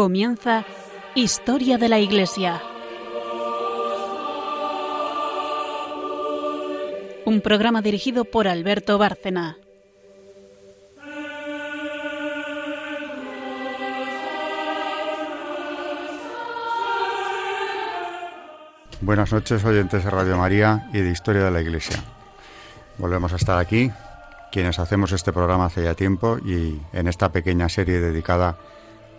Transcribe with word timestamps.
Comienza 0.00 0.64
Historia 1.14 1.76
de 1.76 1.90
la 1.90 1.98
Iglesia. 1.98 2.62
Un 7.26 7.42
programa 7.42 7.82
dirigido 7.82 8.24
por 8.24 8.48
Alberto 8.48 8.96
Bárcena. 8.96 9.58
Buenas 19.02 19.30
noches, 19.30 19.62
oyentes 19.66 20.02
de 20.02 20.10
Radio 20.10 20.38
María 20.38 20.88
y 20.94 21.00
de 21.00 21.10
Historia 21.10 21.44
de 21.44 21.50
la 21.50 21.60
Iglesia. 21.60 22.02
Volvemos 22.96 23.34
a 23.34 23.36
estar 23.36 23.58
aquí, 23.58 23.92
quienes 24.50 24.78
hacemos 24.78 25.12
este 25.12 25.30
programa 25.30 25.66
hace 25.66 25.84
ya 25.84 25.94
tiempo 25.94 26.38
y 26.38 26.80
en 26.94 27.06
esta 27.06 27.30
pequeña 27.32 27.68
serie 27.68 28.00
dedicada 28.00 28.56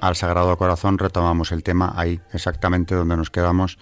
al 0.01 0.15
Sagrado 0.15 0.57
Corazón 0.57 0.97
retomamos 0.97 1.51
el 1.51 1.63
tema 1.63 1.93
ahí, 1.95 2.19
exactamente 2.33 2.95
donde 2.95 3.15
nos 3.15 3.29
quedamos 3.29 3.77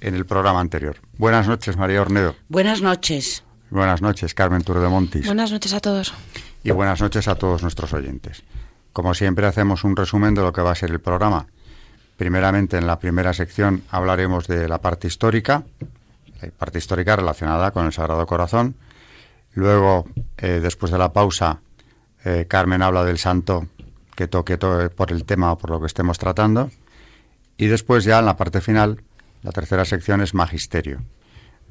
en 0.00 0.14
el 0.14 0.26
programa 0.26 0.60
anterior. 0.60 0.96
Buenas 1.18 1.46
noches, 1.46 1.76
María 1.76 2.00
Ornedo. 2.00 2.34
Buenas 2.48 2.80
noches. 2.80 3.44
Buenas 3.70 4.00
noches, 4.00 4.34
Carmen 4.34 4.62
Turdemontis. 4.62 5.26
Buenas 5.26 5.52
noches 5.52 5.74
a 5.74 5.80
todos. 5.80 6.14
Y 6.64 6.70
buenas 6.70 7.00
noches 7.02 7.28
a 7.28 7.34
todos 7.34 7.62
nuestros 7.62 7.92
oyentes. 7.92 8.42
Como 8.94 9.14
siempre 9.14 9.46
hacemos 9.46 9.84
un 9.84 9.94
resumen 9.94 10.34
de 10.34 10.40
lo 10.42 10.52
que 10.52 10.62
va 10.62 10.72
a 10.72 10.74
ser 10.74 10.90
el 10.90 11.00
programa. 11.00 11.46
Primeramente, 12.16 12.78
en 12.78 12.86
la 12.86 12.98
primera 12.98 13.34
sección 13.34 13.84
hablaremos 13.90 14.48
de 14.48 14.68
la 14.68 14.78
parte 14.78 15.06
histórica, 15.06 15.64
la 16.40 16.48
parte 16.50 16.78
histórica 16.78 17.14
relacionada 17.14 17.70
con 17.72 17.84
el 17.84 17.92
Sagrado 17.92 18.26
Corazón. 18.26 18.74
Luego, 19.52 20.06
eh, 20.38 20.60
después 20.62 20.90
de 20.90 20.98
la 20.98 21.12
pausa, 21.12 21.60
eh, 22.24 22.46
Carmen 22.48 22.82
habla 22.82 23.04
del 23.04 23.18
santo 23.18 23.68
que 24.18 24.26
toque 24.26 24.58
por 24.58 25.12
el 25.12 25.24
tema 25.24 25.52
o 25.52 25.58
por 25.58 25.70
lo 25.70 25.78
que 25.78 25.86
estemos 25.86 26.18
tratando. 26.18 26.72
Y 27.56 27.68
después 27.68 28.02
ya 28.02 28.18
en 28.18 28.26
la 28.26 28.36
parte 28.36 28.60
final, 28.60 29.00
la 29.42 29.52
tercera 29.52 29.84
sección 29.84 30.20
es 30.20 30.34
magisterio, 30.34 31.02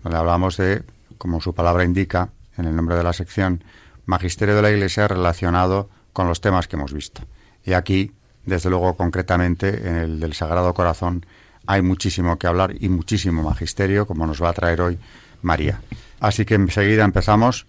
donde 0.02 0.18
hablamos 0.18 0.56
de, 0.56 0.84
como 1.18 1.42
su 1.42 1.54
palabra 1.54 1.84
indica, 1.84 2.30
en 2.58 2.64
el 2.64 2.74
nombre 2.74 2.96
de 2.96 3.04
la 3.04 3.12
sección, 3.12 3.66
magisterio 4.06 4.56
de 4.56 4.62
la 4.62 4.72
Iglesia 4.72 5.10
relacionado 5.10 5.90
con 6.14 6.30
los 6.30 6.40
temas 6.40 6.70
que 6.70 6.78
hemos 6.78 6.94
visto. 6.94 7.22
Y 7.66 7.74
aquí, 7.74 8.14
desde 8.46 8.70
luego, 8.70 8.96
concretamente, 8.96 9.86
en 9.86 9.98
el 9.98 10.20
del 10.22 10.34
Sagrado 10.34 10.74
Corazón, 10.74 11.26
hay 11.66 11.82
muchísimo 11.82 12.40
que 12.40 12.48
hablar 12.48 12.76
y 12.80 12.88
muchísimo 12.88 13.44
magisterio, 13.44 14.08
como 14.08 14.26
nos 14.26 14.42
va 14.42 14.52
a 14.52 14.54
traer 14.54 14.80
hoy 14.80 14.98
María. 15.42 15.82
Así 16.22 16.46
que 16.46 16.56
enseguida 16.56 17.04
empezamos 17.04 17.66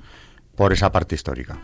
por 0.54 0.72
esa 0.72 0.92
parte 0.92 1.16
histórica. 1.16 1.58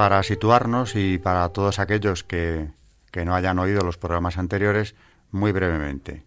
Para 0.00 0.22
situarnos 0.22 0.96
y 0.96 1.18
para 1.18 1.46
todos 1.50 1.78
aquellos 1.78 2.24
que, 2.24 2.70
no 3.22 3.34
hayan 3.34 3.58
oído 3.58 3.82
los 3.82 3.98
programas 3.98 4.38
anteriores, 4.38 4.94
muy 5.30 5.52
brevemente. 5.52 6.24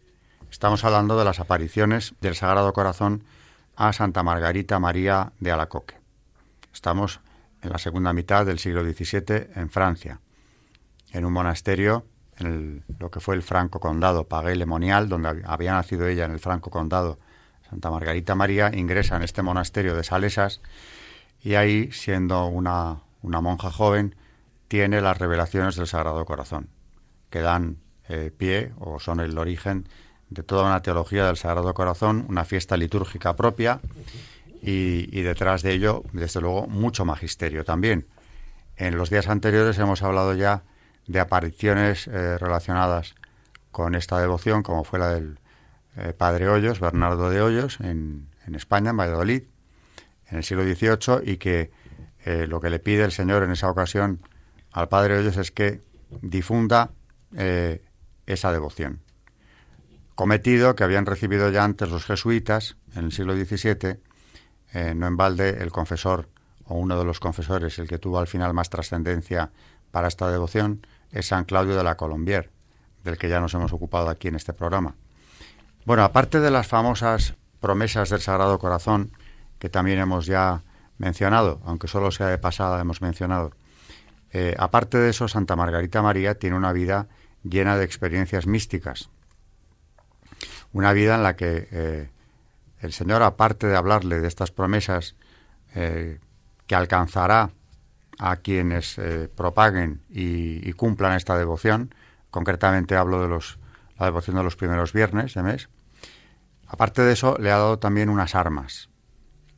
Estamos 0.51 0.83
hablando 0.83 1.17
de 1.17 1.25
las 1.25 1.39
apariciones 1.39 2.13
del 2.21 2.35
Sagrado 2.35 2.71
Corazón 2.71 3.23
a 3.75 3.91
Santa 3.91 4.21
Margarita 4.21 4.77
María 4.77 5.33
de 5.39 5.51
Alacoque. 5.51 5.95
Estamos 6.71 7.19
en 7.63 7.71
la 7.71 7.79
segunda 7.79 8.13
mitad 8.13 8.45
del 8.45 8.59
siglo 8.59 8.83
XVII 8.83 9.47
en 9.55 9.71
Francia, 9.71 10.19
en 11.11 11.25
un 11.25 11.33
monasterio 11.33 12.05
en 12.37 12.83
lo 12.99 13.09
que 13.09 13.21
fue 13.21 13.33
el 13.33 13.41
Franco 13.41 13.79
Condado, 13.79 14.27
Pagué 14.27 14.55
Lemonial, 14.55 15.09
donde 15.09 15.41
había 15.47 15.73
nacido 15.73 16.05
ella 16.05 16.25
en 16.25 16.31
el 16.33 16.39
Franco 16.39 16.69
Condado. 16.69 17.17
Santa 17.67 17.89
Margarita 17.89 18.35
María 18.35 18.69
ingresa 18.71 19.15
en 19.15 19.23
este 19.23 19.41
monasterio 19.41 19.95
de 19.95 20.03
Salesas 20.03 20.61
y 21.41 21.55
ahí, 21.55 21.91
siendo 21.91 22.45
una 22.45 22.99
una 23.23 23.41
monja 23.41 23.71
joven, 23.71 24.15
tiene 24.67 25.01
las 25.01 25.17
revelaciones 25.17 25.75
del 25.75 25.87
Sagrado 25.87 26.23
Corazón, 26.25 26.69
que 27.29 27.41
dan 27.41 27.77
eh, 28.09 28.31
pie 28.35 28.73
o 28.79 28.99
son 28.99 29.19
el 29.19 29.37
origen 29.37 29.87
de 30.29 30.43
toda 30.43 30.65
una 30.65 30.81
teología 30.81 31.25
del 31.25 31.37
Sagrado 31.37 31.73
Corazón, 31.73 32.25
una 32.27 32.45
fiesta 32.45 32.77
litúrgica 32.77 33.35
propia 33.35 33.79
y, 34.61 35.21
detrás 35.21 35.61
de 35.61 35.73
ello, 35.73 36.03
desde 36.13 36.39
luego, 36.39 36.67
mucho 36.67 37.03
magisterio 37.05 37.65
también. 37.65 38.07
En 38.77 38.97
los 38.97 39.09
días 39.09 39.27
anteriores 39.27 39.77
hemos 39.77 40.01
hablado 40.03 40.33
ya 40.33 40.63
de 41.05 41.19
apariciones 41.19 42.07
eh, 42.07 42.37
relacionadas 42.37 43.15
con 43.71 43.93
esta 43.95 44.19
devoción, 44.19 44.63
como 44.63 44.83
fue 44.85 44.99
la 44.99 45.09
del 45.09 45.37
eh, 45.97 46.13
Padre 46.17 46.47
Hoyos, 46.47 46.79
Bernardo 46.79 47.29
de 47.29 47.41
Hoyos, 47.41 47.79
en, 47.81 48.29
en 48.47 48.55
España, 48.55 48.91
en 48.91 48.97
Valladolid, 48.97 49.43
en 50.29 50.37
el 50.37 50.43
siglo 50.43 50.63
XVIII, 50.63 51.29
y 51.31 51.37
que 51.37 51.71
eh, 52.25 52.47
lo 52.47 52.59
que 52.59 52.69
le 52.69 52.79
pide 52.79 53.03
el 53.03 53.11
Señor 53.11 53.43
en 53.43 53.51
esa 53.51 53.69
ocasión 53.69 54.19
al 54.71 54.89
Padre 54.89 55.17
Hoyos 55.17 55.37
es 55.37 55.51
que 55.51 55.81
difunda 56.21 56.91
eh, 57.35 57.83
esa 58.25 58.51
devoción. 58.51 59.01
Cometido 60.15 60.75
que 60.75 60.83
habían 60.83 61.05
recibido 61.05 61.49
ya 61.49 61.63
antes 61.63 61.89
los 61.89 62.05
jesuitas 62.05 62.77
en 62.95 63.05
el 63.05 63.11
siglo 63.11 63.35
XVII, 63.35 63.99
eh, 64.73 64.93
no 64.95 65.07
en 65.07 65.17
balde 65.17 65.61
el 65.61 65.71
confesor 65.71 66.29
o 66.65 66.75
uno 66.75 66.97
de 66.97 67.05
los 67.05 67.19
confesores, 67.19 67.77
el 67.79 67.87
que 67.87 67.97
tuvo 67.97 68.19
al 68.19 68.27
final 68.27 68.53
más 68.53 68.69
trascendencia 68.69 69.51
para 69.91 70.07
esta 70.07 70.31
devoción, 70.31 70.85
es 71.11 71.27
San 71.27 71.45
Claudio 71.45 71.75
de 71.75 71.83
la 71.83 71.97
Colombier, 71.97 72.51
del 73.03 73.17
que 73.17 73.27
ya 73.27 73.39
nos 73.39 73.53
hemos 73.53 73.73
ocupado 73.73 74.09
aquí 74.09 74.29
en 74.29 74.35
este 74.35 74.53
programa. 74.53 74.95
Bueno, 75.85 76.03
aparte 76.03 76.39
de 76.39 76.51
las 76.51 76.67
famosas 76.67 77.35
promesas 77.59 78.09
del 78.09 78.21
Sagrado 78.21 78.57
Corazón, 78.59 79.11
que 79.59 79.69
también 79.69 79.99
hemos 79.99 80.25
ya 80.25 80.63
mencionado, 80.97 81.61
aunque 81.65 81.87
solo 81.87 82.11
sea 82.11 82.27
de 82.27 82.37
pasada 82.37 82.79
hemos 82.81 83.01
mencionado. 83.01 83.51
Eh, 84.31 84.55
aparte 84.57 84.97
de 84.97 85.11
eso, 85.11 85.27
Santa 85.27 85.55
Margarita 85.55 86.01
María 86.01 86.35
tiene 86.35 86.55
una 86.55 86.73
vida 86.73 87.07
llena 87.43 87.77
de 87.77 87.85
experiencias 87.85 88.47
místicas. 88.47 89.09
Una 90.71 90.91
vida 90.91 91.15
en 91.15 91.23
la 91.23 91.35
que 91.35 91.67
eh, 91.71 92.09
el 92.79 92.93
Señor, 92.93 93.21
aparte 93.21 93.67
de 93.67 93.75
hablarle 93.75 94.19
de 94.19 94.27
estas 94.27 94.51
promesas 94.51 95.15
eh, 95.75 96.19
que 96.65 96.75
alcanzará 96.75 97.51
a 98.19 98.37
quienes 98.37 98.97
propaguen 99.35 100.01
y, 100.07 100.67
y, 100.67 100.73
cumplan 100.73 101.13
esta 101.13 101.35
devoción, 101.35 101.93
concretamente 102.29 102.95
hablo 102.95 103.19
de 103.19 103.27
los, 103.27 103.57
la 103.97 104.05
devoción 104.05 104.37
de 104.37 104.43
los 104.43 104.55
primeros 104.55 104.93
viernes 104.93 105.33
de 105.33 105.41
mes, 105.41 105.69
aparte 106.67 107.01
de 107.01 107.13
eso 107.13 107.35
le 107.39 107.51
ha 107.51 107.57
dado 107.57 107.79
también 107.79 108.09
unas 108.09 108.35
armas, 108.35 108.89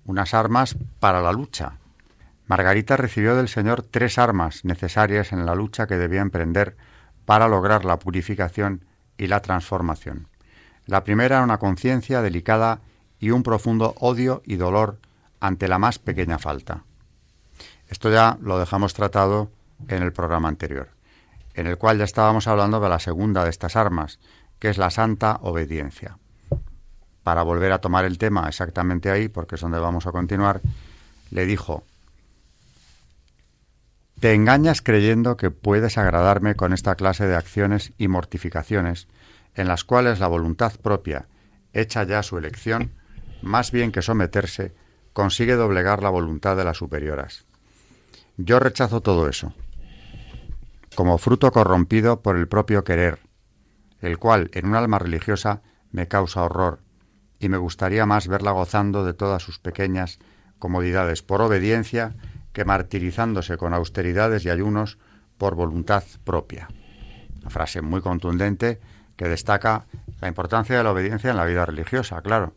unas 0.06 0.34
armas 0.34 0.78
para 1.00 1.22
la 1.22 1.32
lucha. 1.32 1.78
Margarita 2.48 2.96
recibió 2.96 3.36
del 3.36 3.48
Señor 3.48 3.82
tres 3.82 4.18
armas 4.18 4.64
necesarias 4.64 5.34
en 5.34 5.46
la 5.46 5.56
lucha 5.56 5.88
que 5.88 5.98
debía 5.98 6.22
emprender 6.22 6.78
para 7.26 7.48
lograr 7.48 7.86
la 7.86 7.98
purificación 7.98 8.86
y 9.18 9.28
la 9.28 9.42
transformación. 9.42 10.28
La 10.86 11.04
primera 11.04 11.38
era 11.38 11.44
una 11.44 11.58
conciencia 11.58 12.22
delicada 12.22 12.82
y 13.20 13.32
un 13.32 13.42
profundo 13.42 13.96
odio 14.00 14.44
y 14.46 14.58
dolor 14.58 15.00
ante 15.40 15.68
la 15.68 15.80
más 15.80 15.98
pequeña 15.98 16.38
falta. 16.38 16.84
Esto 17.88 18.12
ya 18.12 18.38
lo 18.42 18.60
dejamos 18.60 18.94
tratado 18.94 19.52
en 19.88 20.04
el 20.04 20.14
programa 20.14 20.48
anterior, 20.48 20.90
en 21.56 21.66
el 21.66 21.78
cual 21.78 21.98
ya 21.98 22.04
estábamos 22.04 22.48
hablando 22.48 22.80
de 22.80 22.90
la 22.90 23.00
segunda 23.00 23.44
de 23.44 23.50
estas 23.50 23.76
armas, 23.76 24.20
que 24.60 24.70
es 24.70 24.78
la 24.78 24.92
santa 24.92 25.40
obediencia 25.42 26.18
para 27.26 27.42
volver 27.42 27.72
a 27.72 27.82
tomar 27.82 28.06
el 28.06 28.20
tema 28.20 28.48
exactamente 28.48 29.10
ahí, 29.10 29.30
porque 29.30 29.56
es 29.56 29.62
donde 29.62 29.80
vamos 29.80 30.06
a 30.06 30.12
continuar, 30.12 30.62
le 31.32 31.48
dijo, 31.48 31.84
te 34.20 34.36
engañas 34.36 34.84
creyendo 34.84 35.36
que 35.36 35.50
puedes 35.50 35.98
agradarme 35.98 36.54
con 36.54 36.72
esta 36.72 36.94
clase 36.94 37.26
de 37.26 37.36
acciones 37.36 37.94
y 37.98 38.10
mortificaciones, 38.10 39.08
en 39.56 39.68
las 39.68 39.84
cuales 39.84 40.20
la 40.20 40.28
voluntad 40.28 40.74
propia, 40.80 41.26
hecha 41.74 42.04
ya 42.04 42.22
su 42.22 42.38
elección, 42.38 42.92
más 43.42 43.72
bien 43.72 43.92
que 43.92 44.04
someterse, 44.04 44.76
consigue 45.12 45.56
doblegar 45.56 46.04
la 46.04 46.10
voluntad 46.10 46.56
de 46.56 46.64
las 46.64 46.78
superioras. 46.78 47.48
Yo 48.38 48.60
rechazo 48.60 49.02
todo 49.02 49.28
eso, 49.28 49.52
como 50.94 51.18
fruto 51.18 51.52
corrompido 51.52 52.22
por 52.22 52.38
el 52.38 52.48
propio 52.48 52.84
querer, 52.84 53.18
el 54.00 54.20
cual 54.20 54.52
en 54.54 54.68
un 54.68 54.76
alma 54.76 55.00
religiosa 55.00 55.64
me 55.90 56.08
causa 56.08 56.44
horror, 56.44 56.85
y 57.46 57.50
me 57.50 57.58
gustaría 57.58 58.08
más 58.08 58.28
verla 58.28 58.52
gozando 58.52 59.06
de 59.06 59.14
todas 59.14 59.44
sus 59.44 59.60
pequeñas 59.60 60.18
comodidades 60.58 61.22
por 61.22 61.42
obediencia 61.42 62.16
que 62.54 62.66
martirizándose 62.66 63.58
con 63.58 63.74
austeridades 63.74 64.46
y 64.46 64.50
ayunos 64.50 64.98
por 65.38 65.54
voluntad 65.54 66.04
propia. 66.24 66.68
Una 67.42 67.52
frase 67.52 67.82
muy 67.82 68.02
contundente 68.02 68.80
que 69.16 69.28
destaca 69.28 69.86
la 70.22 70.28
importancia 70.28 70.76
de 70.76 70.84
la 70.84 70.92
obediencia 70.92 71.30
en 71.30 71.38
la 71.38 71.46
vida 71.46 71.66
religiosa, 71.66 72.22
claro. 72.22 72.54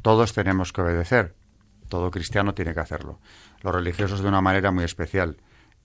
Todos 0.00 0.32
tenemos 0.32 0.72
que 0.72 0.80
obedecer, 0.80 1.34
todo 1.90 2.10
cristiano 2.10 2.54
tiene 2.54 2.72
que 2.72 2.80
hacerlo. 2.80 3.20
Los 3.60 3.74
religiosos 3.74 4.22
de 4.22 4.28
una 4.28 4.40
manera 4.40 4.70
muy 4.70 4.84
especial. 4.84 5.36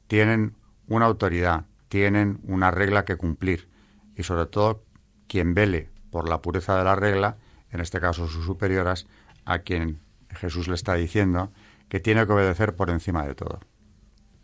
Tienen 0.07 0.55
una 0.87 1.05
autoridad, 1.05 1.65
tienen 1.89 2.39
una 2.43 2.71
regla 2.71 3.03
que 3.03 3.17
cumplir 3.17 3.69
y 4.15 4.23
sobre 4.23 4.45
todo 4.45 4.85
quien 5.27 5.53
vele 5.53 5.89
por 6.11 6.29
la 6.29 6.41
pureza 6.41 6.77
de 6.77 6.85
la 6.85 6.95
regla, 6.95 7.37
en 7.71 7.81
este 7.81 7.99
caso 7.99 8.27
sus 8.27 8.45
superioras, 8.45 9.07
a 9.45 9.59
quien 9.59 9.99
Jesús 10.29 10.67
le 10.67 10.75
está 10.75 10.95
diciendo 10.95 11.51
que 11.89 11.99
tiene 11.99 12.25
que 12.25 12.33
obedecer 12.33 12.75
por 12.75 12.89
encima 12.89 13.25
de 13.25 13.35
todo. 13.35 13.59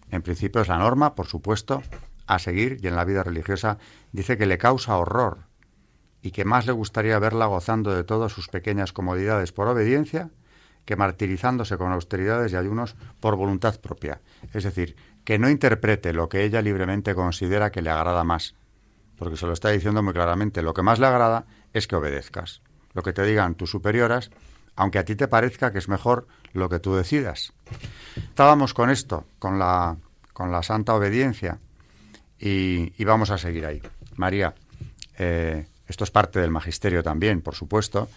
En 0.10 0.22
principio 0.22 0.62
es 0.62 0.68
la 0.68 0.78
norma, 0.78 1.16
por 1.16 1.28
supuesto, 1.28 1.82
a 2.26 2.40
seguir 2.40 2.78
y 2.82 2.88
en 2.88 2.96
la 2.96 3.06
vida 3.06 3.24
religiosa 3.24 3.78
dice 4.12 4.38
que 4.38 4.46
le 4.46 4.58
causa 4.58 4.98
horror 4.98 5.48
y 6.22 6.32
que 6.32 6.46
más 6.46 6.66
le 6.66 6.74
gustaría 6.74 7.20
verla 7.20 7.46
gozando 7.46 7.94
de 7.94 8.04
todas 8.04 8.32
sus 8.32 8.48
pequeñas 8.50 8.92
comodidades 8.92 9.52
por 9.52 9.68
obediencia 9.68 10.30
que 10.86 10.96
martirizándose 10.96 11.78
con 11.78 11.92
austeridades 11.92 12.54
y 12.54 12.56
ayunos 12.56 12.96
por 13.20 13.36
voluntad 13.36 13.80
propia. 13.80 14.22
Es 14.54 14.64
decir, 14.64 14.96
que 15.26 15.38
no 15.38 15.50
interprete 15.50 16.14
lo 16.14 16.30
que 16.30 16.46
ella 16.46 16.62
libremente 16.62 17.14
considera 17.14 17.72
que 17.72 17.82
le 17.82 17.90
agrada 17.90 18.24
más, 18.24 18.56
porque 19.18 19.36
se 19.36 19.46
lo 19.46 19.52
está 19.52 19.70
diciendo 19.70 20.02
muy 20.02 20.14
claramente, 20.14 20.62
lo 20.62 20.74
que 20.74 20.84
más 20.84 21.00
le 21.00 21.08
agrada 21.08 21.46
es 21.74 21.88
que 21.88 21.98
obedezcas. 21.98 22.62
Lo 22.98 23.04
que 23.04 23.14
te 23.14 23.22
digan 23.22 23.54
tus 23.54 23.70
superioras, 23.70 24.32
aunque 24.76 24.98
a 24.98 25.06
ti 25.06 25.16
te 25.16 25.28
parezca 25.28 25.72
que 25.72 25.78
es 25.78 25.88
mejor 25.88 26.28
lo 26.54 26.68
que 26.68 26.80
tú 26.80 26.96
decidas. 26.96 27.54
Estábamos 28.16 28.74
con 28.74 28.90
esto, 28.90 29.24
con 29.38 29.60
la, 29.60 29.98
con 30.34 30.52
la 30.52 30.64
santa 30.64 30.96
obediencia, 30.96 31.60
y, 32.40 33.04
vamos 33.04 33.30
a 33.30 33.38
seguir 33.38 33.68
ahí. 33.68 33.84
María, 34.16 34.56
eh, 35.20 35.68
esto 35.88 36.06
es 36.06 36.10
parte 36.10 36.40
del 36.40 36.50
magisterio 36.50 37.04
también, 37.04 37.42
por 37.42 37.54
supuesto, 37.54 38.10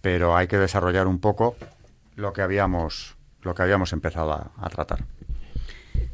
pero 0.00 0.34
hay 0.34 0.46
que 0.46 0.56
desarrollar 0.56 1.06
un 1.08 1.18
poco 1.18 1.54
lo 2.16 2.32
que 2.32 2.40
habíamos, 2.40 3.16
lo 3.42 3.54
que 3.54 3.60
habíamos 3.60 3.92
empezado 3.92 4.32
a, 4.32 4.68
tratar. 4.70 5.04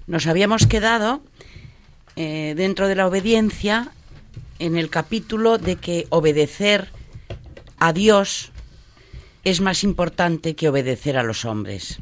Nos 0.08 0.26
habíamos 0.26 0.66
quedado 0.66 1.22
eh, 2.16 2.54
dentro 2.56 2.88
de 2.88 2.96
la 2.96 3.06
obediencia 3.06 3.92
en 4.58 4.76
el 4.76 4.90
capítulo 4.90 5.58
de 5.58 5.76
que 5.76 6.08
obedecer 6.10 6.97
a 7.78 7.92
Dios 7.92 8.52
es 9.44 9.60
más 9.60 9.84
importante 9.84 10.56
que 10.56 10.68
obedecer 10.68 11.16
a 11.16 11.22
los 11.22 11.44
hombres. 11.44 11.98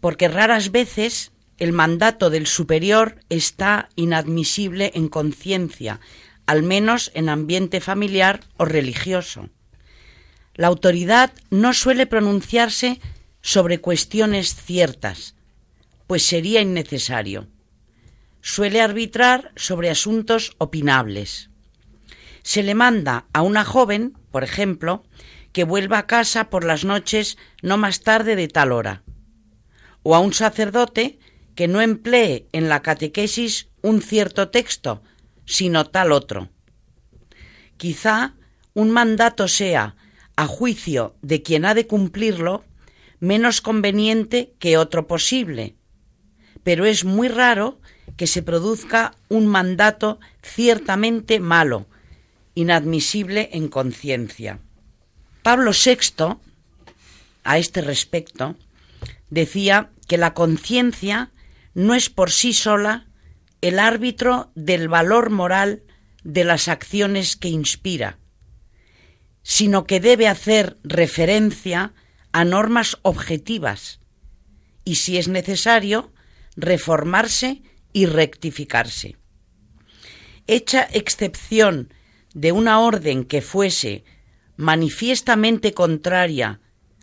Porque 0.00 0.28
raras 0.28 0.70
veces 0.70 1.32
el 1.58 1.72
mandato 1.72 2.30
del 2.30 2.46
superior 2.46 3.16
está 3.28 3.88
inadmisible 3.96 4.92
en 4.94 5.08
conciencia, 5.08 6.00
al 6.46 6.62
menos 6.62 7.10
en 7.14 7.28
ambiente 7.28 7.80
familiar 7.80 8.40
o 8.56 8.64
religioso. 8.64 9.48
La 10.54 10.68
autoridad 10.68 11.32
no 11.50 11.72
suele 11.72 12.06
pronunciarse 12.06 13.00
sobre 13.42 13.80
cuestiones 13.80 14.54
ciertas, 14.54 15.34
pues 16.06 16.22
sería 16.22 16.60
innecesario. 16.60 17.48
Suele 18.40 18.80
arbitrar 18.80 19.52
sobre 19.56 19.90
asuntos 19.90 20.54
opinables. 20.58 21.50
Se 22.46 22.62
le 22.62 22.76
manda 22.76 23.26
a 23.32 23.42
una 23.42 23.64
joven, 23.64 24.16
por 24.30 24.44
ejemplo, 24.44 25.02
que 25.52 25.64
vuelva 25.64 25.98
a 25.98 26.06
casa 26.06 26.48
por 26.48 26.62
las 26.62 26.84
noches 26.84 27.38
no 27.60 27.76
más 27.76 28.02
tarde 28.02 28.36
de 28.36 28.46
tal 28.46 28.70
hora, 28.70 29.02
o 30.04 30.14
a 30.14 30.20
un 30.20 30.32
sacerdote 30.32 31.18
que 31.56 31.66
no 31.66 31.80
emplee 31.80 32.46
en 32.52 32.68
la 32.68 32.82
catequesis 32.82 33.66
un 33.82 34.00
cierto 34.00 34.50
texto, 34.50 35.02
sino 35.44 35.86
tal 35.86 36.12
otro. 36.12 36.48
Quizá 37.78 38.36
un 38.74 38.92
mandato 38.92 39.48
sea 39.48 39.96
a 40.36 40.46
juicio 40.46 41.16
de 41.22 41.42
quien 41.42 41.64
ha 41.64 41.74
de 41.74 41.88
cumplirlo, 41.88 42.64
menos 43.18 43.60
conveniente 43.60 44.54
que 44.60 44.78
otro 44.78 45.08
posible. 45.08 45.74
Pero 46.62 46.84
es 46.84 47.04
muy 47.04 47.26
raro 47.26 47.80
que 48.16 48.28
se 48.28 48.44
produzca 48.44 49.16
un 49.28 49.48
mandato 49.48 50.20
ciertamente 50.42 51.40
malo, 51.40 51.88
inadmisible 52.56 53.50
en 53.52 53.68
conciencia. 53.68 54.58
Pablo 55.42 55.70
VI, 55.70 56.38
a 57.44 57.58
este 57.58 57.82
respecto, 57.82 58.56
decía 59.30 59.90
que 60.08 60.18
la 60.18 60.34
conciencia 60.34 61.30
no 61.74 61.94
es 61.94 62.10
por 62.10 62.32
sí 62.32 62.52
sola 62.52 63.06
el 63.60 63.78
árbitro 63.78 64.50
del 64.54 64.88
valor 64.88 65.30
moral 65.30 65.84
de 66.24 66.44
las 66.44 66.66
acciones 66.66 67.36
que 67.36 67.48
inspira, 67.48 68.18
sino 69.42 69.84
que 69.84 70.00
debe 70.00 70.26
hacer 70.26 70.78
referencia 70.82 71.92
a 72.32 72.44
normas 72.44 72.98
objetivas 73.02 74.00
y, 74.84 74.96
si 74.96 75.18
es 75.18 75.28
necesario, 75.28 76.12
reformarse 76.56 77.62
y 77.92 78.06
rectificarse. 78.06 79.16
Hecha 80.46 80.88
excepción 80.92 81.92
de 82.36 82.52
una 82.52 82.80
orden 82.80 83.24
que 83.24 83.40
fuese 83.40 84.04
manifiestamente 84.58 85.72
contraria 85.72 86.60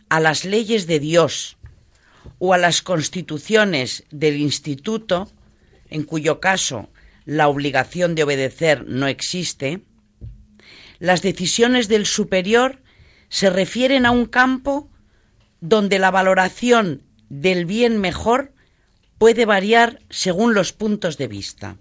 a 0.08 0.20
las 0.20 0.46
leyes 0.46 0.86
de 0.86 1.00
Dios 1.00 1.58
o 2.38 2.54
a 2.54 2.60
las 2.60 2.84
constituciones 2.84 4.04
del 4.12 4.38
instituto, 4.38 5.32
en 5.90 6.04
cuyo 6.04 6.40
caso 6.40 6.92
la 7.26 7.48
obligación 7.48 8.14
de 8.14 8.22
obedecer 8.22 8.86
no 8.88 9.08
existe, 9.08 9.82
las 11.00 11.24
decisiones 11.24 11.88
del 11.88 12.06
superior 12.06 12.84
se 13.28 13.50
refieren 13.50 14.06
a 14.06 14.12
un 14.12 14.28
campo 14.28 14.92
donde 15.62 15.98
la 15.98 16.12
valoración 16.12 17.02
del 17.30 17.66
bien 17.66 18.00
mejor 18.00 18.54
puede 19.18 19.46
variar 19.48 20.00
según 20.12 20.54
los 20.54 20.74
puntos 20.74 21.18
de 21.18 21.28
vista. 21.28 21.78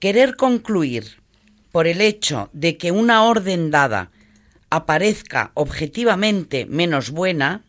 Querer 0.00 0.36
concluir 0.36 1.19
por 1.72 1.86
el 1.86 2.00
hecho 2.00 2.50
de 2.52 2.76
que 2.76 2.90
una 2.92 3.24
orden 3.24 3.70
dada 3.70 4.10
aparezca 4.70 5.52
objetivamente 5.54 6.66
menos 6.66 7.10
buena, 7.10 7.64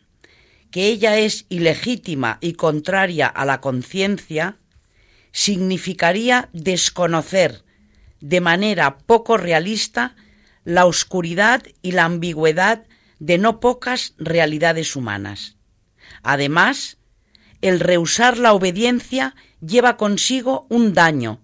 que 0.70 0.86
ella 0.86 1.18
es 1.18 1.46
ilegítima 1.48 2.38
y 2.40 2.54
contraria 2.54 3.26
a 3.26 3.44
la 3.44 3.60
conciencia, 3.60 4.56
significaría 5.32 6.48
desconocer 6.52 7.64
de 8.20 8.40
manera 8.40 8.98
poco 8.98 9.36
realista 9.36 10.14
la 10.64 10.86
oscuridad 10.86 11.62
y 11.82 11.92
la 11.92 12.04
ambigüedad 12.04 12.86
de 13.18 13.38
no 13.38 13.60
pocas 13.60 14.14
realidades 14.18 14.94
humanas. 14.94 15.56
Además, 16.22 16.98
el 17.60 17.80
rehusar 17.80 18.38
la 18.38 18.52
obediencia 18.52 19.34
lleva 19.60 19.96
consigo 19.96 20.66
un 20.68 20.94
daño, 20.94 21.40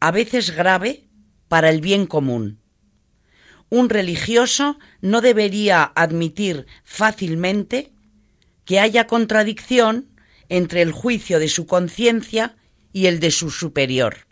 a 0.00 0.10
veces 0.10 0.50
grave, 0.50 1.09
para 1.50 1.68
el 1.68 1.80
bien 1.80 2.06
común. 2.06 2.60
Un 3.70 3.90
religioso 3.90 4.78
no 5.00 5.20
debería 5.20 5.82
admitir 5.96 6.66
fácilmente 6.84 7.92
que 8.64 8.78
haya 8.78 9.08
contradicción 9.08 10.06
entre 10.48 10.80
el 10.80 10.92
juicio 10.92 11.40
de 11.40 11.48
su 11.48 11.66
conciencia 11.66 12.54
y 12.92 13.06
el 13.06 13.18
de 13.18 13.32
su 13.32 13.50
superior. 13.50 14.28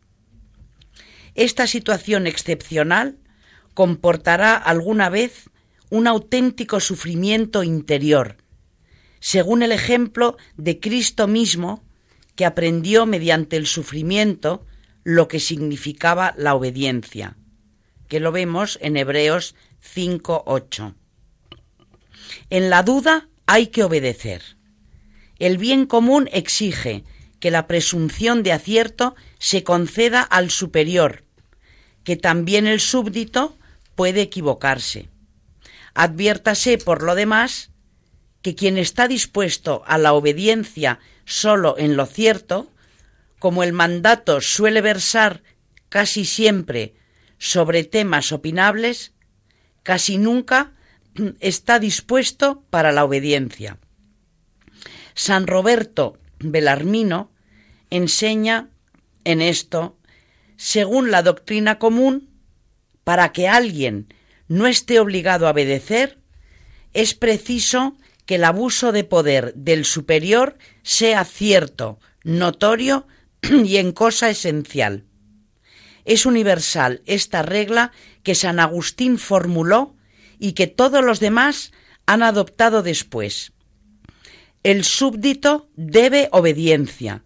Esta 1.34 1.66
situación 1.66 2.28
excepcional 2.28 3.18
comportará 3.74 4.54
alguna 4.54 5.08
vez 5.08 5.50
un 5.90 6.06
auténtico 6.06 6.78
sufrimiento 6.78 7.64
interior, 7.64 8.36
según 9.18 9.64
el 9.64 9.72
ejemplo 9.72 10.36
de 10.56 10.78
Cristo 10.78 11.26
mismo, 11.26 11.82
que 12.36 12.44
aprendió 12.44 13.06
mediante 13.06 13.56
el 13.56 13.66
sufrimiento 13.66 14.64
lo 15.08 15.26
que 15.26 15.40
significaba 15.40 16.34
la 16.36 16.54
obediencia, 16.54 17.34
que 18.08 18.20
lo 18.20 18.30
vemos 18.30 18.78
en 18.82 18.98
Hebreos 18.98 19.54
5.8. 19.82 20.92
En 22.50 22.68
la 22.68 22.82
duda 22.82 23.26
hay 23.46 23.68
que 23.68 23.84
obedecer. 23.84 24.42
El 25.38 25.56
bien 25.56 25.86
común 25.86 26.28
exige 26.30 27.04
que 27.40 27.50
la 27.50 27.66
presunción 27.66 28.42
de 28.42 28.52
acierto 28.52 29.16
se 29.38 29.64
conceda 29.64 30.20
al 30.20 30.50
superior, 30.50 31.24
que 32.04 32.16
también 32.16 32.66
el 32.66 32.78
súbdito 32.78 33.56
puede 33.94 34.20
equivocarse. 34.20 35.08
Adviértase, 35.94 36.76
por 36.76 37.02
lo 37.02 37.14
demás, 37.14 37.70
que 38.42 38.54
quien 38.54 38.76
está 38.76 39.08
dispuesto 39.08 39.82
a 39.86 39.96
la 39.96 40.12
obediencia 40.12 40.98
solo 41.24 41.76
en 41.78 41.96
lo 41.96 42.04
cierto, 42.04 42.70
como 43.38 43.62
el 43.62 43.72
mandato 43.72 44.40
suele 44.40 44.80
versar 44.80 45.42
casi 45.88 46.24
siempre 46.24 46.94
sobre 47.38 47.84
temas 47.84 48.32
opinables, 48.32 49.12
casi 49.82 50.18
nunca 50.18 50.72
está 51.40 51.78
dispuesto 51.78 52.64
para 52.70 52.92
la 52.92 53.04
obediencia. 53.04 53.78
San 55.14 55.46
Roberto 55.46 56.18
Belarmino 56.38 57.32
enseña 57.90 58.68
en 59.24 59.40
esto, 59.40 59.98
según 60.56 61.10
la 61.10 61.22
doctrina 61.22 61.78
común, 61.78 62.30
para 63.04 63.32
que 63.32 63.48
alguien 63.48 64.12
no 64.48 64.66
esté 64.66 65.00
obligado 65.00 65.46
a 65.46 65.50
obedecer, 65.50 66.18
es 66.94 67.14
preciso 67.14 67.96
que 68.26 68.36
el 68.36 68.44
abuso 68.44 68.92
de 68.92 69.04
poder 69.04 69.54
del 69.54 69.84
superior 69.84 70.58
sea 70.82 71.24
cierto, 71.24 71.98
notorio 72.24 73.06
y 73.64 73.76
en 73.76 73.92
cosa 73.92 74.30
esencial. 74.30 75.04
Es 76.04 76.26
universal 76.26 77.02
esta 77.06 77.42
regla 77.42 77.92
que 78.22 78.34
San 78.34 78.60
Agustín 78.60 79.18
formuló 79.18 79.94
y 80.38 80.52
que 80.52 80.66
todos 80.66 81.04
los 81.04 81.20
demás 81.20 81.72
han 82.06 82.22
adoptado 82.22 82.82
después. 82.82 83.52
El 84.62 84.84
súbdito 84.84 85.68
debe 85.76 86.28
obediencia, 86.32 87.22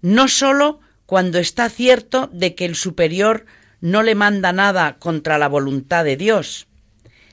no 0.00 0.28
sólo 0.28 0.80
cuando 1.06 1.38
está 1.38 1.68
cierto 1.68 2.30
de 2.32 2.54
que 2.54 2.64
el 2.64 2.76
superior 2.76 3.46
no 3.80 4.02
le 4.02 4.14
manda 4.14 4.52
nada 4.52 4.98
contra 4.98 5.38
la 5.38 5.48
voluntad 5.48 6.04
de 6.04 6.16
Dios, 6.16 6.68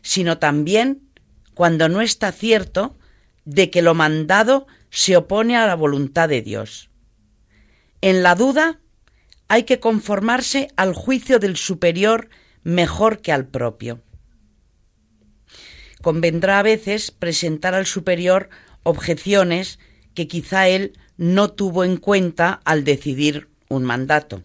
sino 0.02 0.40
también 0.40 1.04
cuando 1.54 1.90
no 1.90 2.02
está 2.02 2.32
cierto 2.32 2.98
de 3.46 3.70
que 3.70 3.82
lo 3.82 3.94
mandado 3.94 4.68
se 4.90 5.18
opone 5.18 5.58
a 5.58 5.68
la 5.68 5.76
voluntad 5.76 6.30
de 6.30 6.42
Dios. 6.42 6.87
En 8.02 8.22
la 8.24 8.36
duda 8.36 8.80
hay 9.48 9.64
que 9.64 9.80
conformarse 9.80 10.70
al 10.76 10.94
juicio 10.94 11.40
del 11.40 11.58
superior 11.58 12.30
mejor 12.64 13.22
que 13.22 13.32
al 13.32 13.48
propio. 13.48 14.02
Convendrá 16.02 16.60
a 16.60 16.64
veces 16.64 17.12
presentar 17.12 17.74
al 17.74 17.86
superior 17.86 18.50
objeciones 18.84 19.80
que 20.14 20.28
quizá 20.28 20.68
él 20.68 20.98
no 21.18 21.52
tuvo 21.52 21.84
en 21.84 21.98
cuenta 21.98 22.62
al 22.66 22.84
decidir 22.84 23.50
un 23.68 23.84
mandato. 23.84 24.44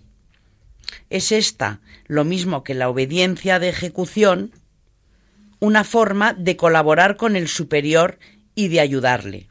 Es 1.11 1.31
esta, 1.31 1.81
lo 2.07 2.25
mismo 2.25 2.65
que 2.65 2.75
la 2.75 2.89
obediencia 2.89 3.59
de 3.59 3.69
ejecución, 3.69 4.53
una 5.61 5.85
forma 5.85 6.33
de 6.33 6.57
colaborar 6.57 7.17
con 7.17 7.37
el 7.37 7.49
superior 7.49 8.19
y 8.55 8.69
de 8.69 8.81
ayudarle. 8.81 9.49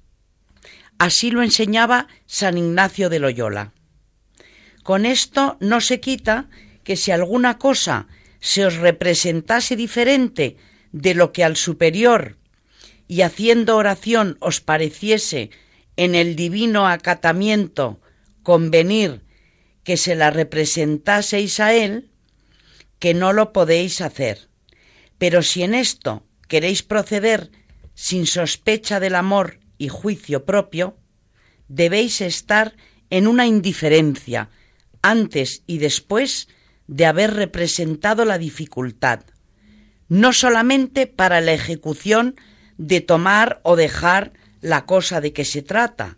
Así 0.98 1.32
lo 1.32 1.44
enseñaba 1.44 2.08
San 2.26 2.58
Ignacio 2.58 3.10
de 3.10 3.20
Loyola. 3.20 3.74
Con 4.84 5.06
esto 5.06 5.58
no 5.60 5.82
se 5.82 6.00
quita 6.00 6.50
que 6.84 6.96
si 6.96 7.12
alguna 7.12 7.58
cosa 7.58 8.08
se 8.40 8.66
os 8.66 8.76
representase 8.76 9.76
diferente 9.76 10.58
de 10.92 11.14
lo 11.14 11.32
que 11.32 11.44
al 11.44 11.56
superior 11.56 12.38
y 13.08 13.22
haciendo 13.22 13.78
oración 13.78 14.38
os 14.40 14.62
pareciese 14.62 15.52
en 15.98 16.16
el 16.16 16.36
divino 16.36 16.88
acatamiento 16.88 18.02
convenir 18.42 19.22
que 19.84 19.98
se 19.98 20.16
la 20.16 20.32
representaseis 20.32 21.60
a 21.60 21.74
él, 21.74 22.10
que 23.00 23.14
no 23.14 23.34
lo 23.34 23.52
podéis 23.54 24.02
hacer. 24.02 24.50
Pero 25.18 25.44
si 25.44 25.64
en 25.64 25.76
esto 25.76 26.26
queréis 26.48 26.84
proceder 26.84 27.52
sin 27.94 28.26
sospecha 28.26 29.00
del 29.00 29.16
amor 29.16 29.60
y 29.78 29.90
juicio 29.90 30.46
propio, 30.46 30.98
debéis 31.68 32.22
estar 32.22 32.76
en 33.10 33.28
una 33.28 33.46
indiferencia 33.46 34.50
antes 35.02 35.64
y 35.68 35.78
después 35.78 36.48
de 36.88 37.06
haber 37.06 37.34
representado 37.34 38.26
la 38.26 38.38
dificultad, 38.38 39.22
no 40.10 40.34
solamente 40.34 41.08
para 41.08 41.42
la 41.42 41.54
ejecución 41.54 42.36
de 42.78 43.02
tomar 43.02 43.62
o 43.64 43.76
dejar 43.76 44.34
la 44.62 44.86
cosa 44.86 45.22
de 45.22 45.34
que 45.34 45.46
se 45.46 45.62
trata, 45.62 46.18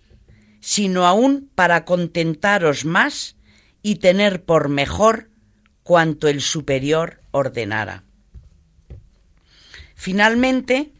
sino 0.60 1.06
aún 1.06 1.50
para 1.56 1.86
contentaros 1.86 2.86
más 2.86 3.36
y 3.82 3.96
tener 3.96 4.44
por 4.44 4.70
mejor 4.70 5.30
cuanto 5.84 6.28
el 6.28 6.42
superior 6.42 7.22
ordenara. 7.32 8.04
Finalmente, 9.96 10.92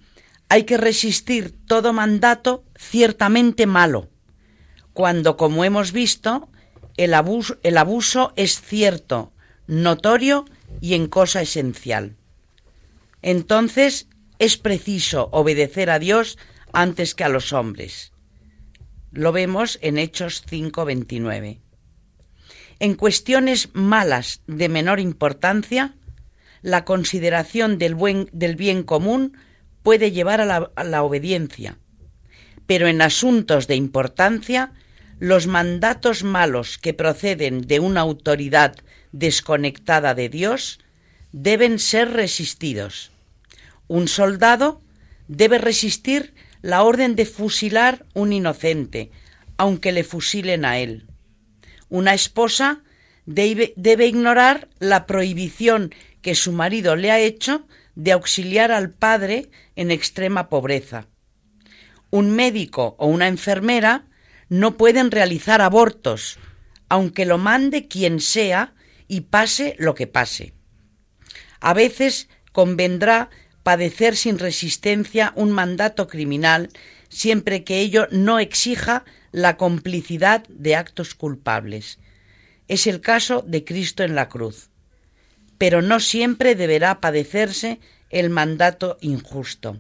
hay 0.50 0.64
que 0.66 0.78
resistir 0.78 1.56
todo 1.66 1.94
mandato 1.94 2.64
ciertamente 2.78 3.66
malo, 3.66 4.10
cuando, 4.94 5.36
como 5.36 5.66
hemos 5.66 5.92
visto, 5.92 6.50
el 6.98 7.14
abuso, 7.14 7.58
el 7.64 7.78
abuso 7.78 8.34
es 8.36 8.62
cierto, 8.62 9.34
notorio 9.68 10.46
y 10.82 10.94
en 10.94 11.08
cosa 11.08 11.42
esencial. 11.42 12.16
Entonces 13.22 14.08
es 14.40 14.58
preciso 14.58 15.30
obedecer 15.32 15.90
a 15.90 16.00
Dios 16.00 16.38
antes 16.74 17.16
que 17.16 17.24
a 17.24 17.30
los 17.30 17.54
hombres. 17.54 18.12
Lo 19.12 19.32
vemos 19.32 19.80
en 19.82 19.98
Hechos 19.98 20.44
5:29. 20.46 21.60
En 22.80 22.96
cuestiones 22.96 23.70
malas 23.74 24.42
de 24.48 24.68
menor 24.68 25.00
importancia, 25.00 25.96
la 26.62 26.84
consideración 26.84 27.78
del, 27.78 27.96
buen, 27.96 28.30
del 28.34 28.56
bien 28.56 28.84
común 28.84 29.38
puede 29.84 30.12
llevar 30.12 30.42
a 30.42 30.46
la, 30.46 30.72
a 30.76 30.84
la 30.84 31.04
obediencia, 31.04 31.78
pero 32.66 32.88
en 32.88 33.02
asuntos 33.02 33.68
de 33.68 33.76
importancia 33.76 34.74
los 35.24 35.48
mandatos 35.48 36.26
malos 36.26 36.78
que 36.78 36.94
proceden 36.94 37.62
de 37.62 37.80
una 37.80 38.02
autoridad 38.02 38.76
desconectada 39.14 40.16
de 40.16 40.28
Dios 40.28 40.82
deben 41.32 41.80
ser 41.80 42.12
resistidos. 42.12 43.10
Un 43.88 44.10
soldado 44.10 44.82
debe 45.30 45.60
resistir 45.60 46.34
la 46.62 46.84
orden 46.84 47.16
de 47.16 47.26
fusilar 47.26 48.06
un 48.14 48.34
inocente, 48.34 49.12
aunque 49.56 49.94
le 49.94 50.04
fusilen 50.04 50.66
a 50.66 50.80
él. 50.80 51.06
Una 51.88 52.14
esposa 52.14 52.84
debe, 53.26 53.72
debe, 53.78 54.08
ignorar 54.08 54.68
la 54.80 55.06
prohibición 55.06 55.96
que 56.22 56.36
su 56.36 56.52
marido 56.52 56.98
le 56.98 57.12
ha 57.12 57.22
hecho 57.22 57.66
de 57.96 58.12
auxiliar 58.12 58.74
al 58.74 58.90
padre 58.90 59.50
en 59.78 59.90
extrema 59.90 60.50
pobreza. 60.50 61.08
Un 62.10 62.36
médico 62.36 62.98
o 63.00 63.08
una 63.08 63.30
enfermera 63.30 64.04
no 64.50 64.78
pueden 64.78 65.12
realizar 65.12 65.62
abortos, 65.62 66.38
aunque 66.90 67.26
lo 67.26 67.38
mande 67.38 67.88
quien 67.88 68.20
sea 68.20 68.74
y 69.08 69.22
pase 69.22 69.76
lo 69.80 69.96
que 69.96 70.08
pase. 70.08 70.54
A 71.60 71.74
veces 71.74 72.30
convendrá 72.52 73.30
padecer 73.64 74.16
sin 74.16 74.38
resistencia 74.40 75.32
un 75.36 75.52
mandato 75.52 76.08
criminal 76.08 76.70
siempre 77.14 77.64
que 77.64 77.80
ello 77.80 78.08
no 78.12 78.40
exija 78.40 79.06
la 79.32 79.56
complicidad 79.56 80.46
de 80.50 80.76
actos 80.76 81.16
culpables. 81.16 82.00
Es 82.68 82.88
el 82.88 83.02
caso 83.02 83.44
de 83.46 83.64
Cristo 83.64 84.04
en 84.04 84.16
la 84.16 84.30
cruz. 84.30 84.70
Pero 85.58 85.82
no 85.82 86.00
siempre 86.00 86.56
deberá 86.56 87.00
padecerse 87.00 87.80
el 88.10 88.30
mandato 88.30 88.98
injusto. 89.02 89.80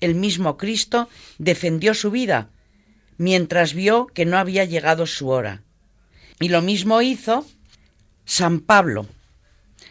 El 0.00 0.14
mismo 0.14 0.56
Cristo 0.56 1.08
defendió 1.38 1.92
su 1.92 2.10
vida, 2.10 2.50
mientras 3.18 3.74
vio 3.74 4.06
que 4.06 4.24
no 4.24 4.38
había 4.38 4.64
llegado 4.64 5.06
su 5.06 5.28
hora. 5.28 5.62
Y 6.40 6.48
lo 6.48 6.62
mismo 6.62 7.02
hizo 7.02 7.44
San 8.24 8.60
Pablo. 8.60 9.06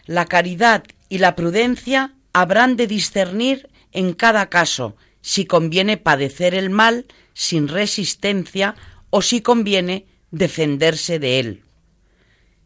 La 0.05 0.25
caridad 0.25 0.83
y 1.09 1.19
la 1.19 1.35
prudencia 1.35 2.13
habrán 2.33 2.77
de 2.77 2.87
discernir 2.87 3.69
en 3.91 4.13
cada 4.13 4.49
caso 4.49 4.95
si 5.21 5.45
conviene 5.45 5.97
padecer 5.97 6.55
el 6.55 6.69
mal 6.69 7.05
sin 7.33 7.67
resistencia 7.67 8.75
o 9.09 9.21
si 9.21 9.41
conviene 9.41 10.05
defenderse 10.31 11.19
de 11.19 11.39
él. 11.39 11.63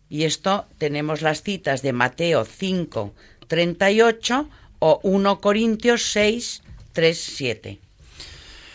Y 0.10 0.25
esto 0.25 0.68
tenemos 0.77 1.22
las 1.22 1.41
citas 1.41 1.82
de 1.82 1.94
Mateo 1.94 2.46
5, 2.46 3.13
38 3.48 4.50
o 4.80 5.00
1 5.03 5.41
Corintios 5.41 6.12
6, 6.12 6.63
3, 6.91 7.18
7. 7.18 7.80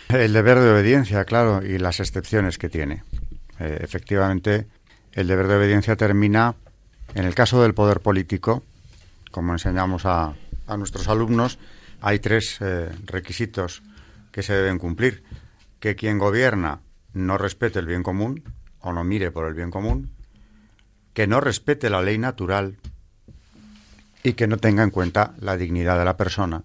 El 0.08 0.32
deber 0.32 0.60
de 0.60 0.70
obediencia, 0.70 1.24
claro, 1.24 1.64
y 1.64 1.78
las 1.78 1.98
excepciones 2.00 2.58
que 2.58 2.68
tiene. 2.68 3.02
Eh, 3.58 3.78
efectivamente, 3.80 4.66
el 5.12 5.26
deber 5.26 5.48
de 5.48 5.56
obediencia 5.56 5.96
termina, 5.96 6.54
en 7.14 7.24
el 7.24 7.34
caso 7.34 7.60
del 7.62 7.74
poder 7.74 8.00
político, 8.00 8.62
como 9.32 9.52
enseñamos 9.52 10.06
a, 10.06 10.34
a 10.66 10.76
nuestros 10.76 11.08
alumnos, 11.08 11.58
hay 12.00 12.20
tres 12.20 12.58
eh, 12.60 12.90
requisitos 13.04 13.82
que 14.30 14.42
se 14.42 14.54
deben 14.54 14.78
cumplir. 14.78 15.24
Que 15.80 15.96
quien 15.96 16.18
gobierna 16.18 16.80
no 17.12 17.36
respete 17.38 17.78
el 17.78 17.86
bien 17.86 18.02
común 18.02 18.44
o 18.80 18.92
no 18.92 19.02
mire 19.02 19.30
por 19.30 19.46
el 19.46 19.54
bien 19.54 19.70
común, 19.70 20.10
que 21.14 21.26
no 21.26 21.40
respete 21.40 21.90
la 21.90 22.02
ley 22.02 22.18
natural 22.18 22.76
y 24.22 24.34
que 24.34 24.46
no 24.46 24.58
tenga 24.58 24.82
en 24.82 24.90
cuenta 24.90 25.34
la 25.40 25.56
dignidad 25.56 25.98
de 25.98 26.04
la 26.04 26.16
persona 26.16 26.62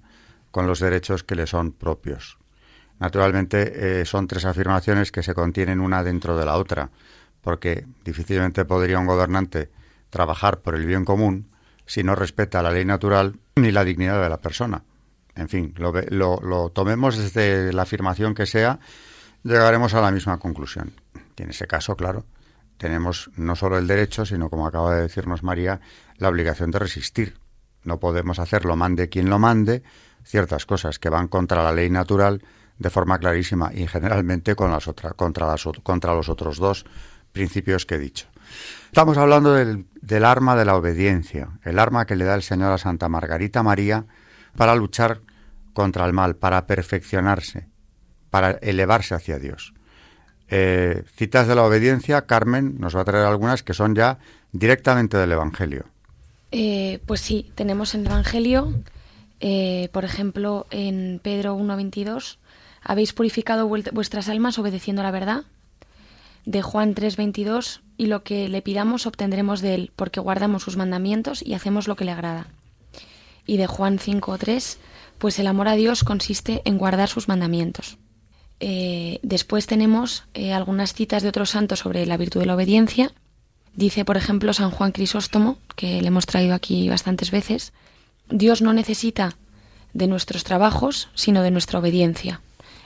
con 0.52 0.68
los 0.68 0.80
derechos 0.80 1.24
que 1.24 1.36
le 1.36 1.48
son 1.48 1.72
propios. 1.72 2.41
Naturalmente, 3.02 4.02
eh, 4.02 4.06
son 4.06 4.28
tres 4.28 4.46
afirmaciones 4.46 5.12
que 5.12 5.24
se 5.24 5.34
contienen 5.34 5.80
una 5.80 6.04
dentro 6.04 6.38
de 6.38 6.46
la 6.46 6.58
otra, 6.58 6.92
porque 7.42 7.88
difícilmente 8.06 8.64
podría 8.64 9.00
un 9.00 9.08
gobernante 9.08 9.72
trabajar 10.12 10.60
por 10.60 10.76
el 10.76 10.86
bien 10.86 11.04
común 11.04 11.50
si 11.88 12.04
no 12.04 12.14
respeta 12.14 12.62
la 12.62 12.70
ley 12.70 12.86
natural 12.86 13.40
ni 13.56 13.72
la 13.72 13.84
dignidad 13.84 14.22
de 14.22 14.30
la 14.30 14.40
persona. 14.40 14.84
En 15.34 15.50
fin, 15.50 15.74
lo, 15.78 15.92
lo, 16.42 16.70
tomemos 16.70 17.18
desde 17.18 17.74
la 17.74 17.82
afirmación 17.82 18.36
que 18.36 18.46
sea, 18.46 18.80
llegaremos 19.42 19.96
a 19.96 20.02
la 20.02 20.12
misma 20.12 20.38
conclusión. 20.38 20.94
Y 21.36 21.42
en 21.42 21.50
ese 21.50 21.66
caso, 21.66 21.96
claro, 21.96 22.28
tenemos 22.78 23.32
no 23.36 23.56
solo 23.56 23.80
el 23.80 23.88
derecho, 23.88 24.28
sino, 24.28 24.48
como 24.48 24.68
acaba 24.68 24.94
de 24.94 25.02
decirnos 25.02 25.42
María, 25.42 25.82
la 26.18 26.30
obligación 26.30 26.70
de 26.70 26.78
resistir. 26.78 27.40
No 27.84 28.00
podemos 28.00 28.38
hacerlo, 28.38 28.76
mande 28.76 29.10
quien 29.10 29.28
lo 29.28 29.40
mande, 29.40 29.82
ciertas 30.24 30.68
cosas 30.68 31.00
que 31.00 31.10
van 31.10 31.28
contra 31.28 31.64
la 31.64 31.72
ley 31.72 31.90
natural 31.90 32.44
de 32.82 32.90
forma 32.90 33.20
clarísima 33.20 33.72
y 33.74 33.88
generalmente 33.88 34.56
con 34.56 34.72
las 34.72 34.88
otras, 34.88 35.14
contra, 35.14 35.48
las, 35.48 35.64
contra 35.84 36.16
los 36.16 36.30
otros 36.30 36.58
dos 36.58 36.86
principios 37.32 37.86
que 37.86 37.96
he 37.96 38.00
dicho. 38.00 38.28
Estamos 38.88 39.18
hablando 39.18 39.54
del, 39.54 39.86
del 40.02 40.26
arma 40.26 40.56
de 40.56 40.66
la 40.66 40.76
obediencia, 40.76 41.50
el 41.64 41.80
arma 41.80 42.06
que 42.06 42.16
le 42.16 42.26
da 42.26 42.36
el 42.36 42.44
Señor 42.44 42.72
a 42.72 42.78
Santa 42.78 43.08
Margarita 43.08 43.64
María 43.64 44.06
para 44.58 44.76
luchar 44.76 45.22
contra 45.74 46.06
el 46.06 46.14
mal, 46.14 46.36
para 46.36 46.66
perfeccionarse, 46.66 47.68
para 48.30 48.52
elevarse 48.52 49.16
hacia 49.16 49.40
Dios. 49.40 49.74
Eh, 50.50 51.04
citas 51.16 51.48
de 51.48 51.56
la 51.56 51.64
obediencia, 51.64 52.26
Carmen 52.26 52.76
nos 52.80 52.96
va 52.96 53.02
a 53.02 53.06
traer 53.06 53.26
algunas 53.26 53.64
que 53.64 53.74
son 53.74 53.96
ya 53.96 54.18
directamente 54.52 55.18
del 55.18 55.32
Evangelio. 55.32 55.86
Eh, 56.52 57.00
pues 57.06 57.22
sí, 57.22 57.52
tenemos 57.56 57.96
en 57.96 58.02
el 58.02 58.08
Evangelio, 58.08 58.74
eh, 59.40 59.88
por 59.94 60.04
ejemplo, 60.04 60.68
en 60.70 61.22
Pedro 61.24 61.56
1.22, 61.56 62.38
habéis 62.82 63.14
purificado 63.14 63.68
vuestras 63.68 64.30
almas 64.30 64.60
obedeciendo 64.60 65.04
la 65.04 65.12
verdad. 65.12 65.44
De 66.46 66.62
Juan 66.62 66.96
3.22, 66.96 67.82
y 67.98 68.08
lo 68.08 68.24
que 68.24 68.50
le 68.50 68.64
pidamos 68.64 69.06
obtendremos 69.06 69.62
de 69.62 69.76
él, 69.76 69.92
porque 69.96 70.20
guardamos 70.20 70.64
sus 70.64 70.76
mandamientos 70.76 71.44
y 71.46 71.54
hacemos 71.54 71.88
lo 71.88 71.96
que 71.96 72.06
le 72.06 72.12
agrada. 72.12 72.48
Y 73.46 73.58
de 73.58 73.68
Juan 73.68 74.00
5.3, 74.00 74.78
pues 75.20 75.38
el 75.38 75.46
amor 75.46 75.68
a 75.68 75.76
Dios 75.76 76.04
consiste 76.04 76.64
en 76.66 76.80
guardar 76.80 77.10
sus 77.10 77.28
mandamientos. 77.28 78.00
Eh, 78.60 79.20
después 79.22 79.68
tenemos 79.68 80.24
eh, 80.34 80.54
algunas 80.54 80.94
citas 80.94 81.22
de 81.24 81.30
otros 81.30 81.52
santos 81.52 81.80
sobre 81.80 82.06
la 82.06 82.18
virtud 82.18 82.40
de 82.40 82.46
la 82.48 82.56
obediencia. 82.56 83.12
Dice, 83.76 84.04
por 84.04 84.18
ejemplo, 84.18 84.54
San 84.54 84.72
Juan 84.72 84.92
Crisóstomo, 84.92 85.58
que 85.76 86.02
le 86.02 86.08
hemos 86.08 86.26
traído 86.26 86.56
aquí 86.56 86.90
bastantes 86.90 87.32
veces, 87.32 87.74
Dios 88.30 88.62
no 88.62 88.74
necesita 88.74 89.36
de 89.94 90.08
nuestros 90.08 90.44
trabajos, 90.44 91.10
sino 91.14 91.44
de 91.44 91.52
nuestra 91.52 91.80
obediencia, 91.80 92.42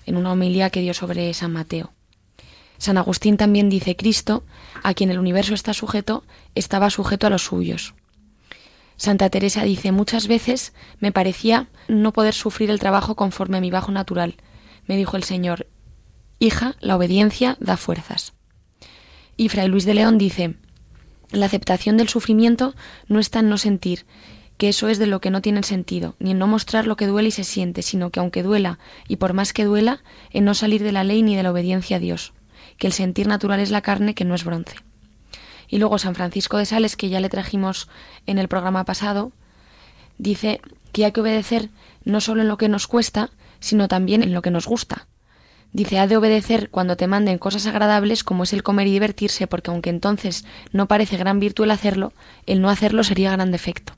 en 0.05 0.17
una 0.17 0.31
homilía 0.31 0.69
que 0.69 0.81
dio 0.81 0.93
sobre 0.93 1.33
San 1.33 1.51
Mateo. 1.53 1.91
San 2.77 2.97
Agustín 2.97 3.37
también 3.37 3.69
dice, 3.69 3.95
Cristo, 3.95 4.43
a 4.83 4.93
quien 4.93 5.09
el 5.09 5.19
universo 5.19 5.53
está 5.53 5.73
sujeto, 5.73 6.23
estaba 6.55 6.89
sujeto 6.89 7.27
a 7.27 7.29
los 7.29 7.43
suyos. 7.43 7.93
Santa 8.97 9.29
Teresa 9.29 9.63
dice, 9.63 9.91
muchas 9.91 10.27
veces 10.27 10.73
me 10.99 11.11
parecía 11.11 11.67
no 11.87 12.13
poder 12.13 12.33
sufrir 12.33 12.69
el 12.69 12.79
trabajo 12.79 13.15
conforme 13.15 13.57
a 13.57 13.61
mi 13.61 13.71
bajo 13.71 13.91
natural. 13.91 14.35
Me 14.87 14.97
dijo 14.97 15.17
el 15.17 15.23
Señor, 15.23 15.67
hija, 16.39 16.75
la 16.79 16.95
obediencia 16.95 17.57
da 17.59 17.77
fuerzas. 17.77 18.33
Y 19.37 19.49
Fray 19.49 19.67
Luis 19.67 19.85
de 19.85 19.95
León 19.95 20.17
dice, 20.17 20.55
la 21.31 21.47
aceptación 21.47 21.97
del 21.97 22.07
sufrimiento 22.07 22.75
no 23.07 23.19
está 23.19 23.39
en 23.39 23.49
no 23.49 23.57
sentir, 23.57 24.05
que 24.57 24.69
eso 24.69 24.87
es 24.87 24.99
de 24.99 25.07
lo 25.07 25.19
que 25.19 25.29
no 25.29 25.41
tiene 25.41 25.63
sentido, 25.63 26.15
ni 26.19 26.31
en 26.31 26.39
no 26.39 26.47
mostrar 26.47 26.87
lo 26.87 26.95
que 26.95 27.07
duele 27.07 27.29
y 27.29 27.31
se 27.31 27.43
siente, 27.43 27.81
sino 27.81 28.09
que 28.09 28.19
aunque 28.19 28.43
duela, 28.43 28.79
y 29.07 29.17
por 29.17 29.33
más 29.33 29.53
que 29.53 29.65
duela, 29.65 30.01
en 30.31 30.45
no 30.45 30.53
salir 30.53 30.83
de 30.83 30.91
la 30.91 31.03
ley 31.03 31.23
ni 31.23 31.35
de 31.35 31.43
la 31.43 31.51
obediencia 31.51 31.97
a 31.97 31.99
Dios, 31.99 32.33
que 32.77 32.87
el 32.87 32.93
sentir 32.93 33.27
natural 33.27 33.59
es 33.59 33.71
la 33.71 33.81
carne 33.81 34.15
que 34.15 34.25
no 34.25 34.35
es 34.35 34.43
bronce. 34.43 34.77
Y 35.67 35.77
luego 35.77 35.97
San 35.97 36.15
Francisco 36.15 36.57
de 36.57 36.65
Sales, 36.65 36.95
que 36.95 37.09
ya 37.09 37.19
le 37.19 37.29
trajimos 37.29 37.89
en 38.25 38.37
el 38.37 38.47
programa 38.47 38.85
pasado, 38.85 39.31
dice 40.17 40.61
que 40.91 41.05
hay 41.05 41.11
que 41.11 41.21
obedecer 41.21 41.69
no 42.03 42.21
solo 42.21 42.41
en 42.41 42.47
lo 42.47 42.57
que 42.57 42.69
nos 42.69 42.87
cuesta, 42.87 43.31
sino 43.59 43.87
también 43.87 44.23
en 44.23 44.33
lo 44.33 44.41
que 44.41 44.51
nos 44.51 44.67
gusta. 44.67 45.07
Dice, 45.73 45.99
ha 45.99 46.07
de 46.07 46.15
obedecer 46.15 46.69
cuando 46.69 46.95
te 46.95 47.07
manden 47.07 47.37
cosas 47.37 47.65
agradables 47.65 48.23
como 48.23 48.43
es 48.43 48.53
el 48.53 48.63
comer 48.63 48.87
y 48.87 48.91
divertirse, 48.91 49.47
porque 49.47 49.71
aunque 49.71 49.89
entonces 49.89 50.45
no 50.71 50.87
parece 50.87 51.17
gran 51.17 51.41
virtud 51.41 51.65
el 51.65 51.71
hacerlo, 51.71 52.13
el 52.45 52.61
no 52.61 52.69
hacerlo 52.69 53.03
sería 53.03 53.31
gran 53.31 53.51
defecto. 53.51 53.97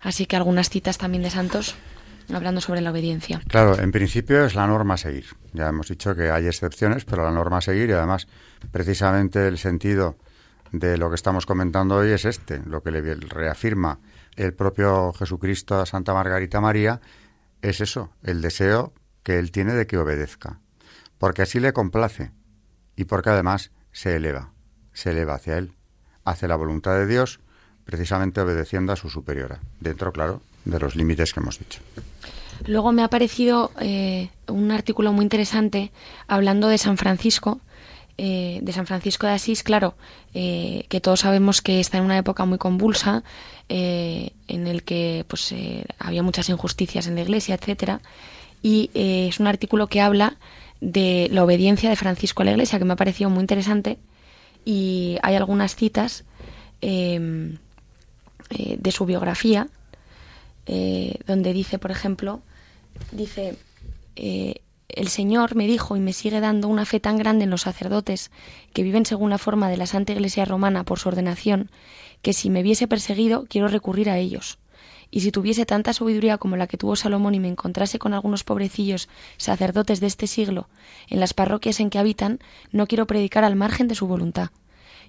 Así 0.00 0.26
que 0.26 0.36
algunas 0.36 0.70
citas 0.70 0.98
también 0.98 1.22
de 1.22 1.30
santos 1.30 1.74
hablando 2.32 2.60
sobre 2.60 2.80
la 2.80 2.90
obediencia. 2.90 3.40
Claro, 3.48 3.78
en 3.78 3.92
principio 3.92 4.44
es 4.44 4.54
la 4.54 4.66
norma 4.66 4.94
a 4.94 4.98
seguir. 4.98 5.26
Ya 5.52 5.68
hemos 5.68 5.88
dicho 5.88 6.14
que 6.14 6.30
hay 6.30 6.46
excepciones, 6.46 7.04
pero 7.04 7.24
la 7.24 7.30
norma 7.30 7.58
a 7.58 7.60
seguir 7.60 7.90
y 7.90 7.92
además 7.92 8.28
precisamente 8.70 9.48
el 9.48 9.58
sentido 9.58 10.16
de 10.72 10.96
lo 10.96 11.08
que 11.08 11.16
estamos 11.16 11.46
comentando 11.46 11.96
hoy 11.96 12.10
es 12.10 12.24
este, 12.24 12.62
lo 12.64 12.82
que 12.82 12.92
le 12.92 13.14
reafirma 13.16 13.98
el 14.36 14.54
propio 14.54 15.12
Jesucristo 15.12 15.80
a 15.80 15.86
Santa 15.86 16.14
Margarita 16.14 16.60
María 16.60 17.00
es 17.62 17.80
eso, 17.80 18.10
el 18.22 18.40
deseo 18.40 18.92
que 19.22 19.38
él 19.38 19.50
tiene 19.50 19.74
de 19.74 19.86
que 19.86 19.98
obedezca, 19.98 20.60
porque 21.18 21.42
así 21.42 21.60
le 21.60 21.72
complace 21.72 22.32
y 22.96 23.04
porque 23.04 23.30
además 23.30 23.70
se 23.92 24.16
eleva, 24.16 24.52
se 24.92 25.10
eleva 25.10 25.34
hacia 25.34 25.58
él, 25.58 25.74
hace 26.24 26.48
la 26.48 26.56
voluntad 26.56 26.94
de 26.94 27.06
Dios, 27.06 27.40
precisamente 27.90 28.40
obedeciendo 28.40 28.92
a 28.92 28.96
su 28.96 29.10
superiora, 29.10 29.58
dentro, 29.80 30.12
claro, 30.12 30.40
de 30.64 30.78
los 30.78 30.94
límites 30.94 31.32
que 31.32 31.40
hemos 31.40 31.58
dicho. 31.58 31.80
Luego 32.66 32.92
me 32.92 33.02
ha 33.02 33.08
parecido 33.08 33.72
eh, 33.80 34.28
un 34.46 34.70
artículo 34.70 35.12
muy 35.12 35.24
interesante 35.24 35.90
hablando 36.28 36.68
de 36.68 36.78
San 36.78 36.96
Francisco, 36.96 37.60
eh, 38.16 38.60
de 38.62 38.72
San 38.72 38.86
Francisco 38.86 39.26
de 39.26 39.32
Asís, 39.32 39.62
claro, 39.64 39.94
eh, 40.34 40.84
que 40.88 41.00
todos 41.00 41.20
sabemos 41.20 41.62
que 41.62 41.80
está 41.80 41.98
en 41.98 42.04
una 42.04 42.18
época 42.18 42.44
muy 42.44 42.58
convulsa, 42.58 43.24
en 43.72 44.66
el 44.66 44.82
que 44.82 45.24
pues 45.28 45.54
había 46.00 46.24
muchas 46.24 46.48
injusticias 46.48 47.06
en 47.06 47.14
la 47.14 47.20
Iglesia, 47.20 47.54
etcétera, 47.54 48.00
y 48.64 48.90
es 48.94 49.38
un 49.38 49.46
artículo 49.46 49.86
que 49.86 50.00
habla 50.00 50.38
de 50.80 51.28
la 51.30 51.44
obediencia 51.44 51.88
de 51.88 51.94
Francisco 51.94 52.42
a 52.42 52.46
la 52.46 52.50
Iglesia, 52.50 52.80
que 52.80 52.84
me 52.84 52.94
ha 52.94 52.96
parecido 52.96 53.30
muy 53.30 53.42
interesante, 53.42 53.96
y 54.64 55.18
hay 55.22 55.36
algunas 55.36 55.76
citas 55.76 56.24
em, 58.50 58.78
de 58.78 58.90
su 58.92 59.06
biografía, 59.06 59.68
donde 61.26 61.52
dice, 61.52 61.80
por 61.80 61.90
ejemplo, 61.90 62.42
dice 63.10 63.56
el 64.94 65.08
Señor 65.08 65.54
me 65.54 65.66
dijo 65.66 65.96
y 65.96 66.00
me 66.00 66.12
sigue 66.12 66.40
dando 66.40 66.68
una 66.68 66.84
fe 66.84 67.00
tan 67.00 67.16
grande 67.16 67.44
en 67.44 67.50
los 67.50 67.62
sacerdotes, 67.62 68.30
que 68.72 68.82
viven 68.82 69.06
según 69.06 69.30
la 69.30 69.38
forma 69.38 69.68
de 69.68 69.76
la 69.76 69.86
Santa 69.86 70.12
Iglesia 70.12 70.44
romana 70.44 70.84
por 70.84 70.98
su 70.98 71.08
ordenación, 71.08 71.70
que 72.22 72.32
si 72.32 72.50
me 72.50 72.62
viese 72.62 72.88
perseguido, 72.88 73.46
quiero 73.48 73.68
recurrir 73.68 74.10
a 74.10 74.18
ellos. 74.18 74.58
Y 75.10 75.20
si 75.20 75.32
tuviese 75.32 75.66
tanta 75.66 75.92
sabiduría 75.92 76.38
como 76.38 76.56
la 76.56 76.66
que 76.66 76.76
tuvo 76.76 76.94
Salomón 76.96 77.34
y 77.34 77.40
me 77.40 77.48
encontrase 77.48 77.98
con 77.98 78.14
algunos 78.14 78.44
pobrecillos 78.44 79.08
sacerdotes 79.38 80.00
de 80.00 80.06
este 80.06 80.26
siglo 80.26 80.68
en 81.08 81.18
las 81.18 81.34
parroquias 81.34 81.80
en 81.80 81.90
que 81.90 81.98
habitan, 81.98 82.38
no 82.70 82.86
quiero 82.86 83.06
predicar 83.06 83.44
al 83.44 83.56
margen 83.56 83.88
de 83.88 83.96
su 83.96 84.06
voluntad. 84.06 84.50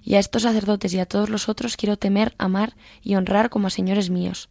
Y 0.02 0.14
a 0.16 0.18
estos 0.18 0.42
sacerdotes 0.42 0.92
y 0.94 0.98
a 0.98 1.06
todos 1.06 1.30
los 1.30 1.48
otros 1.48 1.76
quiero 1.76 1.96
temer, 1.96 2.34
amar 2.38 2.74
y 3.02 3.14
honrar 3.14 3.50
como 3.50 3.68
a 3.68 3.70
señores 3.70 4.10
míos. 4.10 4.50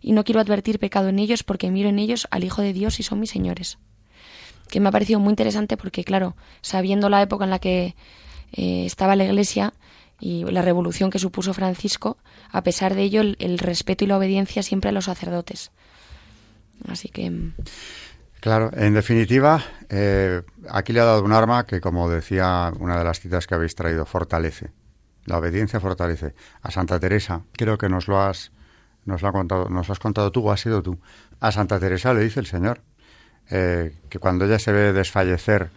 Y 0.00 0.12
no 0.12 0.24
quiero 0.24 0.40
advertir 0.40 0.78
pecado 0.78 1.08
en 1.08 1.18
ellos 1.18 1.42
porque 1.42 1.70
miro 1.70 1.88
en 1.88 1.98
ellos 1.98 2.26
al 2.30 2.44
Hijo 2.44 2.62
de 2.62 2.72
Dios 2.72 3.00
y 3.00 3.02
son 3.02 3.20
mis 3.20 3.30
señores 3.30 3.78
que 4.68 4.80
me 4.80 4.88
ha 4.88 4.92
parecido 4.92 5.20
muy 5.20 5.30
interesante 5.30 5.76
porque, 5.76 6.04
claro, 6.04 6.36
sabiendo 6.60 7.08
la 7.08 7.22
época 7.22 7.44
en 7.44 7.50
la 7.50 7.58
que 7.58 7.94
eh, 8.52 8.86
estaba 8.86 9.16
la 9.16 9.24
Iglesia 9.24 9.72
y 10.18 10.44
la 10.44 10.62
revolución 10.62 11.10
que 11.10 11.18
supuso 11.18 11.54
Francisco, 11.54 12.18
a 12.50 12.62
pesar 12.62 12.94
de 12.94 13.02
ello, 13.02 13.20
el, 13.20 13.58
respeto 13.58 14.04
y 14.04 14.06
la 14.06 14.16
obediencia 14.16 14.62
siempre 14.62 14.90
a 14.90 14.92
los 14.92 15.06
sacerdotes. 15.06 15.70
Así 16.88 17.08
que. 17.08 17.30
Mm. 17.30 17.54
Claro, 18.40 18.70
en 18.74 18.94
definitiva, 18.94 19.64
eh, 19.88 20.42
aquí 20.70 20.92
le 20.92 21.00
ha 21.00 21.04
dado 21.04 21.24
un 21.24 21.32
arma 21.32 21.66
que, 21.66 21.80
como 21.80 22.08
decía 22.08 22.72
una 22.78 22.98
de 22.98 23.04
las 23.04 23.18
citas 23.18 23.46
que 23.46 23.54
habéis 23.54 23.74
traído, 23.74 24.06
fortalece. 24.06 24.70
La 25.26 25.38
obediencia 25.38 25.80
fortalece. 25.80 26.34
A 26.62 26.70
Santa 26.70 26.98
Teresa, 26.98 27.42
creo 27.52 27.78
que 27.78 27.88
nos 27.88 28.08
lo 28.08 28.20
has, 28.20 28.52
nos 29.04 29.22
lo 29.22 29.28
ha 29.28 29.32
contado, 29.32 29.68
nos 29.68 29.90
has 29.90 29.98
contado 29.98 30.32
tú 30.32 30.48
o 30.48 30.52
has 30.52 30.60
sido 30.60 30.82
tú. 30.82 30.98
A 31.40 31.52
Santa 31.52 31.78
Teresa 31.78 32.14
le 32.14 32.22
dice 32.22 32.40
el 32.40 32.46
Señor, 32.46 32.80
eh, 33.50 33.94
que 34.08 34.18
cuando 34.18 34.44
ella 34.44 34.58
se 34.58 34.72
ve 34.72 34.92
desfallecer 34.92 35.70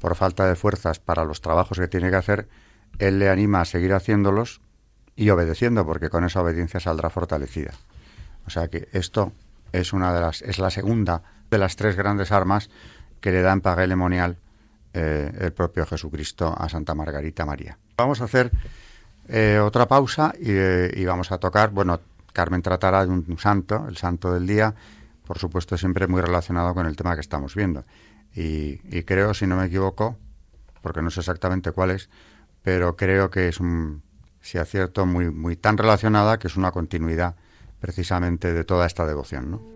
por 0.00 0.14
falta 0.16 0.46
de 0.46 0.56
fuerzas 0.56 0.98
para 0.98 1.24
los 1.24 1.40
trabajos 1.40 1.78
que 1.78 1.88
tiene 1.88 2.10
que 2.10 2.16
hacer, 2.16 2.48
él 2.98 3.18
le 3.18 3.28
anima 3.28 3.60
a 3.60 3.64
seguir 3.64 3.92
haciéndolos 3.92 4.60
y 5.14 5.30
obedeciendo, 5.30 5.86
porque 5.86 6.10
con 6.10 6.24
esa 6.24 6.42
obediencia 6.42 6.80
saldrá 6.80 7.10
fortalecida. 7.10 7.72
O 8.46 8.50
sea 8.50 8.68
que 8.68 8.88
esto 8.92 9.32
es 9.72 9.92
una 9.92 10.12
de 10.12 10.20
las, 10.20 10.42
es 10.42 10.58
la 10.58 10.70
segunda 10.70 11.22
de 11.50 11.58
las 11.58 11.76
tres 11.76 11.96
grandes 11.96 12.32
armas 12.32 12.70
que 13.20 13.32
le 13.32 13.42
da 13.42 13.52
en 13.52 13.60
paga 13.60 13.84
eh, 13.84 15.32
el 15.40 15.52
propio 15.52 15.86
Jesucristo 15.86 16.54
a 16.56 16.68
Santa 16.68 16.94
Margarita 16.94 17.44
María. 17.44 17.78
Vamos 17.96 18.20
a 18.20 18.24
hacer 18.24 18.50
eh, 19.28 19.58
otra 19.58 19.86
pausa 19.86 20.32
y, 20.38 20.50
y, 20.50 21.04
vamos 21.04 21.32
a 21.32 21.38
tocar, 21.38 21.70
bueno, 21.70 22.00
Carmen 22.32 22.62
tratará 22.62 23.04
de 23.04 23.12
un 23.12 23.38
santo, 23.38 23.86
el 23.88 23.96
santo 23.96 24.32
del 24.32 24.46
día, 24.46 24.74
por 25.26 25.38
supuesto, 25.38 25.76
siempre 25.76 26.06
muy 26.06 26.20
relacionado 26.20 26.72
con 26.74 26.86
el 26.86 26.96
tema 26.96 27.14
que 27.14 27.20
estamos 27.20 27.54
viendo. 27.54 27.84
Y, 28.34 29.02
creo, 29.04 29.32
si 29.32 29.46
no 29.46 29.56
me 29.56 29.66
equivoco, 29.66 30.16
porque 30.82 31.00
no 31.00 31.10
sé 31.10 31.20
exactamente 31.20 31.72
cuál 31.72 31.90
es, 31.90 32.10
pero 32.62 32.94
creo 32.94 33.30
que 33.30 33.48
es 33.48 33.60
un, 33.60 34.02
si 34.40 34.58
acierto, 34.58 35.06
muy, 35.06 35.30
muy 35.30 35.56
tan 35.56 35.78
relacionada 35.78 36.38
que 36.38 36.48
es 36.48 36.56
una 36.56 36.70
continuidad 36.70 37.34
precisamente 37.80 38.52
de 38.52 38.64
toda 38.64 38.86
esta 38.86 39.06
devoción, 39.06 39.50
¿no? 39.50 39.75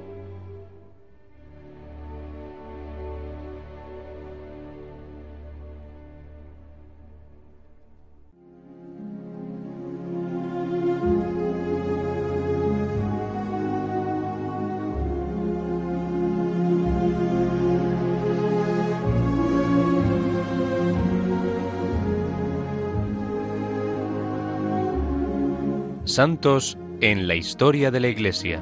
Santos 26.11 26.77
en 26.99 27.25
la 27.25 27.35
historia 27.35 27.89
de 27.89 28.01
la 28.01 28.09
Iglesia. 28.09 28.61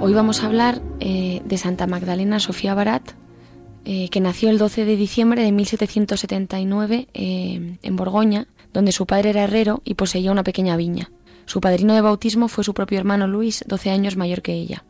Hoy 0.00 0.12
vamos 0.12 0.42
a 0.42 0.46
hablar 0.46 0.82
eh, 0.98 1.40
de 1.44 1.56
Santa 1.56 1.86
Magdalena 1.86 2.40
Sofía 2.40 2.74
Barat, 2.74 3.12
eh, 3.84 4.08
que 4.08 4.20
nació 4.20 4.50
el 4.50 4.58
12 4.58 4.84
de 4.84 4.96
diciembre 4.96 5.44
de 5.44 5.52
1779 5.52 7.08
eh, 7.14 7.78
en 7.80 7.96
Borgoña, 7.96 8.48
donde 8.72 8.90
su 8.90 9.06
padre 9.06 9.30
era 9.30 9.44
herrero 9.44 9.80
y 9.84 9.94
poseía 9.94 10.32
una 10.32 10.42
pequeña 10.42 10.76
viña. 10.76 11.12
Su 11.46 11.60
padrino 11.60 11.94
de 11.94 12.00
bautismo 12.00 12.48
fue 12.48 12.64
su 12.64 12.74
propio 12.74 12.98
hermano 12.98 13.28
Luis, 13.28 13.64
12 13.66 13.90
años 13.90 14.16
mayor 14.16 14.42
que 14.42 14.54
ella. 14.54 14.84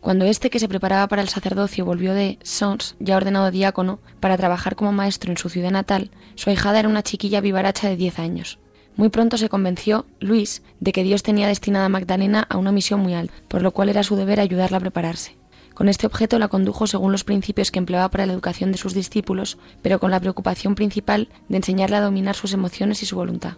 Cuando 0.00 0.26
este, 0.26 0.50
que 0.50 0.58
se 0.58 0.68
preparaba 0.68 1.08
para 1.08 1.22
el 1.22 1.30
sacerdocio, 1.30 1.86
volvió 1.86 2.12
de 2.12 2.38
Sons, 2.42 2.96
ya 3.00 3.16
ordenado 3.16 3.50
diácono, 3.50 4.00
para 4.20 4.36
trabajar 4.36 4.76
como 4.76 4.92
maestro 4.92 5.30
en 5.30 5.38
su 5.38 5.48
ciudad 5.48 5.70
natal, 5.70 6.10
su 6.34 6.50
ahijada 6.50 6.80
era 6.80 6.90
una 6.90 7.02
chiquilla 7.02 7.40
vivaracha 7.40 7.88
de 7.88 7.96
10 7.96 8.18
años. 8.18 8.58
Muy 8.96 9.08
pronto 9.08 9.36
se 9.36 9.48
convenció 9.48 10.06
Luis 10.20 10.62
de 10.78 10.92
que 10.92 11.02
Dios 11.02 11.22
tenía 11.22 11.48
destinada 11.48 11.86
a 11.86 11.88
Magdalena 11.88 12.46
a 12.48 12.58
una 12.58 12.70
misión 12.70 13.00
muy 13.00 13.14
alta, 13.14 13.34
por 13.48 13.62
lo 13.62 13.72
cual 13.72 13.88
era 13.88 14.04
su 14.04 14.14
deber 14.14 14.38
ayudarla 14.38 14.76
a 14.76 14.80
prepararse. 14.80 15.36
Con 15.74 15.88
este 15.88 16.06
objeto 16.06 16.38
la 16.38 16.46
condujo 16.46 16.86
según 16.86 17.10
los 17.10 17.24
principios 17.24 17.72
que 17.72 17.80
empleaba 17.80 18.08
para 18.08 18.26
la 18.26 18.32
educación 18.32 18.70
de 18.70 18.78
sus 18.78 18.94
discípulos, 18.94 19.58
pero 19.82 19.98
con 19.98 20.12
la 20.12 20.20
preocupación 20.20 20.76
principal 20.76 21.28
de 21.48 21.56
enseñarle 21.56 21.96
a 21.96 22.00
dominar 22.00 22.36
sus 22.36 22.52
emociones 22.52 23.02
y 23.02 23.06
su 23.06 23.16
voluntad. 23.16 23.54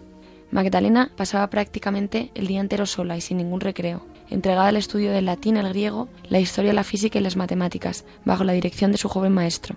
Magdalena 0.51 1.11
pasaba 1.14 1.51
prácticamente 1.51 2.31
el 2.35 2.46
día 2.46 2.61
entero 2.61 2.87
sola 2.87 3.18
y 3.18 3.20
sin 3.20 3.37
ningún 3.37 3.61
recreo, 3.61 4.07
entregada 4.31 4.68
al 4.68 4.77
estudio 4.77 5.12
del 5.12 5.27
latín, 5.27 5.59
el 5.59 5.68
griego, 5.68 6.09
la 6.31 6.40
historia, 6.40 6.72
la 6.72 6.85
física 6.85 7.18
y 7.18 7.22
las 7.22 7.37
matemáticas, 7.37 8.07
bajo 8.25 8.44
la 8.44 8.55
dirección 8.55 8.92
de 8.92 8.99
su 8.99 9.11
joven 9.11 9.35
maestro. 9.35 9.77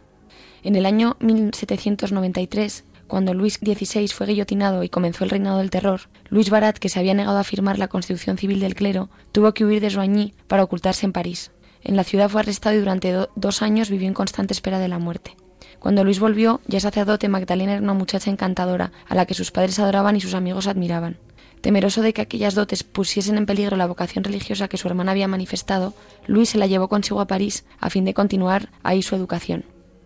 En 0.64 0.76
el 0.76 0.86
año 0.86 1.18
1793 1.20 2.86
cuando 3.10 3.34
Luis 3.34 3.56
XVI 3.56 4.08
fue 4.08 4.28
guillotinado 4.28 4.84
y 4.84 4.90
comenzó 4.90 5.26
el 5.26 5.32
reinado 5.32 5.58
del 5.58 5.70
terror, 5.70 6.02
Luis 6.30 6.50
Barat, 6.50 6.78
que 6.78 6.88
se 6.88 7.00
había 7.00 7.14
negado 7.14 7.38
a 7.38 7.44
firmar 7.44 7.78
la 7.78 7.90
constitución 7.90 8.38
civil 8.38 8.62
del 8.62 8.76
clero, 8.76 9.10
tuvo 9.34 9.54
que 9.54 9.66
huir 9.66 9.82
de 9.82 9.90
Joigny 9.90 10.34
para 10.48 10.64
ocultarse 10.64 11.06
en 11.06 11.12
París. 11.12 11.52
En 11.84 11.98
la 11.98 12.06
ciudad 12.06 12.30
fue 12.30 12.42
arrestado 12.42 12.78
y 12.78 12.80
durante 12.80 13.14
dos 13.36 13.62
años 13.62 13.90
vivió 13.90 14.08
en 14.08 14.14
constante 14.14 14.54
espera 14.54 14.80
de 14.80 14.88
la 14.88 15.00
muerte. 15.00 15.36
Cuando 15.80 16.04
Luis 16.04 16.20
volvió, 16.20 16.62
ya 16.68 16.80
sacerdote, 16.80 17.30
Magdalena 17.30 17.74
era 17.74 17.82
una 17.82 17.94
muchacha 17.94 18.30
encantadora, 18.30 18.92
a 19.08 19.16
la 19.16 19.26
que 19.26 19.34
sus 19.34 19.52
padres 19.52 19.80
adoraban 19.80 20.16
y 20.16 20.22
sus 20.22 20.34
amigos 20.34 20.68
admiraban. 20.68 21.18
Temeroso 21.62 22.02
de 22.02 22.14
que 22.14 22.22
aquellas 22.22 22.56
dotes 22.56 22.84
pusiesen 22.84 23.38
en 23.38 23.46
peligro 23.46 23.76
la 23.76 23.88
vocación 23.88 24.24
religiosa 24.24 24.68
que 24.68 24.78
su 24.78 24.88
hermana 24.88 25.12
había 25.12 25.28
manifestado, 25.28 25.94
Luis 26.28 26.50
se 26.50 26.58
la 26.58 26.68
llevó 26.68 26.88
consigo 26.88 27.22
a 27.22 27.28
París 27.28 27.66
a 27.80 27.90
fin 27.90 28.06
de 28.06 28.14
continuar 28.14 28.70
ahí 28.84 29.02
su 29.02 29.16
educación. 29.16 29.66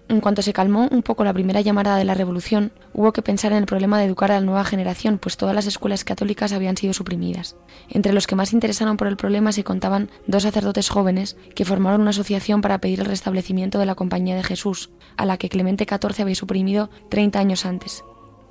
En 0.09 0.19
cuanto 0.19 0.41
se 0.41 0.53
calmó 0.53 0.87
un 0.91 1.01
poco 1.01 1.23
la 1.23 1.33
primera 1.33 1.61
llamada 1.61 1.95
de 1.95 2.03
la 2.03 2.13
Revolución, 2.13 2.71
hubo 2.93 3.13
que 3.13 3.21
pensar 3.21 3.51
en 3.53 3.59
el 3.59 3.65
problema 3.65 3.99
de 3.99 4.05
educar 4.05 4.31
a 4.31 4.39
la 4.39 4.45
nueva 4.45 4.65
generación, 4.65 5.17
pues 5.17 5.37
todas 5.37 5.55
las 5.55 5.65
escuelas 5.65 6.03
católicas 6.03 6.51
habían 6.51 6.75
sido 6.75 6.93
suprimidas. 6.93 7.55
Entre 7.89 8.13
los 8.13 8.27
que 8.27 8.35
más 8.35 8.53
interesaron 8.53 8.97
por 8.97 9.07
el 9.07 9.17
problema 9.17 9.53
se 9.53 9.63
contaban 9.63 10.09
dos 10.27 10.43
sacerdotes 10.43 10.89
jóvenes 10.89 11.37
que 11.55 11.65
formaron 11.65 12.01
una 12.01 12.09
asociación 12.09 12.61
para 12.61 12.79
pedir 12.79 12.99
el 12.99 13.05
restablecimiento 13.05 13.79
de 13.79 13.85
la 13.85 13.95
Compañía 13.95 14.35
de 14.35 14.43
Jesús, 14.43 14.91
a 15.15 15.25
la 15.25 15.37
que 15.37 15.49
Clemente 15.49 15.87
XIV 15.89 16.21
había 16.21 16.35
suprimido 16.35 16.89
30 17.09 17.39
años 17.39 17.65
antes. 17.65 18.03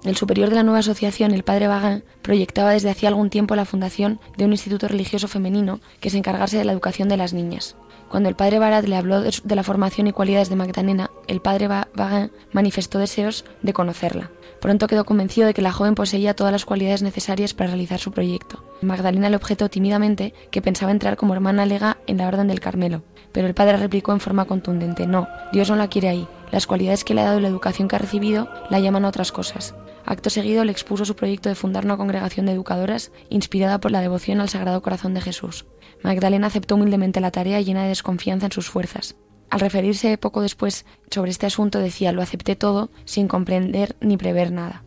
El 0.05 0.17
superior 0.17 0.49
de 0.49 0.57
la 0.57 0.65
nueva 0.65 0.81
asociación, 0.81 1.33
el 1.33 1.45
padre 1.45 1.69
Vagin, 1.69 2.03
proyectaba 2.23 2.73
desde 2.73 2.91
hacía 2.91 3.09
algún 3.09 3.31
tiempo 3.31 3.55
la 3.55 3.65
fundación 3.65 4.19
de 4.37 4.45
un 4.45 4.51
instituto 4.51 4.89
religioso 4.89 5.29
femenino 5.29 5.79
que 6.01 6.11
se 6.11 6.19
encargase 6.19 6.59
de 6.59 6.65
la 6.65 6.73
educación 6.73 7.09
de 7.09 7.17
las 7.17 7.33
niñas. 7.33 7.77
Cuando 8.09 8.29
el 8.29 8.35
padre 8.35 8.59
Barat 8.59 8.85
le 8.85 8.97
habló 8.97 9.21
de, 9.21 9.33
la 9.55 9.63
formación 9.63 10.09
y 10.09 10.13
cualidades 10.13 10.49
de 10.49 10.57
Magdalena, 10.57 11.11
el 11.29 11.41
padre 11.41 11.69
Vagin 11.69 12.33
manifestó 12.51 12.99
deseos 12.99 13.45
de 13.63 13.73
conocerla. 13.73 14.31
Pronto 14.61 14.89
quedó 14.89 15.05
convencido 15.05 15.47
de 15.47 15.55
que 15.55 15.63
la 15.63 15.73
joven 15.73 15.95
poseía 15.95 16.35
todas 16.35 16.53
las 16.53 16.65
cualidades 16.65 17.03
necesarias 17.03 17.55
para 17.55 17.71
realizar 17.71 18.01
su 18.01 18.11
proyecto. 18.11 18.63
Magdalena 18.83 19.31
le 19.31 19.37
objetó 19.37 19.71
tímidamente 19.71 20.35
que 20.51 20.63
pensaba 20.63 20.91
entrar 20.91 21.17
como 21.17 21.33
hermana 21.33 21.65
lega 21.65 21.99
en 22.09 22.19
la 22.19 22.27
Orden 22.27 22.49
del 22.49 22.61
Carmelo, 22.61 23.03
pero 23.31 23.47
el 23.47 23.55
padre 23.55 23.77
replicó 23.77 24.13
en 24.13 24.21
forma 24.21 24.47
contundente, 24.47 25.07
no, 25.07 25.29
Dios 25.53 25.71
no 25.71 25.77
la 25.77 25.89
quiere 25.89 26.09
ahí. 26.09 26.29
Las 26.51 26.67
cualidades 26.67 27.05
que 27.05 27.15
le 27.15 27.23
ha 27.23 27.25
dado 27.25 27.39
y 27.39 27.43
la 27.43 27.49
educación 27.49 27.89
que 27.89 27.97
ha 27.97 28.01
recibido 28.01 28.49
la 28.69 28.79
llaman 28.79 29.05
a 29.05 29.09
otras 29.09 29.33
cosas. 29.33 29.75
Acto 30.05 30.31
seguido 30.31 30.65
le 30.65 30.73
expuso 30.73 31.05
su 31.05 31.15
proyecto 31.15 31.49
de 31.49 31.55
fundar 31.55 31.85
una 31.85 31.97
congregación 31.97 32.47
de 32.47 32.53
educadoras 32.53 33.13
inspirada 33.31 33.81
por 33.81 33.91
la 33.91 34.01
devoción 34.01 34.41
al 34.41 34.49
Sagrado 34.49 34.83
Corazón 34.83 35.15
de 35.15 35.21
Jesús. 35.21 35.67
Magdalena 36.03 36.49
aceptó 36.49 36.75
humildemente 36.75 37.21
la 37.21 37.31
tarea 37.31 37.61
llena 37.61 37.83
de 37.83 37.91
desconfianza 37.91 38.47
en 38.47 38.53
sus 38.53 38.69
fuerzas. 38.69 39.17
Al 39.51 39.61
referirse 39.61 40.17
poco 40.19 40.41
después 40.41 40.87
sobre 41.11 41.31
este 41.31 41.47
asunto 41.47 41.79
decía 41.79 42.13
lo 42.13 42.23
acepté 42.23 42.57
todo 42.57 42.91
sin 43.05 43.29
comprender 43.29 43.97
ni 44.01 44.17
prever 44.17 44.51
nada. 44.51 44.83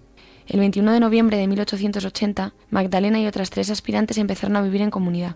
El 0.47 0.59
21 0.59 0.91
de 0.91 0.99
noviembre 0.99 1.37
de 1.37 1.47
1880, 1.47 2.53
Magdalena 2.69 3.19
y 3.19 3.27
otras 3.27 3.49
tres 3.49 3.69
aspirantes 3.69 4.17
empezaron 4.17 4.55
a 4.55 4.61
vivir 4.61 4.81
en 4.81 4.91
comunidad. 4.91 5.35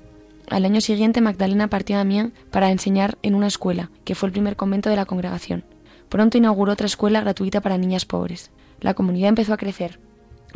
Al 0.50 0.66
año 0.66 0.82
siguiente, 0.82 1.22
Magdalena 1.22 1.68
partió 1.68 1.98
a 1.98 2.02
Amiens 2.02 2.34
para 2.52 2.72
enseñar 2.72 3.18
en 3.22 3.36
una 3.36 3.48
escuela, 3.48 3.92
que 4.04 4.16
fue 4.16 4.28
el 4.28 4.34
primer 4.34 4.56
convento 4.56 4.90
de 4.90 4.96
la 4.96 5.06
congregación. 5.06 5.64
Pronto 6.10 6.38
inauguró 6.38 6.74
otra 6.74 6.88
escuela 6.88 7.22
gratuita 7.22 7.62
para 7.62 7.78
niñas 7.78 8.06
pobres. 8.06 8.52
La 8.82 8.94
comunidad 8.94 9.30
empezó 9.30 9.54
a 9.54 9.58
crecer 9.58 10.00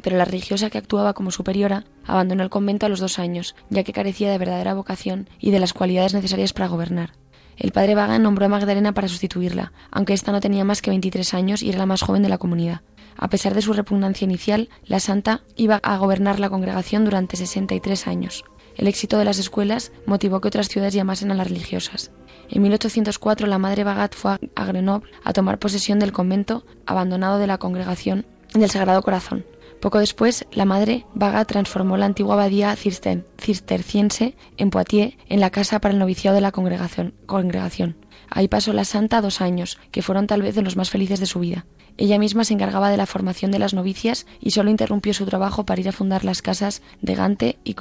pero 0.02 0.18
la 0.18 0.26
religiosa 0.26 0.70
que 0.70 0.78
actuaba 0.78 1.14
como 1.14 1.32
superiora 1.32 1.86
abandonó 2.06 2.44
el 2.44 2.50
convento 2.50 2.86
a 2.86 2.90
los 2.90 3.00
dos 3.00 3.20
años, 3.20 3.56
ya 3.70 3.84
que 3.84 3.94
carecía 3.94 4.32
de 4.32 4.38
verdadera 4.38 4.74
vocación 4.74 5.30
y 5.40 5.52
de 5.52 5.60
las 5.60 5.74
cualidades 5.74 6.14
necesarias 6.14 6.54
para 6.54 6.68
gobernar. 6.68 7.14
El 7.56 7.72
padre 7.72 7.94
Vaga 7.94 8.18
nombró 8.18 8.46
a 8.48 8.50
Magdalena 8.50 8.94
para 8.94 9.08
sustituirla, 9.08 9.74
aunque 9.92 10.14
ésta 10.14 10.32
no 10.32 10.42
tenía 10.42 10.64
más 10.64 10.82
que 10.82 10.90
23 10.90 11.34
años 11.36 11.62
y 11.62 11.70
era 11.70 11.78
la 11.78 11.86
más 11.86 12.02
joven 12.02 12.24
de 12.24 12.30
la 12.30 12.40
comunidad. 12.40 12.82
A 13.16 13.30
pesar 13.30 13.54
de 13.54 13.62
su 13.62 13.74
repugnancia 13.74 14.26
inicial, 14.26 14.70
la 14.86 15.00
santa 15.00 15.44
iba 15.56 15.80
a 15.84 15.98
gobernar 15.98 16.40
la 16.40 16.50
congregación 16.50 17.06
durante 17.06 17.38
63 17.38 18.08
años. 18.08 18.44
El 18.76 18.88
éxito 18.88 19.20
de 19.20 19.26
las 19.26 19.38
escuelas 19.38 19.92
motivó 20.08 20.42
que 20.42 20.48
otras 20.48 20.68
ciudades 20.68 20.96
llamasen 20.96 21.32
a 21.32 21.36
las 21.36 21.48
religiosas. 21.48 22.12
En 22.50 22.62
1804 22.62 23.48
la 23.48 23.58
madre 23.58 23.84
Bagat 23.84 24.16
fue 24.16 24.38
a 24.56 24.66
Grenoble 24.66 25.10
a 25.24 25.34
tomar 25.34 25.60
posesión 25.60 26.00
del 26.00 26.12
convento 26.12 26.66
abandonado 26.86 27.40
de 27.40 27.48
la 27.48 27.58
congregación 27.58 28.26
del 28.54 28.70
Sagrado 28.70 29.02
Corazón. 29.02 29.46
Poco 29.84 30.00
después, 30.00 30.46
la 30.54 30.64
madre 30.64 31.06
Vaga 31.14 31.44
transformó 31.44 31.98
la 31.98 32.06
antigua 32.06 32.36
abadía 32.36 32.74
cisterciense 32.76 34.38
en 34.56 34.70
Poitiers 34.70 35.16
en 35.28 35.42
la 35.42 35.50
casa 35.50 35.82
para 35.82 35.94
el 35.94 36.00
noviciado 36.00 36.36
de 36.36 36.42
la 36.42 36.54
congregación. 36.54 37.14
congregación. 37.26 37.98
Ahí 38.30 38.48
pasó 38.48 38.72
la 38.72 38.86
santa 38.86 39.20
dos 39.20 39.42
años, 39.42 39.78
que 39.92 40.02
fueron 40.02 40.26
tal 40.26 40.42
vez 40.42 40.56
de 40.56 40.62
los 40.62 40.78
más 40.78 40.90
felices 40.90 41.20
de 41.20 41.26
su 41.26 41.42
vida. 41.42 41.66
Ella 41.98 42.18
misma 42.18 42.46
se 42.46 42.54
encargaba 42.54 42.90
de 42.90 42.98
la 42.98 43.06
formación 43.06 43.52
de 43.52 43.60
las 43.60 43.74
novicias 43.74 44.26
y 44.40 44.52
solo 44.52 44.70
interrumpió 44.70 45.14
su 45.14 45.26
trabajo 45.26 45.66
para 45.66 45.82
ir 45.82 45.90
a 45.90 45.92
fundar 45.92 46.24
las 46.24 46.42
casas 46.42 46.82
de 47.02 47.16
Gante 47.16 47.60
y. 47.66 47.76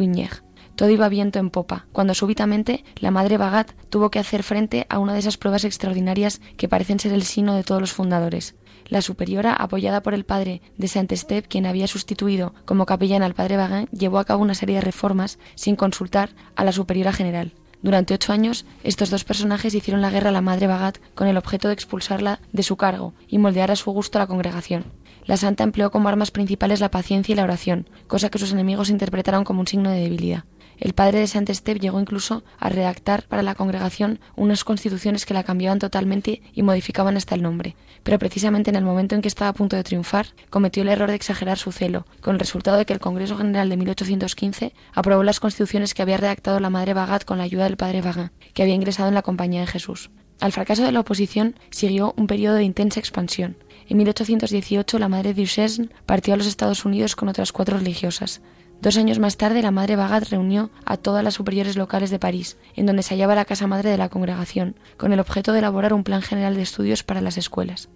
Todo 0.77 0.91
iba 0.91 1.09
viento 1.09 1.39
en 1.39 1.51
popa, 1.51 1.87
cuando 1.93 2.15
súbitamente 2.15 2.85
la 2.97 3.11
madre 3.11 3.37
Bagat 3.37 3.73
tuvo 3.91 4.11
que 4.11 4.19
hacer 4.19 4.43
frente 4.43 4.87
a 4.89 4.99
una 4.99 5.13
de 5.13 5.19
esas 5.19 5.37
pruebas 5.37 5.65
extraordinarias 5.65 6.41
que 6.57 6.69
parecen 6.69 6.99
ser 6.99 7.13
el 7.13 7.23
sino 7.23 7.55
de 7.55 7.63
todos 7.63 7.81
los 7.81 7.93
fundadores. 7.93 8.55
La 8.89 9.03
superiora, 9.03 9.53
apoyada 9.55 10.03
por 10.03 10.15
el 10.15 10.25
padre 10.25 10.61
de 10.77 10.89
Saint-Esteve, 10.89 11.47
quien 11.47 11.67
había 11.67 11.87
sustituido 11.87 12.55
como 12.65 12.87
capellán 12.87 13.23
al 13.23 13.35
padre 13.35 13.57
Bagat, 13.57 13.91
llevó 13.91 14.19
a 14.19 14.25
cabo 14.25 14.43
una 14.43 14.55
serie 14.55 14.77
de 14.77 14.81
reformas 14.81 15.39
sin 15.55 15.77
consultar 15.77 16.31
a 16.57 16.65
la 16.65 16.73
superiora 16.73 17.13
general. 17.13 17.53
Durante 17.83 18.15
ocho 18.15 18.33
años, 18.33 18.65
estos 18.85 19.11
dos 19.11 19.25
personajes 19.25 19.75
hicieron 19.75 20.03
la 20.03 20.11
guerra 20.11 20.31
a 20.31 20.33
la 20.33 20.41
madre 20.41 20.69
Bagat 20.69 20.99
con 21.15 21.27
el 21.27 21.37
objeto 21.37 21.69
de 21.69 21.75
expulsarla 21.75 22.41
de 22.53 22.63
su 22.63 22.77
cargo 22.77 23.13
y 23.29 23.39
moldear 23.39 23.71
a 23.71 23.77
su 23.77 23.91
gusto 23.91 24.19
a 24.19 24.21
la 24.21 24.27
congregación. 24.27 24.85
La 25.25 25.37
santa 25.37 25.65
empleó 25.65 25.91
como 25.91 26.09
armas 26.09 26.31
principales 26.31 26.81
la 26.81 26.91
paciencia 26.91 27.33
y 27.33 27.37
la 27.37 27.45
oración, 27.45 27.89
cosa 28.07 28.31
que 28.31 28.39
sus 28.39 28.53
enemigos 28.53 28.91
interpretaron 28.91 29.45
como 29.45 29.61
un 29.61 29.67
signo 29.67 29.91
de 29.91 30.01
debilidad. 30.01 30.45
El 30.83 30.95
padre 30.95 31.21
de 31.21 31.29
Saint 31.29 31.49
Esteve 31.49 31.79
llegó 31.79 32.01
incluso 32.01 32.43
a 32.59 32.69
redactar 32.69 33.23
para 33.29 33.45
la 33.45 33.55
congregación 33.55 34.19
unas 34.35 34.65
constituciones 34.65 35.25
que 35.25 35.33
la 35.33 35.45
cambiaban 35.45 35.79
totalmente 35.79 36.43
y 36.53 36.65
modificaban 36.65 37.17
hasta 37.17 37.37
el 37.37 37.43
nombre. 37.43 37.77
Pero 38.03 38.19
precisamente 38.19 38.71
en 38.71 38.75
el 38.75 38.83
momento 38.83 39.15
en 39.15 39.23
que 39.23 39.29
estaba 39.29 39.51
a 39.51 39.53
punto 39.53 39.77
de 39.77 39.85
triunfar, 39.85 40.27
cometió 40.51 40.83
el 40.83 40.89
error 40.89 41.09
de 41.09 41.15
exagerar 41.15 41.57
su 41.57 41.71
celo, 41.71 42.05
con 42.21 42.35
el 42.35 42.41
resultado 42.41 42.79
de 42.79 42.85
que 42.85 42.93
el 42.93 42.99
Congreso 42.99 43.37
General 43.37 43.69
de 43.69 43.77
1815 43.77 44.75
aprobó 44.93 45.23
las 45.23 45.39
constituciones 45.39 45.95
que 45.95 46.03
había 46.03 46.17
redactado 46.17 46.59
la 46.59 46.69
madre 46.69 46.95
Bagat 46.95 47.25
con 47.25 47.39
la 47.39 47.45
ayuda 47.45 47.63
del 47.63 47.77
padre 47.77 48.03
Bagat, 48.03 48.33
que 48.53 48.65
había 48.65 48.75
ingresado 48.75 49.09
en 49.09 49.15
la 49.15 49.23
Compañía 49.23 49.61
de 49.61 49.69
Jesús. 49.69 50.11
Al 50.41 50.51
fracaso 50.51 50.83
de 50.83 50.91
la 50.91 50.99
oposición 50.99 51.55
siguió 51.71 52.13
un 52.17 52.27
periodo 52.27 52.57
de 52.57 52.65
intensa 52.65 52.99
expansión. 52.99 53.57
En 53.89 53.99
1818 53.99 54.99
la 54.99 55.09
madre 55.09 55.33
Duchesne 55.33 55.91
partió 56.07 56.35
a 56.35 56.37
los 56.37 56.49
Estados 56.49 56.85
Unidos 56.85 57.15
con 57.15 57.29
otras 57.29 57.53
cuatro 57.53 57.79
religiosas. 57.79 58.41
Dos 58.83 58.97
años 58.97 59.21
más 59.21 59.37
tarde, 59.37 59.63
la 59.63 59.71
madre 59.71 59.95
Bagat 59.95 60.29
reunió 60.29 60.71
a 60.85 60.97
todas 60.97 61.23
las 61.23 61.35
superiores 61.35 61.77
locales 61.77 62.11
de 62.11 62.19
París, 62.19 62.57
en 62.75 62.85
donde 62.85 63.05
se 63.05 63.15
hallaba 63.15 63.37
la 63.37 63.45
casa 63.45 63.69
madre 63.69 63.91
de 63.91 63.97
la 63.97 64.09
congregación, 64.09 64.75
con 64.97 65.13
el 65.13 65.21
objeto 65.21 65.53
de 65.53 65.61
elaborar 65.61 65.95
un 65.95 66.03
plan 66.03 66.21
general 66.21 66.57
de 66.57 66.63
estudios 66.63 67.05
para 67.05 67.21
las 67.21 67.39
escuelas. 67.39 67.91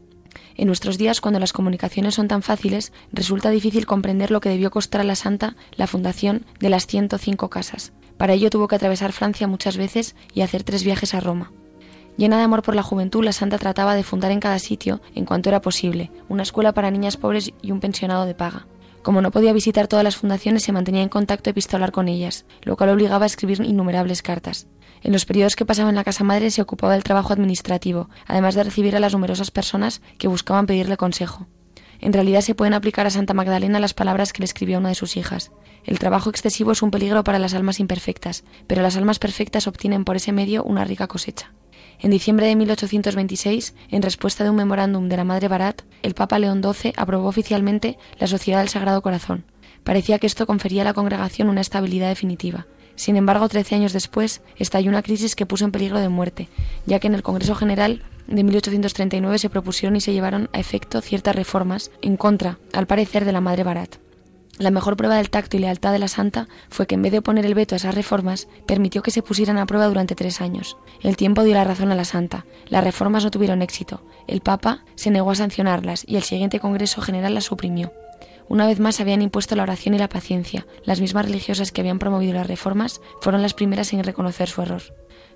En 0.54 0.68
nuestros 0.68 0.96
días, 0.96 1.20
cuando 1.20 1.40
las 1.40 1.52
comunicaciones 1.52 2.14
son 2.14 2.28
tan 2.28 2.42
fáciles, 2.42 2.92
resulta 3.12 3.50
difícil 3.50 3.84
comprender 3.84 4.30
lo 4.30 4.40
que 4.40 4.48
debió 4.48 4.70
costar 4.70 5.00
a 5.00 5.04
la 5.04 5.16
santa 5.16 5.56
la 5.74 5.88
fundación 5.88 6.46
de 6.60 6.70
las 6.70 6.86
105 6.86 7.50
casas. 7.50 7.92
Para 8.16 8.34
ello 8.34 8.48
tuvo 8.48 8.68
que 8.68 8.76
atravesar 8.76 9.10
Francia 9.10 9.48
muchas 9.48 9.76
veces 9.76 10.14
y 10.34 10.42
hacer 10.42 10.62
tres 10.62 10.84
viajes 10.84 11.14
a 11.14 11.20
Roma. 11.20 11.50
Llena 12.16 12.38
de 12.38 12.44
amor 12.44 12.62
por 12.62 12.76
la 12.76 12.84
juventud, 12.84 13.24
la 13.24 13.32
santa 13.32 13.58
trataba 13.58 13.96
de 13.96 14.04
fundar 14.04 14.30
en 14.30 14.38
cada 14.38 14.60
sitio, 14.60 15.00
en 15.16 15.24
cuanto 15.24 15.48
era 15.48 15.60
posible, 15.60 16.12
una 16.28 16.44
escuela 16.44 16.72
para 16.74 16.92
niñas 16.92 17.16
pobres 17.16 17.52
y 17.60 17.72
un 17.72 17.80
pensionado 17.80 18.24
de 18.24 18.36
paga. 18.36 18.68
Como 19.06 19.22
no 19.22 19.30
podía 19.30 19.52
visitar 19.52 19.86
todas 19.86 20.02
las 20.02 20.16
fundaciones, 20.16 20.64
se 20.64 20.72
mantenía 20.72 21.00
en 21.00 21.08
contacto 21.08 21.48
epistolar 21.48 21.92
con 21.92 22.08
ellas, 22.08 22.44
lo 22.62 22.76
cual 22.76 22.90
obligaba 22.90 23.22
a 23.22 23.26
escribir 23.26 23.60
innumerables 23.60 24.20
cartas. 24.20 24.66
En 25.00 25.12
los 25.12 25.24
periodos 25.26 25.54
que 25.54 25.64
pasaba 25.64 25.90
en 25.90 25.94
la 25.94 26.02
casa 26.02 26.24
madre 26.24 26.50
se 26.50 26.60
ocupaba 26.60 26.94
del 26.94 27.04
trabajo 27.04 27.32
administrativo, 27.32 28.10
además 28.26 28.56
de 28.56 28.64
recibir 28.64 28.96
a 28.96 28.98
las 28.98 29.12
numerosas 29.12 29.52
personas 29.52 30.02
que 30.18 30.26
buscaban 30.26 30.66
pedirle 30.66 30.96
consejo. 30.96 31.46
En 32.00 32.12
realidad 32.12 32.40
se 32.40 32.56
pueden 32.56 32.74
aplicar 32.74 33.06
a 33.06 33.10
Santa 33.10 33.32
Magdalena 33.32 33.78
las 33.78 33.94
palabras 33.94 34.32
que 34.32 34.40
le 34.40 34.46
escribió 34.46 34.78
una 34.78 34.88
de 34.88 34.96
sus 34.96 35.16
hijas. 35.16 35.52
El 35.84 36.00
trabajo 36.00 36.28
excesivo 36.28 36.72
es 36.72 36.82
un 36.82 36.90
peligro 36.90 37.22
para 37.22 37.38
las 37.38 37.54
almas 37.54 37.78
imperfectas, 37.78 38.42
pero 38.66 38.82
las 38.82 38.96
almas 38.96 39.20
perfectas 39.20 39.68
obtienen 39.68 40.04
por 40.04 40.16
ese 40.16 40.32
medio 40.32 40.64
una 40.64 40.84
rica 40.84 41.06
cosecha. 41.06 41.52
En 42.00 42.10
diciembre 42.10 42.46
de 42.46 42.56
1826, 42.56 43.74
en 43.90 44.02
respuesta 44.02 44.44
de 44.44 44.50
un 44.50 44.56
memorándum 44.56 45.08
de 45.08 45.16
la 45.16 45.24
Madre 45.24 45.48
Barat, 45.48 45.82
el 46.02 46.14
Papa 46.14 46.38
León 46.38 46.62
XII 46.62 46.92
aprobó 46.96 47.28
oficialmente 47.28 47.98
la 48.18 48.26
Sociedad 48.26 48.60
del 48.60 48.68
Sagrado 48.68 49.00
Corazón. 49.00 49.44
Parecía 49.82 50.18
que 50.18 50.26
esto 50.26 50.46
confería 50.46 50.82
a 50.82 50.84
la 50.84 50.94
congregación 50.94 51.48
una 51.48 51.60
estabilidad 51.60 52.08
definitiva. 52.08 52.66
Sin 52.96 53.16
embargo, 53.16 53.48
trece 53.48 53.74
años 53.74 53.92
después, 53.92 54.42
estalló 54.56 54.90
una 54.90 55.02
crisis 55.02 55.36
que 55.36 55.46
puso 55.46 55.64
en 55.64 55.72
peligro 55.72 55.98
de 55.98 56.08
muerte, 56.08 56.48
ya 56.86 56.98
que 56.98 57.06
en 57.06 57.14
el 57.14 57.22
Congreso 57.22 57.54
General 57.54 58.02
de 58.26 58.42
1839 58.42 59.38
se 59.38 59.50
propusieron 59.50 59.96
y 59.96 60.00
se 60.00 60.12
llevaron 60.12 60.50
a 60.52 60.58
efecto 60.58 61.00
ciertas 61.00 61.36
reformas 61.36 61.90
en 62.02 62.16
contra, 62.16 62.58
al 62.72 62.86
parecer, 62.86 63.24
de 63.24 63.32
la 63.32 63.40
Madre 63.40 63.64
Barat. 63.64 63.96
La 64.58 64.70
mejor 64.70 64.96
prueba 64.96 65.16
del 65.16 65.28
tacto 65.28 65.56
y 65.56 65.60
lealtad 65.60 65.92
de 65.92 65.98
la 65.98 66.08
santa 66.08 66.48
fue 66.70 66.86
que 66.86 66.94
en 66.94 67.02
vez 67.02 67.12
de 67.12 67.18
oponer 67.18 67.44
el 67.44 67.54
veto 67.54 67.74
a 67.74 67.76
esas 67.76 67.94
reformas, 67.94 68.48
permitió 68.66 69.02
que 69.02 69.10
se 69.10 69.22
pusieran 69.22 69.58
a 69.58 69.66
prueba 69.66 69.86
durante 69.86 70.14
tres 70.14 70.40
años. 70.40 70.78
El 71.02 71.16
tiempo 71.16 71.44
dio 71.44 71.54
la 71.54 71.64
razón 71.64 71.92
a 71.92 71.94
la 71.94 72.04
santa. 72.04 72.46
Las 72.68 72.82
reformas 72.82 73.24
no 73.24 73.30
tuvieron 73.30 73.60
éxito. 73.60 74.02
El 74.26 74.40
Papa 74.40 74.84
se 74.94 75.10
negó 75.10 75.30
a 75.30 75.34
sancionarlas 75.34 76.04
y 76.06 76.16
el 76.16 76.22
siguiente 76.22 76.60
Congreso 76.60 77.02
General 77.02 77.34
las 77.34 77.44
suprimió. 77.44 77.92
Una 78.48 78.66
vez 78.66 78.78
más 78.78 79.00
habían 79.00 79.22
impuesto 79.22 79.56
la 79.56 79.64
oración 79.64 79.94
y 79.94 79.98
la 79.98 80.08
paciencia. 80.08 80.66
Las 80.84 81.00
mismas 81.00 81.26
religiosas 81.26 81.72
que 81.72 81.80
habían 81.80 81.98
promovido 81.98 82.34
las 82.34 82.46
reformas 82.46 83.00
fueron 83.20 83.42
las 83.42 83.54
primeras 83.54 83.92
en 83.92 84.04
reconocer 84.04 84.48
su 84.48 84.62
error. 84.62 84.82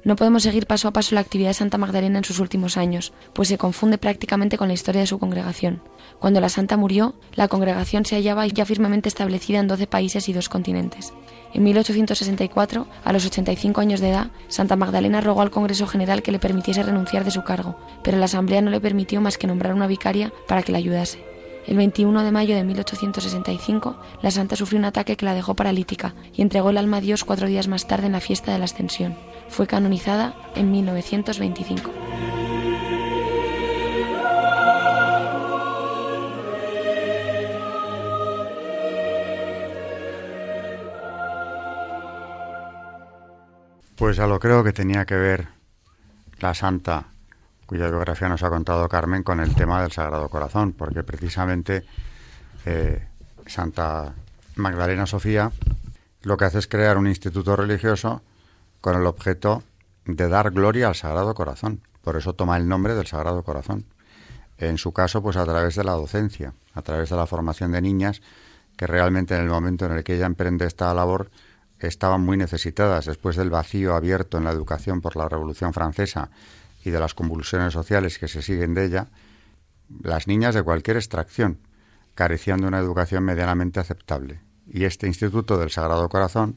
No 0.05 0.17
podemos 0.17 0.45
seguir 0.45 0.67
paso 0.67 0.89
a 0.89 0.93
paso 0.93 1.15
la 1.15 1.21
actividad 1.21 1.51
de 1.51 1.55
Santa 1.55 1.77
Magdalena 1.77 2.19
en 2.19 2.25
sus 2.25 2.39
últimos 2.39 2.77
años, 2.77 3.13
pues 3.35 3.49
se 3.49 3.59
confunde 3.59 3.99
prácticamente 3.99 4.57
con 4.57 4.69
la 4.69 4.75
historia 4.75 5.03
de 5.03 5.07
su 5.07 5.19
congregación. 5.19 5.83
Cuando 6.19 6.41
la 6.41 6.49
santa 6.49 6.77
murió, 6.77 7.15
la 7.35 7.49
congregación 7.49 8.07
se 8.07 8.17
hallaba 8.17 8.47
ya 8.47 8.65
firmemente 8.65 9.09
establecida 9.09 9.59
en 9.59 9.69
12 9.69 9.87
países 9.87 10.29
y 10.29 10.33
dos 10.33 10.49
continentes. 10.49 11.13
En 11.53 11.65
1864, 11.65 12.87
a 13.05 13.13
los 13.13 13.27
85 13.27 13.81
años 13.81 14.01
de 14.01 14.11
edad, 14.11 14.31
Santa 14.49 14.77
Magdalena 14.77 15.21
rogó 15.21 15.43
al 15.43 15.51
Congreso 15.51 15.87
General 15.87 16.23
que 16.23 16.33
le 16.33 16.39
permitiese 16.39 16.83
renunciar 16.83 17.25
de 17.25 17.33
su 17.33 17.43
cargo, 17.43 17.77
pero 18.03 18.17
la 18.17 18.27
Asamblea 18.27 18.63
no 18.63 18.71
le 18.71 18.81
permitió 18.81 19.21
más 19.21 19.37
que 19.37 19.49
nombrar 19.49 19.75
una 19.75 19.87
vicaria 19.87 20.33
para 20.47 20.63
que 20.63 20.73
la 20.73 20.79
ayudase. 20.79 21.30
El 21.71 21.77
21 21.77 22.25
de 22.25 22.33
mayo 22.33 22.57
de 22.57 22.65
1865, 22.65 23.97
la 24.23 24.33
santa 24.33 24.57
sufrió 24.57 24.81
un 24.81 24.87
ataque 24.87 25.17
que 25.17 25.25
la 25.25 25.35
dejó 25.35 25.55
paralítica 25.55 26.17
y 26.35 26.43
entregó 26.43 26.71
el 26.71 26.79
alma 26.79 26.97
a 26.97 27.01
Dios 27.01 27.23
cuatro 27.23 27.47
días 27.47 27.69
más 27.69 27.87
tarde 27.87 28.07
en 28.07 28.13
la 28.13 28.21
fiesta 28.21 28.51
de 28.51 28.59
la 28.59 28.65
Ascensión. 28.65 29.15
Fue 29.49 29.69
canonizada 29.69 30.35
en 30.57 30.73
1925. 30.73 31.93
Pues 43.95 44.17
ya 44.17 44.27
lo 44.27 44.41
creo 44.41 44.65
que 44.65 44.73
tenía 44.73 45.05
que 45.05 45.15
ver 45.15 45.47
la 46.41 46.53
santa 46.53 47.11
cuya 47.71 47.87
biografía 47.87 48.29
nos 48.29 48.43
ha 48.43 48.51
contado 48.51 48.89
Carmen 48.89 49.23
con 49.23 49.39
el 49.39 49.55
tema 49.55 49.81
del 49.81 49.93
Sagrado 49.93 50.29
Corazón, 50.29 50.73
porque 50.73 51.05
precisamente 51.05 51.85
eh, 52.67 53.07
Santa 53.47 54.13
Magdalena 54.57 55.07
Sofía 55.07 55.53
lo 56.23 56.37
que 56.37 56.47
hace 56.47 56.59
es 56.59 56.67
crear 56.67 56.99
un 56.99 57.07
instituto 57.07 57.55
religioso 57.55 58.23
con 58.81 58.97
el 58.97 59.07
objeto 59.07 59.63
de 60.05 60.29
dar 60.29 60.51
gloria 60.51 60.89
al 60.89 60.97
Sagrado 60.97 61.33
Corazón. 61.33 61.81
Por 62.03 62.17
eso 62.17 62.33
toma 62.33 62.57
el 62.57 62.67
nombre 62.67 62.97
del 62.97 63.07
Sagrado 63.07 63.45
Corazón. 63.45 63.85
En 64.59 64.77
su 64.77 64.93
caso, 64.93 65.23
pues 65.23 65.37
a 65.37 65.45
través 65.45 65.77
de 65.77 65.85
la 65.85 65.93
docencia, 65.93 66.55
a 66.75 66.83
través 66.83 67.11
de 67.11 67.17
la 67.17 67.29
formación 67.29 67.71
de 67.71 67.83
niñas 67.83 68.21
que 68.77 68.89
realmente 68.89 69.37
en 69.37 69.43
el 69.43 69.49
momento 69.49 69.87
en 69.87 69.93
el 69.93 70.03
que 70.03 70.17
ella 70.17 70.27
emprende 70.27 70.67
esta 70.67 70.93
labor 70.93 71.31
estaban 71.79 72.23
muy 72.23 72.37
necesitadas 72.37 73.07
después 73.07 73.37
del 73.37 73.49
vacío 73.49 73.95
abierto 73.95 74.39
en 74.39 74.45
la 74.45 74.51
educación 74.51 75.01
por 75.01 75.15
la 75.15 75.29
Revolución 75.29 75.73
Francesa 75.73 76.31
y 76.85 76.91
de 76.91 77.01
las 77.01 77.15
convulsiones 77.15 77.73
sociales 77.73 78.19
que 78.19 78.29
se 78.29 78.43
siguen 78.43 78.75
de 78.75 78.87
ella, 78.87 79.09
las 80.03 80.27
niñas 80.27 80.55
de 80.55 80.63
cualquier 80.63 80.97
extracción 80.97 81.59
carecían 82.15 82.61
de 82.61 82.69
una 82.69 82.79
educación 82.79 83.25
medianamente 83.25 83.81
aceptable. 83.81 84.41
Y 84.67 84.85
este 84.85 85.07
Instituto 85.07 85.59
del 85.59 85.71
Sagrado 85.71 86.09
Corazón, 86.09 86.57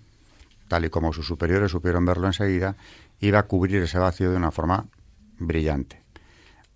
tal 0.67 0.85
y 0.85 0.89
como 0.89 1.13
sus 1.13 1.27
superiores 1.27 1.71
supieron 1.71 2.05
verlo 2.05 2.27
enseguida, 2.27 2.75
iba 3.19 3.39
a 3.39 3.43
cubrir 3.43 3.81
ese 3.83 3.97
vacío 3.97 4.31
de 4.31 4.37
una 4.37 4.51
forma 4.51 4.87
brillante. 5.39 6.03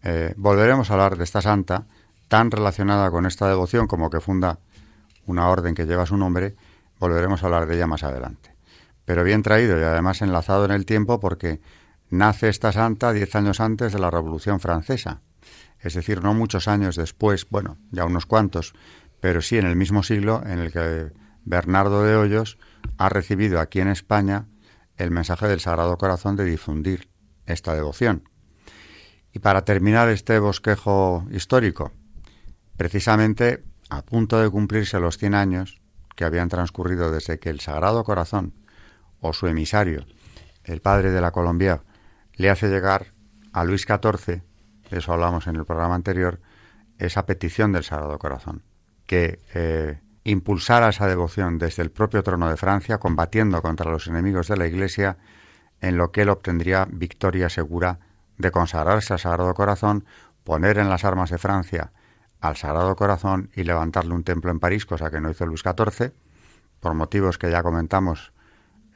Eh, 0.03 0.33
volveremos 0.37 0.89
a 0.89 0.93
hablar 0.93 1.17
de 1.17 1.23
esta 1.23 1.41
santa, 1.41 1.85
tan 2.27 2.51
relacionada 2.51 3.09
con 3.11 3.25
esta 3.25 3.47
devoción 3.47 3.87
como 3.87 4.09
que 4.09 4.19
funda 4.19 4.59
una 5.25 5.49
orden 5.49 5.75
que 5.75 5.85
lleva 5.85 6.05
su 6.05 6.17
nombre, 6.17 6.55
volveremos 6.99 7.43
a 7.43 7.47
hablar 7.47 7.67
de 7.67 7.75
ella 7.75 7.87
más 7.87 8.03
adelante. 8.03 8.55
Pero 9.05 9.23
bien 9.23 9.43
traído 9.43 9.79
y 9.79 9.83
además 9.83 10.21
enlazado 10.21 10.65
en 10.65 10.71
el 10.71 10.85
tiempo 10.85 11.19
porque 11.19 11.59
Nace 12.09 12.47
esta 12.47 12.71
santa 12.71 13.11
diez 13.11 13.35
años 13.35 13.59
antes 13.59 13.91
de 13.91 13.99
la 13.99 14.09
Revolución 14.09 14.59
Francesa, 14.59 15.21
es 15.79 15.93
decir, 15.93 16.23
no 16.23 16.33
muchos 16.33 16.67
años 16.67 16.95
después, 16.95 17.47
bueno, 17.49 17.77
ya 17.91 18.05
unos 18.05 18.25
cuantos, 18.25 18.73
pero 19.19 19.41
sí 19.41 19.57
en 19.57 19.65
el 19.65 19.75
mismo 19.75 20.03
siglo 20.03 20.41
en 20.45 20.59
el 20.59 20.71
que 20.71 21.11
Bernardo 21.43 22.03
de 22.03 22.15
Hoyos 22.15 22.57
ha 22.97 23.09
recibido 23.09 23.59
aquí 23.59 23.79
en 23.79 23.89
España 23.89 24.47
el 24.95 25.11
mensaje 25.11 25.47
del 25.47 25.59
Sagrado 25.59 25.97
Corazón 25.97 26.35
de 26.35 26.45
difundir 26.45 27.09
esta 27.45 27.73
devoción. 27.73 28.29
Y 29.33 29.39
para 29.39 29.65
terminar 29.65 30.09
este 30.09 30.39
bosquejo 30.39 31.27
histórico, 31.29 31.91
precisamente 32.77 33.63
a 33.89 34.01
punto 34.03 34.39
de 34.39 34.49
cumplirse 34.49 34.99
los 34.99 35.17
100 35.17 35.35
años 35.35 35.81
que 36.15 36.25
habían 36.25 36.49
transcurrido 36.49 37.11
desde 37.11 37.39
que 37.39 37.49
el 37.49 37.59
Sagrado 37.59 38.03
Corazón 38.03 38.53
o 39.19 39.33
su 39.33 39.47
emisario, 39.47 40.05
el 40.63 40.81
padre 40.81 41.11
de 41.11 41.21
la 41.21 41.31
Colombia, 41.31 41.83
le 42.37 42.49
hace 42.49 42.69
llegar 42.69 43.13
a 43.51 43.63
Luis 43.63 43.81
XIV, 43.81 44.41
de 44.89 44.97
eso 44.97 45.13
hablamos 45.13 45.47
en 45.47 45.55
el 45.55 45.65
programa 45.65 45.95
anterior, 45.95 46.39
esa 46.99 47.25
petición 47.25 47.71
del 47.71 47.83
Sagrado 47.83 48.17
Corazón, 48.19 48.63
que 49.05 49.39
eh, 49.53 49.99
impulsara 50.23 50.89
esa 50.89 51.07
devoción 51.07 51.57
desde 51.57 51.83
el 51.83 51.91
propio 51.91 52.23
trono 52.23 52.49
de 52.49 52.57
Francia, 52.57 52.99
combatiendo 52.99 53.61
contra 53.61 53.91
los 53.91 54.07
enemigos 54.07 54.47
de 54.47 54.57
la 54.57 54.67
Iglesia, 54.67 55.17
en 55.81 55.97
lo 55.97 56.11
que 56.11 56.21
él 56.21 56.29
obtendría 56.29 56.87
victoria 56.89 57.49
segura 57.49 57.99
de 58.37 58.51
consagrarse 58.51 59.13
al 59.13 59.19
Sagrado 59.19 59.53
Corazón, 59.53 60.05
poner 60.43 60.77
en 60.77 60.89
las 60.89 61.05
armas 61.05 61.29
de 61.29 61.37
Francia 61.37 61.91
al 62.39 62.55
Sagrado 62.55 62.95
Corazón 62.95 63.49
y 63.55 63.63
levantarle 63.63 64.13
un 64.13 64.23
templo 64.23 64.51
en 64.51 64.59
París, 64.59 64.85
cosa 64.85 65.09
que 65.09 65.19
no 65.19 65.31
hizo 65.31 65.45
Luis 65.45 65.61
XIV, 65.61 66.13
por 66.79 66.93
motivos 66.93 67.37
que 67.37 67.49
ya 67.49 67.63
comentamos 67.63 68.31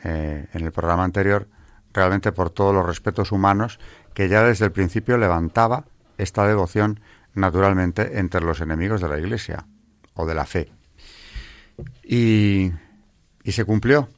eh, 0.04 0.48
en 0.54 0.64
el 0.64 0.72
programa 0.72 1.04
anterior, 1.04 1.48
realmente 1.94 2.32
por 2.32 2.50
todos 2.50 2.74
los 2.74 2.86
respetos 2.86 3.32
humanos 3.32 3.80
que 4.14 4.30
ya 4.30 4.44
desde 4.44 4.66
el 4.66 4.72
principio 4.72 5.18
levantaba 5.18 5.86
esta 6.18 6.48
devoción 6.48 7.00
naturalmente 7.34 8.20
entre 8.20 8.42
los 8.42 8.62
enemigos 8.62 9.02
de 9.02 9.10
la 9.10 9.18
Iglesia 9.18 9.66
o 10.14 10.26
de 10.26 10.36
la 10.36 10.46
fe. 10.46 10.72
Y, 12.04 12.72
y 13.44 13.52
se 13.52 13.66
cumplió 13.66 14.10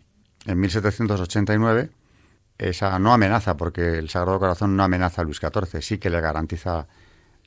en 0.46 0.60
1789 0.60 1.92
esa 2.58 2.98
no 3.00 3.14
amenaza, 3.14 3.58
porque 3.58 3.98
el 3.98 4.10
Sagrado 4.10 4.40
Corazón 4.40 4.76
no 4.76 4.84
amenaza 4.84 5.22
a 5.22 5.26
Luis 5.26 5.40
XIV, 5.40 5.82
sí 5.82 5.98
que 5.98 6.10
le 6.10 6.22
garantiza 6.22 6.88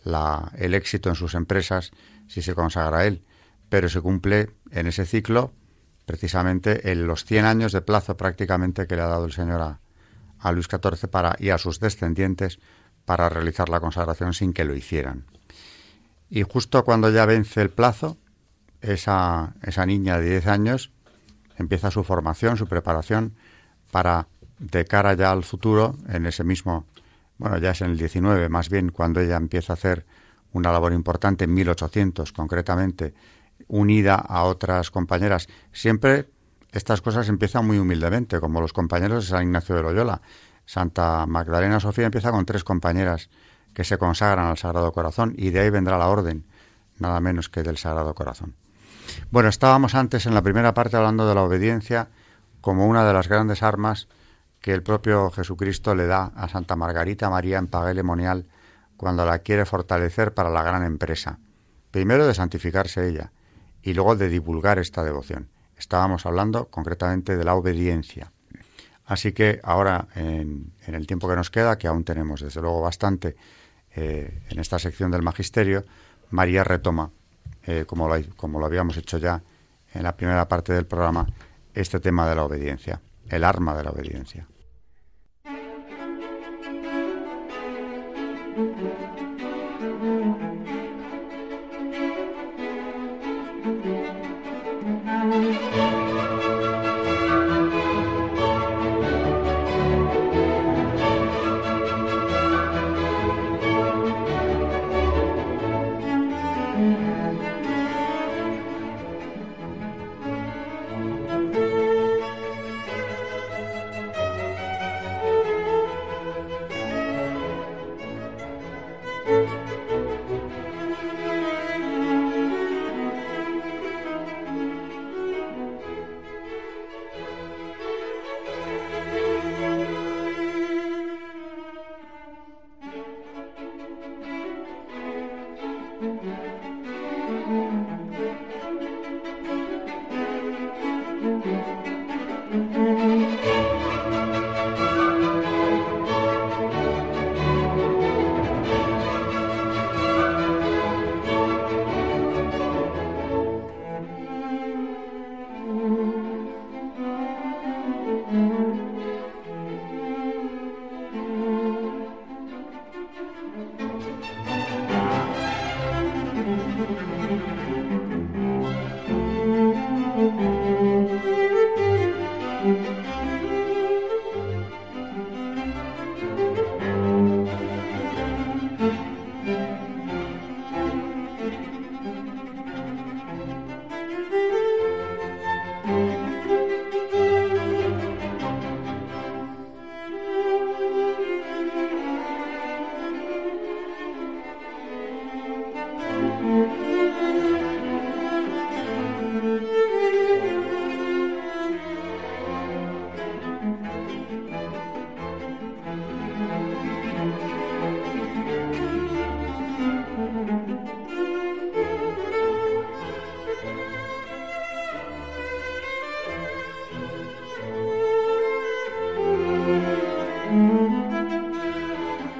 la, 0.03 0.53
el 0.57 0.75
éxito 0.75 1.09
en 1.09 1.15
sus 1.15 1.35
empresas 1.35 1.91
si 2.29 2.43
se 2.43 2.55
consagra 2.55 2.99
a 2.99 3.07
él, 3.07 3.23
pero 3.69 3.89
se 3.89 4.01
cumple 4.01 4.51
en 4.71 4.87
ese 4.87 5.07
ciclo 5.07 5.53
precisamente 6.05 6.93
en 6.93 7.07
los 7.07 7.25
100 7.25 7.45
años 7.45 7.73
de 7.73 7.83
plazo 7.83 8.17
prácticamente 8.17 8.87
que 8.87 8.97
le 8.97 9.03
ha 9.03 9.09
dado 9.09 9.25
el 9.25 9.33
Señor 9.33 9.61
a, 9.61 9.81
a 10.47 10.53
Luis 10.53 10.69
XIV 10.69 11.09
para, 11.09 11.37
y 11.39 11.51
a 11.51 11.59
sus 11.59 11.81
descendientes 11.81 12.61
para 13.05 13.29
realizar 13.29 13.69
la 13.69 13.81
consagración 13.81 14.33
sin 14.33 14.53
que 14.53 14.65
lo 14.65 14.75
hicieran. 14.75 15.25
Y 16.31 16.43
justo 16.43 16.85
cuando 16.85 17.11
ya 17.11 17.27
vence 17.27 17.61
el 17.63 17.71
plazo, 17.71 18.17
esa, 18.81 19.55
esa 19.63 19.87
niña 19.87 20.19
de 20.19 20.31
10 20.31 20.47
años 20.47 20.93
empieza 21.57 21.91
su 21.91 22.05
formación, 22.05 22.57
su 22.57 22.67
preparación 22.67 23.35
para, 23.91 24.29
de 24.59 24.85
cara 24.85 25.15
ya 25.15 25.33
al 25.33 25.43
futuro, 25.43 25.97
en 26.09 26.27
ese 26.27 26.45
mismo, 26.45 26.87
bueno, 27.39 27.59
ya 27.59 27.71
es 27.71 27.81
en 27.81 27.91
el 27.91 27.99
19, 27.99 28.49
más 28.49 28.69
bien 28.69 28.91
cuando 28.91 29.21
ella 29.21 29.37
empieza 29.37 29.73
a 29.73 29.75
hacer 29.75 30.07
una 30.53 30.71
labor 30.71 30.93
importante 30.93 31.45
en 31.45 31.55
1800 31.55 32.33
concretamente, 32.33 33.15
unida 33.67 34.15
a 34.15 34.45
otras 34.45 34.91
compañeras. 34.91 35.49
Siempre 35.73 36.29
estas 36.77 37.01
cosas 37.01 37.29
empiezan 37.31 37.67
muy 37.67 37.79
humildemente, 37.79 38.39
como 38.39 38.61
los 38.61 38.75
compañeros 38.75 39.25
de 39.25 39.31
San 39.31 39.45
Ignacio 39.45 39.75
de 39.75 39.83
Loyola. 39.83 40.21
Santa 40.67 41.25
Magdalena 41.27 41.81
Sofía 41.81 42.05
empieza 42.05 42.31
con 42.31 42.45
tres 42.45 42.65
compañeras 42.65 43.31
que 43.73 43.83
se 43.83 43.97
consagran 43.97 44.47
al 44.47 44.59
Sagrado 44.59 44.93
Corazón 44.93 45.33
y 45.39 45.51
de 45.51 45.61
ahí 45.61 45.71
vendrá 45.71 45.97
la 45.97 46.09
orden, 46.09 46.45
nada 46.99 47.19
menos 47.21 47.49
que 47.49 47.62
del 47.62 47.79
Sagrado 47.79 48.15
Corazón. 48.15 48.55
Bueno, 49.31 49.49
estábamos 49.49 49.95
antes 49.95 50.27
en 50.27 50.35
la 50.35 50.43
primera 50.43 50.75
parte 50.75 50.99
hablando 50.99 51.27
de 51.27 51.35
la 51.35 51.45
obediencia 51.45 52.09
como 52.61 52.87
una 52.87 53.07
de 53.07 53.12
las 53.15 53.29
grandes 53.29 53.62
armas 53.62 54.07
que 54.61 54.75
el 54.75 54.83
propio 54.83 55.31
Jesucristo 55.31 55.95
le 55.95 56.07
da 56.07 56.33
a 56.37 56.49
Santa 56.49 56.77
Margarita 56.77 57.31
María 57.31 57.57
en 57.57 57.69
Pagué 57.69 57.95
Lemonial 57.95 58.49
cuando 58.99 59.25
la 59.25 59.39
quiere 59.39 59.65
fortalecer 59.65 60.35
para 60.35 60.51
la 60.51 60.62
gran 60.62 60.85
empresa. 60.85 61.39
Primero 61.91 62.27
de 62.27 62.35
santificarse 62.35 63.09
ella 63.09 63.33
y 63.83 63.95
luego 63.95 64.15
de 64.15 64.29
divulgar 64.29 64.79
esta 64.79 65.05
devoción. 65.05 65.56
Estábamos 65.77 66.27
hablando 66.27 66.67
concretamente 66.67 67.37
de 67.37 67.45
la 67.45 67.55
obediencia. 67.55 68.33
Así 69.05 69.33
que 69.33 69.61
ahora, 69.62 70.09
en, 70.15 70.73
el 70.87 71.07
tiempo 71.07 71.29
que 71.29 71.37
nos 71.37 71.51
queda, 71.51 71.79
que 71.79 71.87
aún 71.87 72.05
tenemos 72.05 72.41
desde 72.41 72.61
luego 72.61 72.81
bastante 72.81 73.37
eh, 73.95 74.43
en 74.49 74.59
esta 74.59 74.79
sección 74.79 75.11
del 75.11 75.23
Magisterio, 75.23 75.85
María 76.31 76.65
retoma, 76.65 77.11
eh, 77.67 77.85
como, 77.87 78.09
lo, 78.09 78.17
como 78.37 78.59
lo 78.59 78.67
habíamos 78.67 78.97
hecho 78.97 79.19
ya 79.19 79.43
en 79.95 80.03
la 80.03 80.17
primera 80.17 80.49
parte 80.49 80.73
del 80.73 80.87
programa, 80.87 81.27
este 81.73 82.01
tema 82.01 82.29
de 82.29 82.35
la 82.35 82.45
obediencia, 82.45 83.01
el 83.29 83.45
arma 83.45 83.77
de 83.77 83.85
la 83.85 83.91
obediencia. 83.91 84.47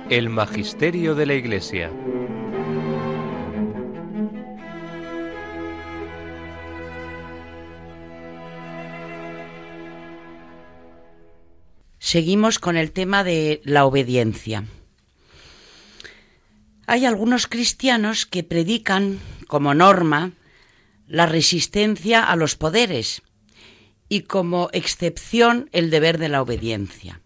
El 0.09 0.29
Magisterio 0.29 1.17
de 1.17 1.27
la 1.27 1.35
Iglesia. 1.35 1.91
Seguimos 11.99 12.61
con 12.61 12.77
el 12.77 12.93
tema 12.93 13.25
de 13.25 13.61
la 13.65 13.85
obediencia. 13.85 14.67
Hay 16.87 17.05
algunos 17.05 17.49
cristianos 17.49 18.27
que 18.27 18.45
predican 18.45 19.19
como 19.49 19.75
norma 19.75 20.31
la 21.09 21.27
resistencia 21.27 22.23
a 22.23 22.37
los 22.37 22.55
poderes 22.55 23.23
y 24.09 24.21
como 24.21 24.69
excepción 24.73 25.69
el 25.73 25.91
deber 25.91 26.19
de 26.19 26.29
la 26.29 26.43
obediencia 26.43 27.21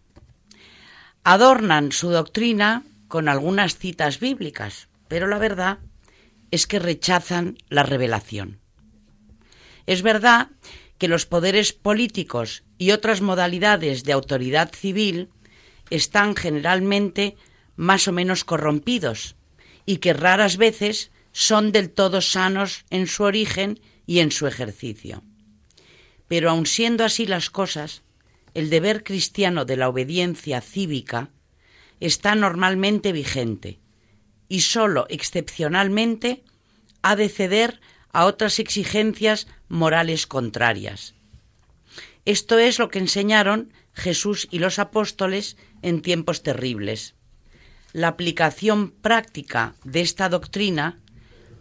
adornan 1.25 1.93
su 1.93 2.11
doctrina 2.11 2.85
con 3.09 3.29
algunas 3.29 3.77
citas 3.77 4.21
bíblicas, 4.21 4.89
pero 5.09 5.27
la 5.27 5.39
verdad 5.39 5.79
es 6.51 6.67
que 6.67 6.79
rechazan 6.79 7.59
la 7.69 7.83
revelación. 7.83 8.61
Es 9.87 10.03
verdad 10.03 10.49
que 10.99 11.09
los 11.09 11.27
poderes 11.27 11.73
políticos 11.73 12.63
y 12.79 12.93
otras 12.93 13.21
modalidades 13.21 14.05
de 14.05 14.13
autoridad 14.13 14.71
civil 14.73 15.31
están 15.91 16.37
generalmente 16.37 17.37
más 17.77 18.07
o 18.09 18.13
menos 18.13 18.45
corrompidos 18.45 19.37
y 19.87 19.97
que 19.97 20.13
raras 20.13 20.57
veces 20.57 21.11
son 21.33 21.73
del 21.73 21.91
todo 21.91 22.21
sanos 22.21 22.85
en 22.91 23.07
su 23.07 23.25
origen 23.25 23.81
y 24.07 24.21
en 24.21 24.31
su 24.31 24.47
ejercicio. 24.47 25.23
Pero 26.29 26.51
aun 26.51 26.67
siendo 26.67 27.05
así 27.05 27.27
las 27.27 27.51
cosas, 27.51 28.03
el 28.55 28.71
deber 28.71 29.05
cristiano 29.05 29.65
de 29.65 29.77
la 29.77 29.89
obediencia 29.89 30.61
cívica 30.61 31.31
está 32.01 32.35
normalmente 32.35 33.13
vigente 33.13 33.79
y 34.49 34.61
sólo 34.61 35.07
excepcionalmente 35.09 36.43
ha 37.03 37.17
de 37.17 37.29
ceder 37.29 37.81
a 38.13 38.25
otras 38.27 38.59
exigencias 38.59 39.47
morales 39.69 40.27
contrarias. 40.27 41.15
Esto 42.25 42.59
es 42.59 42.79
lo 42.79 42.89
que 42.89 42.99
enseñaron 42.99 43.73
Jesús 43.93 44.49
y 44.51 44.59
los 44.59 44.79
apóstoles 44.79 45.57
en 45.83 46.03
tiempos 46.03 46.43
terribles. 46.43 47.15
La 47.93 48.09
aplicación 48.09 48.91
práctica 48.91 49.75
de 49.85 50.01
esta 50.01 50.29
doctrina 50.29 51.01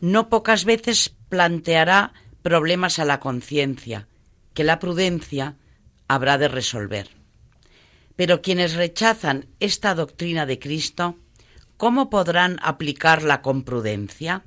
no 0.02 0.30
pocas 0.30 0.66
veces 0.66 1.14
planteará 1.30 2.14
problemas 2.42 3.00
a 3.00 3.06
la 3.06 3.20
conciencia, 3.20 4.08
que 4.54 4.64
la 4.64 4.80
prudencia 4.80 5.56
habrá 6.10 6.38
de 6.38 6.50
resolver. 6.50 7.08
Pero 8.18 8.42
quienes 8.42 8.74
rechazan 8.74 9.48
esta 9.62 9.96
doctrina 9.96 10.46
de 10.46 10.60
Cristo, 10.60 11.18
¿cómo 11.78 12.10
podrán 12.10 12.60
aplicarla 12.62 13.42
con 13.42 13.64
prudencia? 13.64 14.44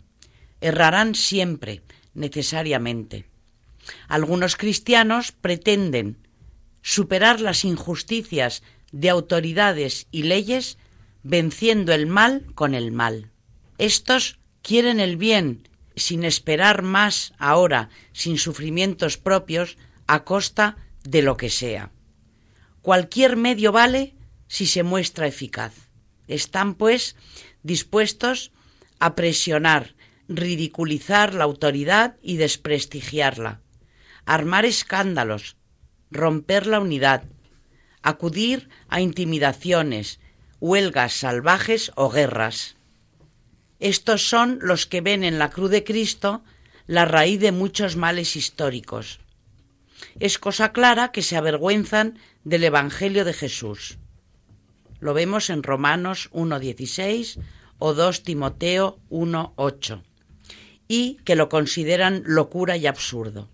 Errarán 0.61 1.15
siempre, 1.15 1.81
necesariamente. 2.13 3.25
Algunos 4.09 4.57
cristianos 4.57 5.33
pretenden 5.33 6.19
superar 6.83 7.41
las 7.41 7.65
injusticias 7.65 8.63
de 8.91 9.09
autoridades 9.09 10.09
y 10.11 10.25
leyes 10.25 10.77
venciendo 11.23 11.93
el 11.95 12.07
mal 12.07 12.45
con 12.55 12.75
el 12.75 12.93
mal. 12.93 13.31
Estos 13.79 14.39
quieren 14.63 15.01
el 15.01 15.17
bien 15.17 15.69
sin 15.95 16.25
esperar 16.25 16.83
más 16.83 17.33
ahora, 17.39 17.89
sin 18.13 18.39
sufrimientos 18.39 19.17
propios, 19.17 19.77
a 20.07 20.25
costa 20.25 20.77
de 21.05 21.23
lo 21.23 21.37
que 21.37 21.51
sea. 21.51 21.91
Cualquier 22.81 23.37
medio 23.37 23.73
vale 23.73 24.15
si 24.49 24.67
se 24.67 24.83
muestra 24.83 25.27
eficaz. 25.27 25.73
Están, 26.29 26.75
pues, 26.75 27.17
dispuestos 27.63 28.53
a 28.99 29.15
presionar, 29.15 29.95
ridiculizar 30.29 31.35
la 31.35 31.45
autoridad 31.45 32.17
y 32.23 32.37
desprestigiarla, 32.37 33.61
armar 34.27 34.65
escándalos, 34.65 35.57
romper 36.11 36.67
la 36.67 36.81
unidad, 36.81 37.25
acudir 38.03 38.69
a 38.89 39.01
intimidaciones, 39.01 40.21
huelgas 40.61 41.15
salvajes 41.15 41.93
o 41.95 42.11
guerras. 42.11 42.77
Estos 43.81 44.29
son 44.29 44.59
los 44.63 44.87
que 44.87 45.01
ven 45.01 45.25
en 45.25 45.39
la 45.39 45.51
cruz 45.51 45.71
de 45.71 45.85
Cristo 45.85 46.45
la 46.87 47.05
raíz 47.05 47.41
de 47.41 47.53
muchos 47.53 47.97
males 47.97 48.37
históricos. 48.37 49.19
Es 50.21 50.39
cosa 50.39 50.73
clara 50.73 51.13
que 51.13 51.23
se 51.23 51.37
avergüenzan 51.37 52.19
del 52.45 52.65
Evangelio 52.65 53.25
de 53.25 53.33
Jesús. 53.33 53.99
Lo 55.01 55.15
vemos 55.15 55.51
en 55.51 55.63
Romanos 55.63 56.31
1.16 56.33 57.41
o 57.79 57.95
2 57.95 58.23
Timoteo 58.23 58.99
1.8 59.11 60.03
y 60.87 61.17
que 61.25 61.37
lo 61.37 61.49
consideran 61.49 62.23
locura 62.27 62.77
y 62.77 62.87
absurdo. 62.87 63.49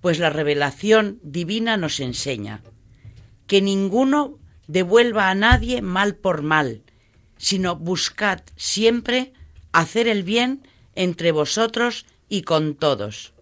Pues 0.00 0.18
la 0.18 0.30
revelación 0.30 1.20
divina 1.22 1.76
nos 1.76 2.00
enseña 2.00 2.62
que 3.46 3.62
ninguno 3.62 4.38
devuelva 4.66 5.30
a 5.30 5.34
nadie 5.34 5.82
mal 5.82 6.16
por 6.16 6.42
mal, 6.42 6.82
sino 7.36 7.76
buscad 7.76 8.40
siempre 8.56 9.32
hacer 9.72 10.08
el 10.08 10.22
bien 10.22 10.66
entre 10.94 11.32
vosotros 11.32 12.06
y 12.28 12.42
con 12.42 12.74
todos. 12.74 13.32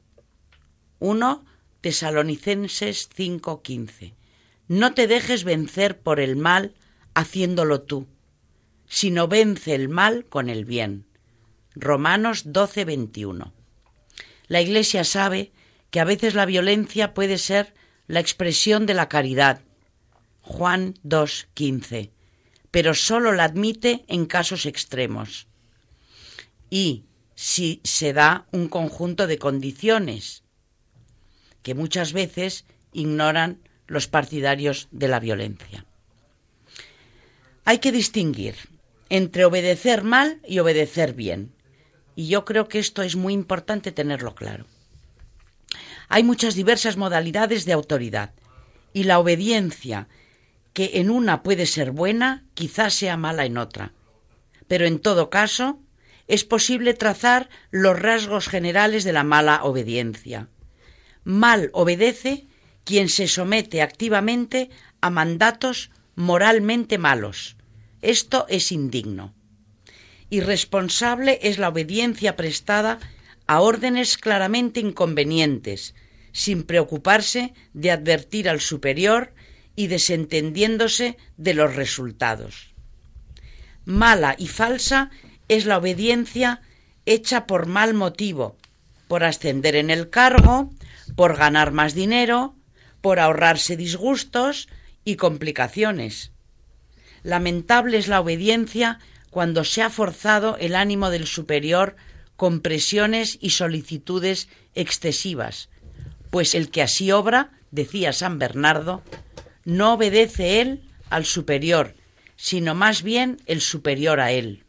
1 0.99 1.45
Tesalonicenses 1.87 3.09
5:15. 3.17 4.15
No 4.67 4.93
te 4.95 5.07
dejes 5.07 5.45
vencer 5.45 6.01
por 6.01 6.19
el 6.19 6.35
mal 6.35 6.75
haciéndolo 7.15 7.83
tú, 7.83 8.09
sino 8.89 9.29
vence 9.29 9.73
el 9.73 9.89
mal 9.89 10.27
con 10.27 10.51
el 10.51 10.65
bien. 10.65 11.07
Romanos 11.77 12.43
12, 12.47 12.87
21. 12.87 13.53
La 14.49 14.61
Iglesia 14.61 15.05
sabe 15.05 15.53
que 15.93 16.01
a 16.01 16.05
veces 16.05 16.35
la 16.35 16.45
violencia 16.45 17.15
puede 17.15 17.39
ser 17.39 17.73
la 18.09 18.19
expresión 18.19 18.85
de 18.87 18.95
la 18.95 19.09
caridad. 19.09 19.61
Juan 20.41 20.99
2, 21.05 21.47
15. 21.55 22.11
Pero 22.73 22.95
sólo 22.95 23.31
la 23.31 23.45
admite 23.45 24.05
en 24.09 24.27
casos 24.27 24.67
extremos. 24.67 25.47
Y 26.69 27.05
si 27.37 27.81
se 27.85 28.13
da 28.13 28.49
un 28.51 28.67
conjunto 28.67 29.29
de 29.29 29.39
condiciones 29.39 30.43
que 31.67 31.75
muchas 31.75 32.13
veces 32.13 32.65
ignoran 32.93 33.59
los 33.89 34.07
partidarios 34.07 34.87
de 34.93 35.09
la 35.09 35.19
violencia. 35.19 35.85
Hay 37.65 37.79
que 37.79 37.91
distinguir 37.91 38.55
entre 39.09 39.45
obedecer 39.45 40.05
mal 40.05 40.41
y 40.47 40.61
obedecer 40.61 41.13
bien. 41.15 41.51
Y 42.15 42.29
yo 42.29 42.45
creo 42.45 42.69
que 42.69 42.79
esto 42.79 43.03
es 43.03 43.17
muy 43.17 43.33
importante 43.33 43.91
tenerlo 43.91 44.37
claro. 44.37 44.65
Hay 46.09 46.23
muchas 46.23 46.55
diversas 46.55 46.97
modalidades 46.97 47.65
de 47.65 47.73
autoridad 47.73 48.33
y 48.93 49.03
la 49.03 49.19
obediencia, 49.19 50.07
que 50.73 51.01
en 51.01 51.11
una 51.11 51.43
puede 51.43 51.67
ser 51.67 51.91
buena, 51.91 52.45
quizás 52.55 52.95
sea 52.95 53.17
mala 53.17 53.45
en 53.45 53.59
otra. 53.59 53.93
Pero 54.69 54.87
en 54.87 55.01
todo 55.01 55.31
caso, 55.31 55.81
es 56.29 56.45
posible 56.45 56.95
trazar 56.95 57.49
los 57.73 57.99
rasgos 57.99 58.47
generales 58.47 59.03
de 59.03 59.13
la 59.13 59.25
mala 59.25 59.65
obediencia. 59.65 60.49
Mal 61.27 61.69
obedece 61.75 62.47
quien 62.85 63.11
se 63.11 63.29
somete 63.29 63.83
activamente 63.83 64.71
a 65.03 65.11
mandatos 65.11 65.91
moralmente 66.15 66.97
malos. 66.97 67.57
Esto 68.01 68.47
es 68.49 68.73
indigno 68.73 69.35
irresponsable 70.31 71.39
es 71.43 71.59
la 71.59 71.69
obediencia 71.69 72.37
prestada 72.37 72.99
a 73.47 73.61
órdenes 73.61 74.19
claramente 74.19 74.81
inconvenientes, 74.81 75.95
sin 76.33 76.65
preocuparse 76.65 77.55
de 77.73 77.91
advertir 77.91 78.49
al 78.49 78.61
superior 78.61 79.33
y 79.77 79.87
desentendiéndose 79.87 81.17
de 81.37 81.55
los 81.55 81.77
resultados. 81.77 82.75
Mala 83.85 84.35
y 84.39 84.49
falsa 84.49 85.11
es 85.49 85.65
la 85.65 85.79
obediencia 85.79 86.61
hecha 87.05 87.47
por 87.47 87.67
mal 87.67 87.95
motivo, 87.95 88.57
por 89.07 89.23
ascender 89.23 89.77
en 89.77 89.91
el 89.91 90.11
cargo, 90.11 90.73
por 91.17 91.37
ganar 91.37 91.73
más 91.73 91.95
dinero, 91.95 92.55
por 93.01 93.19
ahorrarse 93.19 93.77
disgustos 93.77 94.69
y 95.05 95.17
complicaciones. 95.17 96.33
Lamentable 97.23 97.99
es 97.99 98.07
la 98.07 98.21
obediencia 98.21 99.01
cuando 99.31 99.65
se 99.65 99.83
ha 99.83 99.91
forzado 99.91 100.57
el 100.59 100.75
ánimo 100.75 101.11
del 101.11 101.27
superior 101.27 101.97
con 102.37 102.61
presiones 102.61 103.39
y 103.41 103.51
solicitudes 103.51 104.49
excesivas, 104.75 105.69
pues 106.31 106.55
el 106.55 106.71
que 106.71 106.83
así 106.83 107.11
obra, 107.11 107.51
decía 107.71 108.13
San 108.13 108.39
Bernardo, 108.39 109.03
no 109.65 109.95
obedece 109.95 110.61
él 110.61 110.83
al 111.11 111.25
superior, 111.25 111.95
sino 112.37 112.75
más 112.75 113.03
bien 113.03 113.39
el 113.47 113.61
superior 113.61 114.21
a 114.21 114.33
él. 114.33 114.65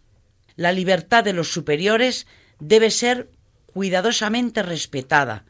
La 0.56 0.72
libertad 0.72 1.24
de 1.24 1.34
los 1.34 1.52
superiores 1.52 2.26
debe 2.60 2.90
ser 2.90 3.30
cuidadosamente 3.66 4.64
respetada, 4.64 5.46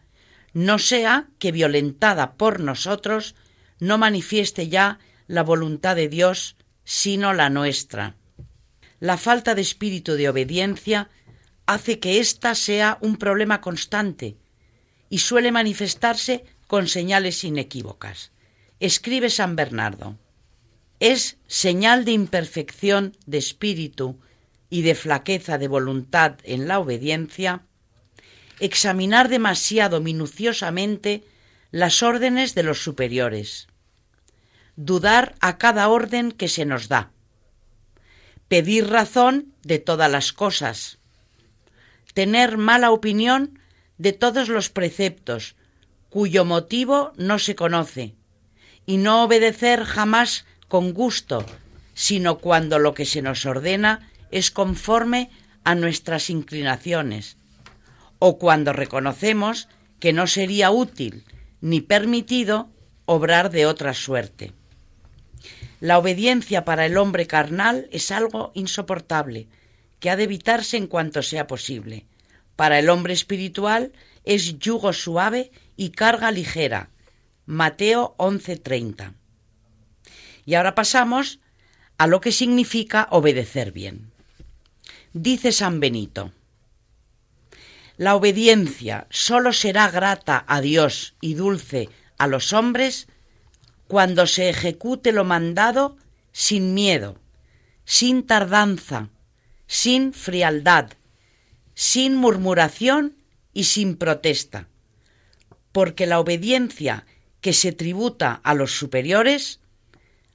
no 0.57 0.79
sea 0.79 1.27
que 1.39 1.51
violentada 1.51 2.33
por 2.33 2.59
nosotros 2.59 3.35
no 3.79 3.97
manifieste 3.97 4.69
ya 4.69 4.99
la 5.27 5.43
voluntad 5.43 5.95
de 5.95 6.09
Dios, 6.09 6.55
sino 6.83 7.33
la 7.33 7.49
nuestra 7.49 8.15
la 8.99 9.17
falta 9.17 9.55
de 9.55 9.61
espíritu 9.61 10.13
de 10.13 10.29
obediencia 10.29 11.09
hace 11.65 11.99
que 11.99 12.19
ésta 12.19 12.55
sea 12.55 12.97
un 13.01 13.17
problema 13.17 13.61
constante 13.61 14.37
y 15.09 15.19
suele 15.19 15.51
manifestarse 15.51 16.43
con 16.67 16.87
señales 16.87 17.43
inequívocas. 17.43 18.31
Escribe 18.79 19.29
San 19.29 19.55
Bernardo. 19.55 20.17
Es 20.99 21.37
señal 21.47 22.05
de 22.05 22.11
imperfección 22.11 23.15
de 23.25 23.37
espíritu 23.37 24.19
y 24.69 24.81
de 24.81 24.95
flaqueza 24.95 25.57
de 25.57 25.67
voluntad 25.67 26.37
en 26.43 26.67
la 26.67 26.79
obediencia 26.79 27.66
examinar 28.59 29.29
demasiado 29.29 30.01
minuciosamente 30.01 31.23
las 31.71 32.01
órdenes 32.03 32.55
de 32.55 32.63
los 32.63 32.81
superiores, 32.81 33.67
dudar 34.75 35.35
a 35.39 35.57
cada 35.57 35.89
orden 35.89 36.31
que 36.31 36.47
se 36.47 36.65
nos 36.65 36.87
da, 36.87 37.11
pedir 38.47 38.89
razón 38.89 39.53
de 39.63 39.79
todas 39.79 40.09
las 40.09 40.31
cosas, 40.33 40.99
tener 42.13 42.57
mala 42.57 42.91
opinión 42.91 43.59
de 43.97 44.13
todos 44.13 44.49
los 44.49 44.69
preceptos, 44.69 45.55
cuyo 46.09 46.45
motivo 46.45 47.11
no 47.17 47.39
se 47.39 47.55
conoce, 47.55 48.15
y 48.85 48.97
no 48.97 49.23
obedecer 49.23 49.83
jamás 49.83 50.45
con 50.67 50.93
gusto, 50.93 51.45
sino 51.93 52.37
cuando 52.37 52.79
lo 52.79 52.93
que 52.93 53.05
se 53.05 53.21
nos 53.21 53.45
ordena 53.45 54.09
es 54.31 54.51
conforme 54.51 55.29
a 55.63 55.75
nuestras 55.75 56.29
inclinaciones, 56.29 57.37
o 58.19 58.37
cuando 58.37 58.73
reconocemos 58.73 59.67
que 59.99 60.13
no 60.13 60.27
sería 60.27 60.71
útil 60.71 61.25
ni 61.61 61.81
permitido 61.81 62.69
obrar 63.05 63.49
de 63.49 63.65
otra 63.65 63.93
suerte. 63.93 64.53
La 65.79 65.97
obediencia 65.97 66.65
para 66.65 66.85
el 66.85 66.97
hombre 66.97 67.27
carnal 67.27 67.87
es 67.91 68.11
algo 68.11 68.51
insoportable, 68.55 69.47
que 69.99 70.09
ha 70.09 70.15
de 70.15 70.23
evitarse 70.23 70.77
en 70.77 70.87
cuanto 70.87 71.21
sea 71.21 71.47
posible. 71.47 72.05
Para 72.55 72.79
el 72.79 72.89
hombre 72.89 73.13
espiritual 73.13 73.93
es 74.25 74.59
yugo 74.59 74.93
suave 74.93 75.51
y 75.75 75.89
carga 75.91 76.31
ligera. 76.31 76.89
Mateo 77.45 78.15
11:30. 78.17 79.13
Y 80.45 80.55
ahora 80.55 80.75
pasamos 80.75 81.39
a 81.97 82.07
lo 82.07 82.21
que 82.21 82.31
significa 82.31 83.07
obedecer 83.11 83.71
bien. 83.71 84.11
Dice 85.13 85.51
San 85.51 85.79
Benito, 85.79 86.31
la 87.97 88.15
obediencia 88.15 89.07
sólo 89.09 89.51
será 89.53 89.89
grata 89.89 90.45
a 90.47 90.61
Dios 90.61 91.15
y 91.19 91.33
dulce 91.33 91.89
a 92.17 92.27
los 92.27 92.53
hombres 92.53 93.07
cuando 93.87 94.27
se 94.27 94.49
ejecute 94.49 95.11
lo 95.11 95.23
mandado 95.23 95.97
sin 96.31 96.75
miedo, 96.75 97.19
sin 97.85 98.25
tardanza, 98.27 99.09
sin 99.65 100.13
frialdad, 100.13 100.91
sin 101.73 102.15
murmuración 102.15 103.17
y 103.53 103.63
sin 103.63 103.97
protesta, 103.97 104.67
porque 105.71 106.05
la 106.05 106.19
obediencia 106.19 107.05
que 107.41 107.53
se 107.53 107.71
tributa 107.71 108.39
a 108.43 108.53
los 108.53 108.77
superiores, 108.77 109.59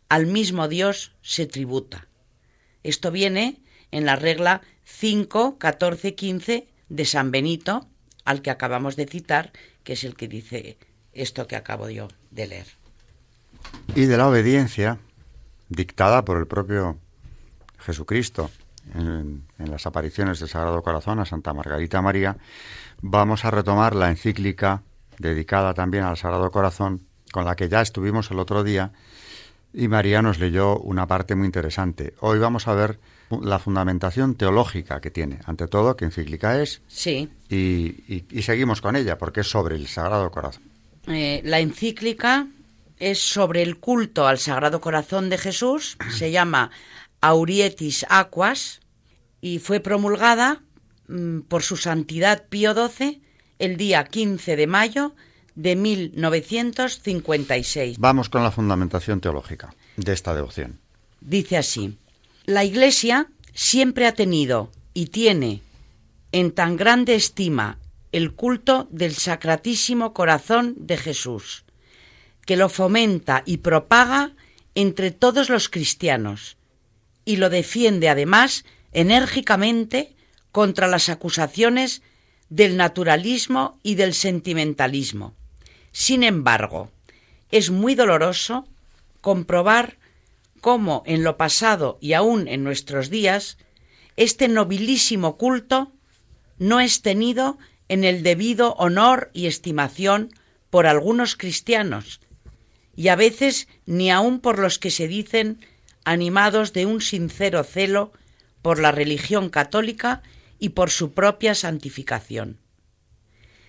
al 0.08 0.26
mismo 0.26 0.66
Dios 0.66 1.12
se 1.22 1.46
tributa. 1.46 2.08
Esto 2.82 3.12
viene 3.12 3.60
en 3.92 4.04
la 4.06 4.16
regla 4.16 4.62
5, 4.84 5.58
14, 5.58 6.14
15 6.14 6.71
de 6.92 7.06
San 7.06 7.30
Benito, 7.30 7.86
al 8.26 8.42
que 8.42 8.50
acabamos 8.50 8.96
de 8.96 9.06
citar, 9.06 9.52
que 9.82 9.94
es 9.94 10.04
el 10.04 10.14
que 10.14 10.28
dice 10.28 10.76
esto 11.14 11.46
que 11.46 11.56
acabo 11.56 11.88
yo 11.88 12.08
de 12.30 12.46
leer. 12.46 12.66
Y 13.94 14.04
de 14.04 14.18
la 14.18 14.28
obediencia 14.28 14.98
dictada 15.70 16.22
por 16.22 16.36
el 16.36 16.46
propio 16.46 16.98
Jesucristo 17.78 18.50
en, 18.94 19.44
las 19.56 19.86
apariciones 19.86 20.38
del 20.38 20.50
Sagrado 20.50 20.82
Corazón 20.82 21.18
a 21.18 21.24
Santa 21.24 21.54
Margarita 21.54 22.02
María, 22.02 22.36
vamos 23.00 23.46
a 23.46 23.50
retomar 23.50 23.94
la 23.94 24.10
encíclica 24.10 24.82
dedicada 25.18 25.72
también 25.72 26.04
al 26.04 26.18
Sagrado 26.18 26.50
Corazón, 26.50 27.06
con 27.32 27.46
la 27.46 27.56
que 27.56 27.70
ya 27.70 27.80
estuvimos 27.80 28.30
el 28.30 28.38
otro 28.38 28.64
día, 28.64 28.92
y 29.72 29.88
María 29.88 30.20
nos 30.20 30.38
leyó 30.38 30.78
una 30.78 31.06
parte 31.06 31.36
muy 31.36 31.46
interesante. 31.46 32.12
Hoy 32.20 32.38
vamos 32.38 32.68
a 32.68 32.74
ver 32.74 33.00
la 33.42 33.58
fundamentación 33.58 34.34
teológica 34.34 35.00
que 35.00 35.10
tiene. 35.10 35.40
Ante 35.46 35.66
todo, 35.66 35.96
¿qué 35.96 36.04
encíclica 36.04 36.60
es? 36.60 36.82
Sí. 36.88 37.28
Y, 37.48 38.42
seguimos 38.42 38.80
con 38.80 38.96
ella, 38.96 39.18
porque 39.18 39.40
es 39.40 39.48
sobre 39.48 39.76
el 39.76 39.86
Sagrado 39.86 40.30
Corazón. 40.30 40.62
Eh, 41.06 41.40
la 41.44 41.60
encíclica 41.60 42.48
es 42.98 43.18
sobre 43.18 43.62
el 43.62 43.78
culto 43.78 44.26
al 44.26 44.38
Sagrado 44.38 44.80
Corazón 44.80 45.30
de 45.30 45.38
Jesús. 45.38 45.96
Se 46.10 46.30
llama 46.30 46.70
Aurietis 47.20 48.04
Aquas 48.08 48.80
y 49.40 49.58
fue 49.58 49.80
promulgada 49.80 50.62
mm, 51.08 51.40
por 51.40 51.62
su 51.62 51.76
santidad 51.76 52.44
Pío 52.48 52.74
XII 52.74 53.22
el 53.58 53.76
día 53.76 54.04
15 54.04 54.56
de 54.56 54.66
mayo 54.66 55.14
de 55.54 55.76
1956. 55.76 57.98
Vamos 57.98 58.28
con 58.28 58.42
la 58.42 58.50
fundamentación 58.50 59.20
teológica 59.20 59.72
de 59.96 60.12
esta 60.12 60.34
devoción. 60.34 60.80
Dice 61.20 61.56
así, 61.56 61.96
la 62.52 62.64
Iglesia 62.64 63.28
siempre 63.54 64.06
ha 64.06 64.14
tenido 64.14 64.70
y 64.94 65.06
tiene 65.06 65.62
en 66.32 66.52
tan 66.52 66.76
grande 66.76 67.14
estima 67.14 67.78
el 68.12 68.34
culto 68.34 68.88
del 68.90 69.14
Sacratísimo 69.14 70.12
Corazón 70.12 70.74
de 70.76 70.98
Jesús, 70.98 71.64
que 72.44 72.56
lo 72.56 72.68
fomenta 72.68 73.42
y 73.46 73.58
propaga 73.58 74.32
entre 74.74 75.10
todos 75.10 75.48
los 75.48 75.68
cristianos, 75.68 76.56
y 77.24 77.36
lo 77.36 77.48
defiende 77.48 78.08
además 78.08 78.64
enérgicamente 78.92 80.14
contra 80.50 80.88
las 80.88 81.08
acusaciones 81.08 82.02
del 82.50 82.76
naturalismo 82.76 83.78
y 83.82 83.94
del 83.94 84.12
sentimentalismo. 84.12 85.34
Sin 85.92 86.22
embargo, 86.22 86.90
es 87.50 87.70
muy 87.70 87.94
doloroso 87.94 88.66
comprobar 89.22 89.96
cómo 90.62 91.02
en 91.06 91.24
lo 91.24 91.36
pasado 91.36 91.98
y 92.00 92.14
aún 92.14 92.48
en 92.48 92.64
nuestros 92.64 93.10
días 93.10 93.58
este 94.16 94.46
nobilísimo 94.48 95.36
culto 95.36 95.92
no 96.56 96.80
es 96.80 97.02
tenido 97.02 97.58
en 97.88 98.04
el 98.04 98.22
debido 98.22 98.74
honor 98.74 99.30
y 99.34 99.46
estimación 99.46 100.32
por 100.70 100.86
algunos 100.86 101.36
cristianos, 101.36 102.20
y 102.94 103.08
a 103.08 103.16
veces 103.16 103.66
ni 103.86 104.10
aun 104.10 104.38
por 104.38 104.60
los 104.60 104.78
que 104.78 104.90
se 104.90 105.08
dicen 105.08 105.58
animados 106.04 106.72
de 106.72 106.86
un 106.86 107.00
sincero 107.00 107.64
celo 107.64 108.12
por 108.62 108.78
la 108.78 108.92
religión 108.92 109.50
católica 109.50 110.22
y 110.60 110.70
por 110.70 110.90
su 110.90 111.12
propia 111.12 111.56
santificación. 111.56 112.60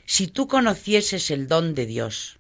Si 0.06 0.28
tú 0.28 0.48
conocieses 0.48 1.32
el 1.32 1.48
don 1.48 1.74
de 1.74 1.88
Dios. 1.88 2.38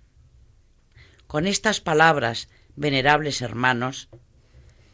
Con 1.25 1.47
estas 1.47 1.81
palabras, 1.81 2.49
venerables 2.75 3.41
hermanos, 3.41 4.09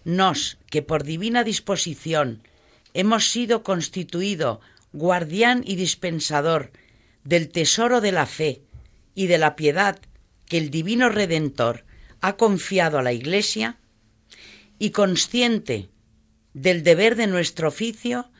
nos, 0.03 0.57
que 0.69 0.81
por 0.81 1.03
divina 1.03 1.43
disposición 1.43 2.43
hemos 2.93 3.31
sido 3.31 3.63
constituido 3.63 4.61
guardián 4.93 5.63
y 5.65 5.75
dispensador 5.75 6.71
del 7.23 7.49
tesoro 7.49 8.01
de 8.01 8.11
la 8.11 8.25
fe 8.25 8.61
y 9.13 9.27
de 9.27 9.37
la 9.37 9.55
piedad 9.55 9.99
que 10.47 10.57
el 10.57 10.69
divino 10.71 11.09
Redentor 11.09 11.85
ha 12.21 12.37
confiado 12.37 12.97
a 12.97 13.03
la 13.03 13.13
Iglesia, 13.13 13.77
y 14.79 14.91
consciente 14.91 15.89
del 16.53 16.83
deber 16.83 17.15
de 17.15 17.27
nuestro 17.27 17.67
oficio, 17.67 18.31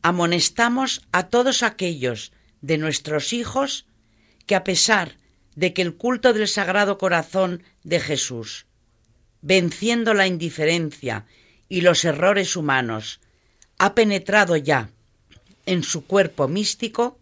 amonestamos 0.00 1.02
a 1.12 1.28
todos 1.28 1.62
aquellos 1.62 2.32
de 2.60 2.78
nuestros 2.78 3.32
hijos 3.32 3.86
que 4.46 4.54
a 4.54 4.64
pesar 4.64 5.18
de 5.56 5.74
que 5.74 5.82
el 5.82 5.96
culto 5.96 6.32
del 6.32 6.48
Sagrado 6.48 6.98
Corazón 6.98 7.62
de 7.82 8.00
Jesús, 8.00 8.66
venciendo 9.42 10.14
la 10.14 10.26
indiferencia 10.26 11.26
y 11.68 11.82
los 11.82 12.04
errores 12.04 12.56
humanos, 12.56 13.20
ha 13.78 13.94
penetrado 13.94 14.56
ya 14.56 14.90
en 15.66 15.82
su 15.82 16.06
cuerpo 16.06 16.48
místico, 16.48 17.18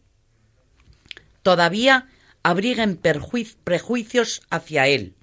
todavía 1.43 2.09
abriguen 2.43 2.97
prejuicios 2.97 4.43
hacia 4.51 4.87
él 4.87 5.15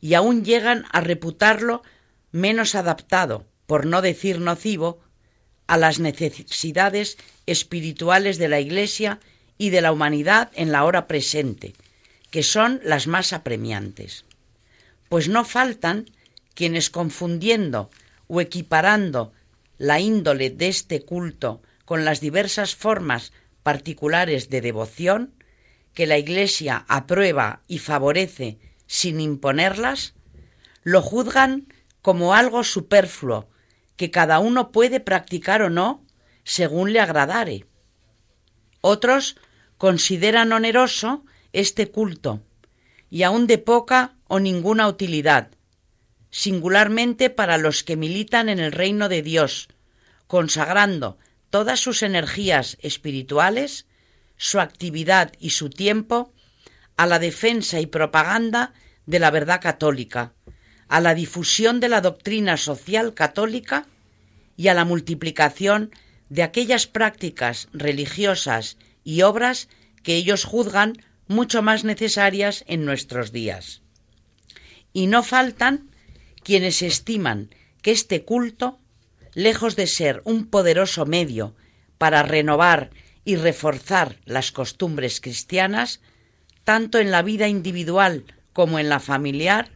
y 0.00 0.14
aún 0.14 0.44
llegan 0.44 0.84
a 0.92 1.00
reputarlo 1.00 1.82
menos 2.30 2.74
adaptado, 2.74 3.46
por 3.66 3.86
no 3.86 4.02
decir 4.02 4.40
nocivo, 4.40 5.00
a 5.66 5.76
las 5.76 5.98
necesidades 5.98 7.18
espirituales 7.46 8.38
de 8.38 8.48
la 8.48 8.60
Iglesia 8.60 9.20
y 9.58 9.70
de 9.70 9.80
la 9.80 9.92
humanidad 9.92 10.50
en 10.54 10.72
la 10.72 10.84
hora 10.84 11.06
presente, 11.06 11.74
que 12.30 12.42
son 12.42 12.80
las 12.84 13.06
más 13.06 13.32
apremiantes. 13.32 14.24
Pues 15.08 15.28
no 15.28 15.44
faltan 15.44 16.06
quienes 16.58 16.90
confundiendo 16.90 17.88
o 18.26 18.40
equiparando 18.40 19.32
la 19.76 20.00
índole 20.00 20.50
de 20.50 20.66
este 20.66 21.04
culto 21.04 21.62
con 21.84 22.04
las 22.04 22.20
diversas 22.20 22.74
formas 22.74 23.32
particulares 23.62 24.50
de 24.50 24.60
devoción 24.60 25.34
que 25.94 26.08
la 26.08 26.18
Iglesia 26.18 26.84
aprueba 26.88 27.62
y 27.68 27.78
favorece 27.78 28.58
sin 28.88 29.20
imponerlas, 29.20 30.14
lo 30.82 31.00
juzgan 31.00 31.72
como 32.02 32.34
algo 32.34 32.64
superfluo 32.64 33.48
que 33.94 34.10
cada 34.10 34.40
uno 34.40 34.72
puede 34.72 34.98
practicar 34.98 35.62
o 35.62 35.70
no 35.70 36.04
según 36.42 36.92
le 36.92 36.98
agradare. 36.98 37.66
Otros 38.80 39.36
consideran 39.76 40.52
oneroso 40.52 41.24
este 41.52 41.88
culto 41.88 42.42
y 43.10 43.22
aun 43.22 43.46
de 43.46 43.58
poca 43.58 44.16
o 44.26 44.40
ninguna 44.40 44.88
utilidad, 44.88 45.52
singularmente 46.30 47.30
para 47.30 47.58
los 47.58 47.82
que 47.84 47.96
militan 47.96 48.48
en 48.48 48.58
el 48.58 48.72
reino 48.72 49.08
de 49.08 49.22
Dios, 49.22 49.68
consagrando 50.26 51.18
todas 51.50 51.80
sus 51.80 52.02
energías 52.02 52.76
espirituales, 52.80 53.86
su 54.36 54.60
actividad 54.60 55.32
y 55.38 55.50
su 55.50 55.70
tiempo 55.70 56.32
a 56.96 57.06
la 57.06 57.18
defensa 57.18 57.80
y 57.80 57.86
propaganda 57.86 58.72
de 59.06 59.18
la 59.18 59.30
verdad 59.30 59.60
católica, 59.60 60.34
a 60.88 61.00
la 61.00 61.14
difusión 61.14 61.80
de 61.80 61.88
la 61.88 62.00
doctrina 62.00 62.56
social 62.56 63.14
católica 63.14 63.86
y 64.56 64.68
a 64.68 64.74
la 64.74 64.84
multiplicación 64.84 65.90
de 66.28 66.42
aquellas 66.42 66.86
prácticas 66.86 67.68
religiosas 67.72 68.76
y 69.04 69.22
obras 69.22 69.68
que 70.02 70.16
ellos 70.16 70.44
juzgan 70.44 71.02
mucho 71.26 71.62
más 71.62 71.84
necesarias 71.84 72.64
en 72.66 72.84
nuestros 72.84 73.32
días. 73.32 73.82
Y 74.92 75.06
no 75.06 75.22
faltan 75.22 75.90
quienes 76.48 76.80
estiman 76.80 77.50
que 77.82 77.90
este 77.90 78.24
culto, 78.24 78.78
lejos 79.34 79.76
de 79.76 79.86
ser 79.86 80.22
un 80.24 80.46
poderoso 80.46 81.04
medio 81.04 81.54
para 81.98 82.22
renovar 82.22 82.88
y 83.22 83.36
reforzar 83.36 84.16
las 84.24 84.50
costumbres 84.50 85.20
cristianas, 85.20 86.00
tanto 86.64 87.00
en 87.00 87.10
la 87.10 87.20
vida 87.20 87.48
individual 87.48 88.24
como 88.54 88.78
en 88.78 88.88
la 88.88 88.98
familiar, 88.98 89.72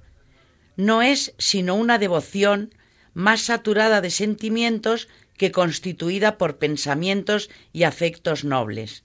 no 0.79 1.03
es 1.03 1.35
sino 1.37 1.75
una 1.75 1.99
devoción 1.99 2.75
más 3.12 3.43
saturada 3.43 4.01
de 4.01 4.09
sentimientos 4.09 5.09
que 5.37 5.53
constituida 5.53 6.39
por 6.39 6.57
pensamientos 6.57 7.51
y 7.75 7.83
afectos 7.83 8.45
nobles. 8.45 9.05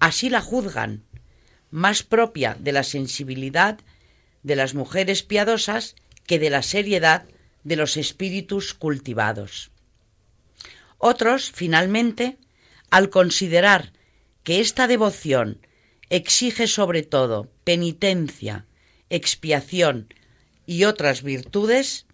Así 0.00 0.28
la 0.28 0.42
juzgan, 0.42 1.02
más 1.70 2.02
propia 2.02 2.58
de 2.60 2.72
la 2.72 2.82
sensibilidad 2.82 3.78
de 4.42 4.54
las 4.54 4.74
mujeres 4.74 5.22
piadosas 5.22 5.96
que 6.26 6.38
de 6.38 6.50
la 6.50 6.62
seriedad 6.62 7.26
de 7.64 7.76
los 7.76 7.96
espíritus 7.96 8.74
cultivados. 8.74 9.70
Otros, 10.98 11.50
finalmente, 11.52 12.38
al 12.90 13.10
considerar 13.10 13.92
que 14.42 14.60
esta 14.60 14.86
devoción 14.86 15.60
exige 16.08 16.66
sobre 16.66 17.02
todo 17.02 17.50
penitencia, 17.64 18.66
expiación 19.10 20.08
y 20.66 20.84
otras 20.84 21.22
virtudes, 21.22 22.06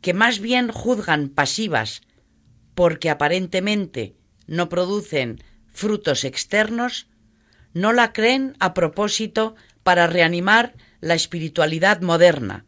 que 0.00 0.14
más 0.14 0.38
bien 0.40 0.70
juzgan 0.70 1.28
pasivas 1.28 2.02
porque 2.74 3.10
aparentemente 3.10 4.14
no 4.46 4.68
producen 4.68 5.42
frutos 5.72 6.24
externos, 6.24 7.08
no 7.74 7.92
la 7.92 8.12
creen 8.12 8.56
a 8.60 8.72
propósito 8.72 9.54
para 9.82 10.06
reanimar 10.06 10.74
la 11.00 11.14
espiritualidad 11.14 12.00
moderna, 12.00 12.64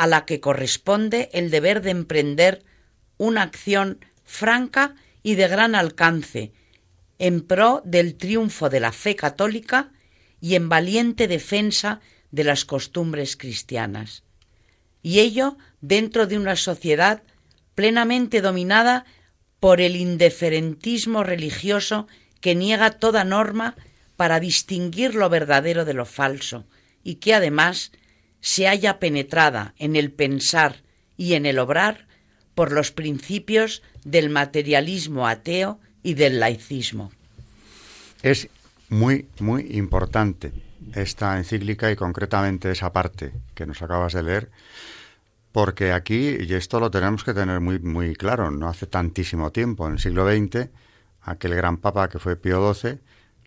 a 0.00 0.06
la 0.06 0.24
que 0.24 0.40
corresponde 0.40 1.28
el 1.34 1.50
deber 1.50 1.82
de 1.82 1.90
emprender 1.90 2.64
una 3.18 3.42
acción 3.42 4.02
franca 4.24 4.94
y 5.22 5.34
de 5.34 5.46
gran 5.46 5.74
alcance, 5.74 6.52
en 7.18 7.42
pro 7.42 7.82
del 7.84 8.14
triunfo 8.14 8.70
de 8.70 8.80
la 8.80 8.92
fe 8.92 9.14
católica 9.14 9.92
y 10.40 10.54
en 10.54 10.70
valiente 10.70 11.28
defensa 11.28 12.00
de 12.30 12.44
las 12.44 12.64
costumbres 12.64 13.36
cristianas. 13.36 14.22
Y 15.02 15.20
ello 15.20 15.58
dentro 15.82 16.26
de 16.26 16.38
una 16.38 16.56
sociedad 16.56 17.22
plenamente 17.74 18.40
dominada 18.40 19.04
por 19.60 19.82
el 19.82 19.96
indiferentismo 19.96 21.24
religioso 21.24 22.08
que 22.40 22.54
niega 22.54 22.92
toda 22.92 23.24
norma 23.24 23.76
para 24.16 24.40
distinguir 24.40 25.14
lo 25.14 25.28
verdadero 25.28 25.84
de 25.84 25.92
lo 25.92 26.06
falso 26.06 26.64
y 27.04 27.16
que 27.16 27.34
además 27.34 27.92
se 28.40 28.66
halla 28.66 28.98
penetrada 28.98 29.74
en 29.78 29.96
el 29.96 30.10
pensar 30.12 30.82
y 31.16 31.34
en 31.34 31.46
el 31.46 31.58
obrar 31.58 32.06
por 32.54 32.72
los 32.72 32.90
principios 32.90 33.82
del 34.04 34.30
materialismo 34.30 35.26
ateo 35.26 35.78
y 36.02 36.14
del 36.14 36.40
laicismo. 36.40 37.12
Es 38.22 38.48
muy, 38.88 39.26
muy 39.38 39.66
importante 39.70 40.52
esta 40.94 41.38
encíclica 41.38 41.90
y 41.90 41.96
concretamente 41.96 42.70
esa 42.70 42.92
parte 42.92 43.32
que 43.54 43.66
nos 43.66 43.80
acabas 43.82 44.14
de 44.14 44.22
leer, 44.22 44.50
porque 45.52 45.92
aquí, 45.92 46.36
y 46.40 46.54
esto 46.54 46.80
lo 46.80 46.90
tenemos 46.90 47.24
que 47.24 47.34
tener 47.34 47.60
muy, 47.60 47.78
muy 47.78 48.14
claro, 48.14 48.50
no 48.50 48.68
hace 48.68 48.86
tantísimo 48.86 49.50
tiempo, 49.50 49.86
en 49.86 49.94
el 49.94 49.98
siglo 49.98 50.28
XX, 50.28 50.68
aquel 51.22 51.54
gran 51.54 51.76
papa 51.76 52.08
que 52.08 52.18
fue 52.18 52.36
Pío 52.36 52.72
XII, 52.72 52.98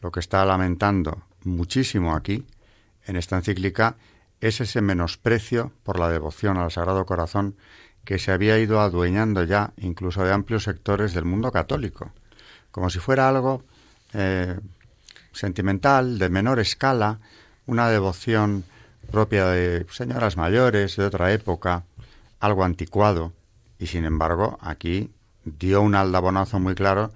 lo 0.02 0.12
que 0.12 0.20
está 0.20 0.46
lamentando 0.46 1.24
muchísimo 1.44 2.16
aquí, 2.16 2.46
en 3.06 3.16
esta 3.16 3.38
encíclica, 3.38 3.96
es 4.44 4.60
ese 4.60 4.82
menosprecio 4.82 5.72
por 5.84 5.98
la 5.98 6.10
devoción 6.10 6.58
al 6.58 6.70
Sagrado 6.70 7.06
Corazón 7.06 7.56
que 8.04 8.20
se 8.20 8.34
había 8.34 8.60
ido 8.60 8.82
adueñando 8.82 9.46
ya 9.46 9.72
incluso 9.78 10.26
de 10.26 10.34
amplios 10.34 10.66
sectores 10.66 11.14
del 11.14 11.24
mundo 11.24 11.50
católico, 11.54 12.12
como 12.70 12.90
si 12.90 13.00
fuera 13.00 13.30
algo 13.30 13.64
eh, 14.14 14.60
sentimental, 15.32 16.20
de 16.20 16.28
menor 16.28 16.60
escala, 16.60 17.20
una 17.68 17.88
devoción 17.88 18.66
propia 19.12 19.46
de 19.48 19.86
señoras 19.90 20.36
mayores 20.36 20.98
de 20.98 21.06
otra 21.06 21.32
época, 21.32 21.86
algo 22.42 22.66
anticuado, 22.66 23.32
y 23.80 23.88
sin 23.88 24.04
embargo 24.04 24.58
aquí 24.60 25.10
dio 25.46 25.82
un 25.82 25.96
aldabonazo 25.96 26.60
muy 26.60 26.76
claro 26.76 27.14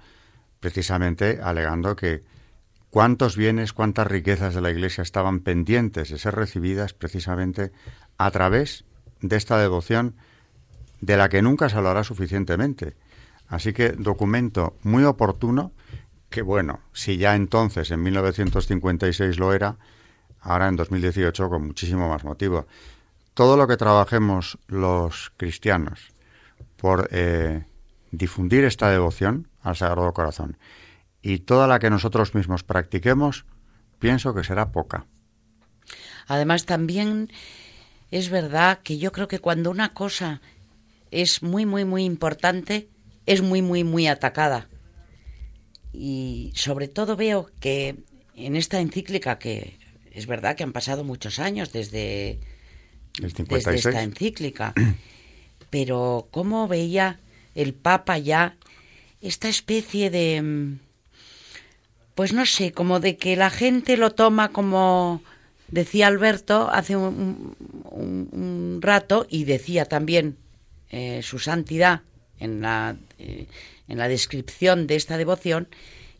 precisamente 0.60 1.40
alegando 1.42 1.94
que 1.94 2.22
cuántos 2.90 3.36
bienes, 3.36 3.72
cuántas 3.72 4.06
riquezas 4.06 4.54
de 4.54 4.60
la 4.60 4.70
Iglesia 4.70 5.02
estaban 5.02 5.40
pendientes 5.40 6.10
de 6.10 6.18
ser 6.18 6.34
recibidas 6.34 6.94
precisamente 6.94 7.72
a 8.16 8.30
través 8.30 8.84
de 9.20 9.36
esta 9.36 9.58
devoción 9.58 10.16
de 11.00 11.16
la 11.16 11.28
que 11.28 11.42
nunca 11.42 11.68
se 11.68 11.76
hablará 11.76 12.04
suficientemente. 12.04 12.96
Así 13.48 13.72
que 13.72 13.90
documento 13.90 14.76
muy 14.82 15.04
oportuno 15.04 15.72
que 16.30 16.42
bueno, 16.42 16.80
si 16.92 17.16
ya 17.16 17.34
entonces 17.34 17.90
en 17.90 18.02
1956 18.02 19.38
lo 19.38 19.54
era, 19.54 19.76
ahora 20.40 20.68
en 20.68 20.76
2018 20.76 21.48
con 21.48 21.66
muchísimo 21.66 22.08
más 22.08 22.24
motivo. 22.24 22.66
Todo 23.34 23.56
lo 23.56 23.66
que 23.66 23.76
trabajemos 23.76 24.58
los 24.66 25.32
cristianos 25.36 26.12
por 26.76 27.08
eh, 27.12 27.64
difundir 28.10 28.64
esta 28.64 28.90
devoción 28.90 29.48
al 29.62 29.76
Sagrado 29.76 30.12
Corazón 30.12 30.58
y 31.28 31.38
toda 31.40 31.66
la 31.66 31.78
que 31.78 31.90
nosotros 31.90 32.34
mismos 32.34 32.64
practiquemos, 32.64 33.44
pienso 33.98 34.34
que 34.34 34.44
será 34.44 34.72
poca. 34.72 35.06
Además, 36.26 36.64
también 36.64 37.30
es 38.10 38.30
verdad 38.30 38.80
que 38.82 38.96
yo 38.96 39.12
creo 39.12 39.28
que 39.28 39.38
cuando 39.38 39.70
una 39.70 39.92
cosa 39.92 40.40
es 41.10 41.42
muy, 41.42 41.66
muy, 41.66 41.84
muy 41.84 42.04
importante, 42.04 42.88
es 43.26 43.42
muy, 43.42 43.60
muy, 43.60 43.84
muy 43.84 44.06
atacada. 44.06 44.68
Y 45.92 46.52
sobre 46.54 46.88
todo 46.88 47.14
veo 47.14 47.50
que 47.60 47.96
en 48.34 48.56
esta 48.56 48.80
encíclica, 48.80 49.38
que 49.38 49.78
es 50.10 50.26
verdad 50.26 50.56
que 50.56 50.62
han 50.62 50.72
pasado 50.72 51.04
muchos 51.04 51.38
años 51.38 51.72
desde, 51.72 52.40
desde 53.20 53.74
esta 53.74 54.02
encíclica, 54.02 54.72
pero 55.70 56.28
cómo 56.30 56.68
veía 56.68 57.20
el 57.54 57.74
Papa 57.74 58.16
ya 58.16 58.56
esta 59.20 59.48
especie 59.48 60.08
de 60.08 60.78
pues 62.18 62.32
no 62.32 62.46
sé, 62.46 62.72
como 62.72 62.98
de 62.98 63.16
que 63.16 63.36
la 63.36 63.48
gente 63.48 63.96
lo 63.96 64.10
toma 64.10 64.48
como 64.48 65.22
decía 65.68 66.08
Alberto 66.08 66.68
hace 66.68 66.96
un, 66.96 68.80
rato 68.82 69.24
y 69.30 69.44
decía 69.44 69.84
también 69.84 70.36
eh, 70.90 71.20
su 71.22 71.38
santidad 71.38 72.00
en 72.40 72.60
la, 72.60 72.96
eh, 73.20 73.46
en 73.86 73.98
la 73.98 74.08
descripción 74.08 74.88
de 74.88 74.96
esta 74.96 75.16
devoción 75.16 75.68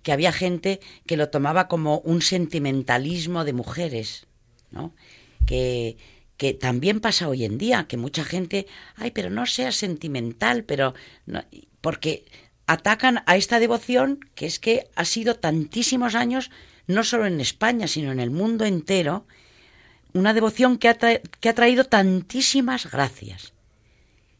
que 0.05 0.13
había 0.13 0.31
gente 0.31 0.79
que 1.05 1.17
lo 1.17 1.31
tomaba 1.31 1.67
como 1.67 1.99
un 1.99 2.23
sentimentalismo 2.23 3.45
de 3.45 3.55
mujeres, 3.55 4.29
¿no? 4.71 4.95
Que, 5.47 5.97
que 6.37 6.55
también 6.55 7.01
pasa 7.01 7.29
hoy 7.29 7.45
en 7.45 7.59
día, 7.59 7.89
que 7.89 7.97
mucha 7.97 8.23
gente, 8.23 8.69
ay, 8.95 9.11
pero 9.11 9.31
no 9.31 9.47
sea 9.47 9.73
sentimental, 9.73 10.63
pero 10.63 10.95
no, 11.27 11.43
porque 11.81 12.25
atacan 12.69 13.23
a 13.25 13.37
esta 13.37 13.59
devoción 13.59 14.21
que 14.35 14.47
es 14.47 14.59
que 14.61 14.91
ha 14.95 15.07
sido 15.07 15.37
tantísimos 15.37 16.15
años, 16.15 16.51
no 16.87 17.03
solo 17.03 17.25
en 17.25 17.41
España, 17.41 17.89
sino 17.89 18.13
en 18.13 18.21
el 18.21 18.31
mundo 18.31 18.67
entero, 18.67 19.27
una 20.13 20.35
devoción 20.35 20.77
que 20.77 20.91
ha, 20.91 20.95
que 20.95 21.49
ha 21.49 21.55
traído 21.55 21.85
tantísimas 21.85 22.91
gracias. 22.91 23.55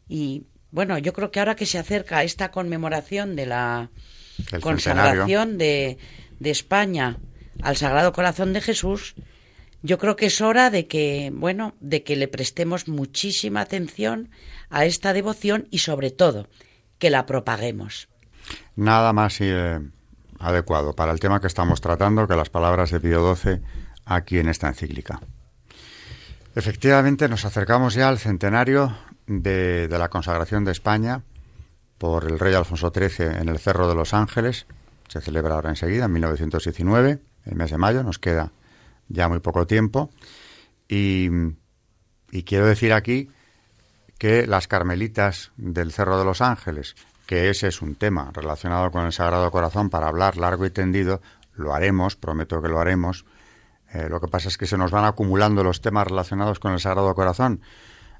Y 0.07 0.43
bueno, 0.69 0.99
yo 0.99 1.11
creo 1.11 1.31
que 1.31 1.39
ahora 1.39 1.55
que 1.55 1.65
se 1.65 1.79
acerca 1.79 2.23
esta 2.23 2.51
conmemoración 2.51 3.35
de 3.35 3.47
la 3.47 3.89
consagración 4.61 5.57
de, 5.57 5.97
de 6.39 6.51
España 6.51 7.17
al 7.63 7.77
Sagrado 7.77 8.13
Corazón 8.13 8.53
de 8.53 8.61
Jesús, 8.61 9.15
yo 9.81 9.97
creo 9.97 10.15
que 10.15 10.27
es 10.27 10.39
hora 10.39 10.69
de 10.69 10.85
que, 10.85 11.31
bueno, 11.33 11.73
de 11.79 12.03
que 12.03 12.15
le 12.15 12.27
prestemos 12.27 12.87
muchísima 12.87 13.61
atención 13.61 14.29
a 14.69 14.85
esta 14.85 15.13
devoción 15.13 15.67
y 15.71 15.79
sobre 15.79 16.11
todo 16.11 16.47
que 16.99 17.09
la 17.09 17.25
propaguemos 17.25 18.08
nada 18.75 19.13
más 19.13 19.39
eh, 19.41 19.79
adecuado 20.39 20.93
para 20.93 21.11
el 21.11 21.19
tema 21.19 21.39
que 21.39 21.47
estamos 21.47 21.81
tratando 21.81 22.27
que 22.27 22.35
las 22.35 22.49
palabras 22.49 22.91
de 22.91 22.99
Pío 22.99 23.35
XII 23.35 23.59
aquí 24.05 24.39
en 24.39 24.49
esta 24.49 24.67
encíclica. 24.67 25.19
Efectivamente, 26.55 27.29
nos 27.29 27.45
acercamos 27.45 27.93
ya 27.93 28.09
al 28.09 28.17
centenario 28.17 28.95
de, 29.27 29.87
de, 29.87 29.99
la 29.99 30.09
consagración 30.09 30.65
de 30.65 30.71
España 30.71 31.21
por 31.97 32.25
el 32.25 32.39
rey 32.39 32.53
Alfonso 32.53 32.91
XIII 32.93 33.27
en 33.39 33.49
el 33.49 33.59
Cerro 33.59 33.87
de 33.87 33.95
los 33.95 34.13
Ángeles. 34.13 34.65
Se 35.07 35.21
celebra 35.21 35.55
ahora 35.55 35.69
enseguida, 35.69 36.05
en 36.05 36.13
1919, 36.13 37.19
el 37.45 37.55
mes 37.55 37.71
de 37.71 37.77
mayo, 37.77 38.03
nos 38.03 38.19
queda 38.19 38.51
ya 39.09 39.27
muy 39.27 39.39
poco 39.39 39.67
tiempo. 39.67 40.09
Y, 40.87 41.29
y 42.31 42.43
quiero 42.43 42.65
decir 42.65 42.93
aquí 42.93 43.29
que 44.17 44.47
las 44.47 44.67
carmelitas 44.67 45.51
del 45.57 45.91
Cerro 45.91 46.19
de 46.19 46.25
los 46.25 46.41
Ángeles, 46.41 46.95
que 47.29 47.51
ese 47.51 47.67
es 47.67 47.83
un 47.83 47.93
tema 47.93 48.31
relacionado 48.33 48.89
con 48.89 49.05
el 49.05 49.11
Sagrado 49.11 49.51
Corazón 49.51 49.91
para 49.91 50.07
hablar 50.07 50.35
largo 50.35 50.65
y 50.65 50.71
tendido. 50.71 51.21
Lo 51.53 51.75
haremos, 51.75 52.15
prometo 52.15 52.59
que 52.59 52.69
lo 52.69 52.79
haremos. 52.79 53.23
Eh, 53.93 54.09
lo 54.09 54.19
que 54.19 54.27
pasa 54.27 54.47
es 54.47 54.57
que 54.57 54.65
se 54.65 54.79
nos 54.79 54.89
van 54.89 55.05
acumulando 55.05 55.63
los 55.63 55.79
temas 55.79 56.07
relacionados 56.07 56.57
con 56.57 56.73
el 56.73 56.79
Sagrado 56.79 57.13
Corazón. 57.13 57.61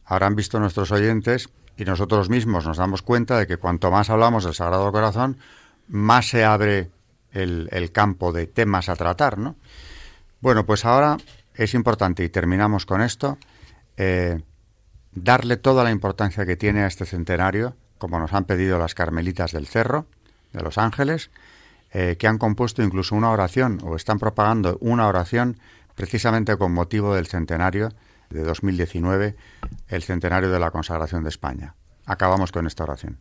Han 0.05 0.35
visto 0.35 0.59
nuestros 0.59 0.91
oyentes 0.91 1.49
y 1.75 1.85
nosotros 1.85 2.29
mismos 2.29 2.67
nos 2.67 2.77
damos 2.77 3.01
cuenta 3.01 3.39
de 3.39 3.47
que 3.47 3.57
cuanto 3.57 3.89
más 3.89 4.11
hablamos 4.11 4.43
del 4.43 4.53
Sagrado 4.53 4.91
Corazón, 4.91 5.39
más 5.87 6.27
se 6.27 6.45
abre 6.45 6.91
el, 7.31 7.91
campo 7.91 8.31
de 8.31 8.45
temas 8.45 8.89
a 8.89 8.95
tratar, 8.95 9.39
¿no? 9.39 9.55
Bueno, 10.39 10.67
pues 10.67 10.85
ahora 10.85 11.17
es 11.55 11.73
importante, 11.73 12.23
y 12.23 12.29
terminamos 12.29 12.85
con 12.85 13.01
esto, 13.01 13.39
eh, 13.97 14.39
darle 15.13 15.57
toda 15.57 15.83
la 15.83 15.89
importancia 15.89 16.45
que 16.45 16.57
tiene 16.57 16.83
a 16.83 16.87
este 16.87 17.07
centenario, 17.07 17.75
como 17.99 18.19
nos 18.19 18.33
han 18.33 18.45
pedido 18.45 18.79
las 18.79 18.95
Carmelitas 18.95 19.51
del 19.51 19.67
Cerro, 19.67 20.07
de 20.53 20.63
Los 20.63 20.79
Ángeles, 20.79 21.29
eh, 21.91 22.15
que 22.17 22.27
han 22.27 22.39
compuesto 22.39 22.81
incluso 22.81 23.15
una 23.15 23.29
oración 23.29 23.79
o 23.83 23.95
están 23.95 24.17
propagando 24.17 24.77
una 24.81 25.07
oración 25.07 25.59
precisamente 25.95 26.57
con 26.57 26.73
motivo 26.73 27.13
del 27.13 27.27
centenario 27.27 27.93
de 28.29 28.43
2019, 28.43 29.35
el 29.89 30.03
centenario 30.03 30.49
de 30.49 30.59
la 30.59 30.71
consagración 30.71 31.23
de 31.23 31.29
España. 31.29 31.75
Acabamos 32.05 32.51
con 32.51 32.67
esta 32.67 32.83
oración. 32.83 33.17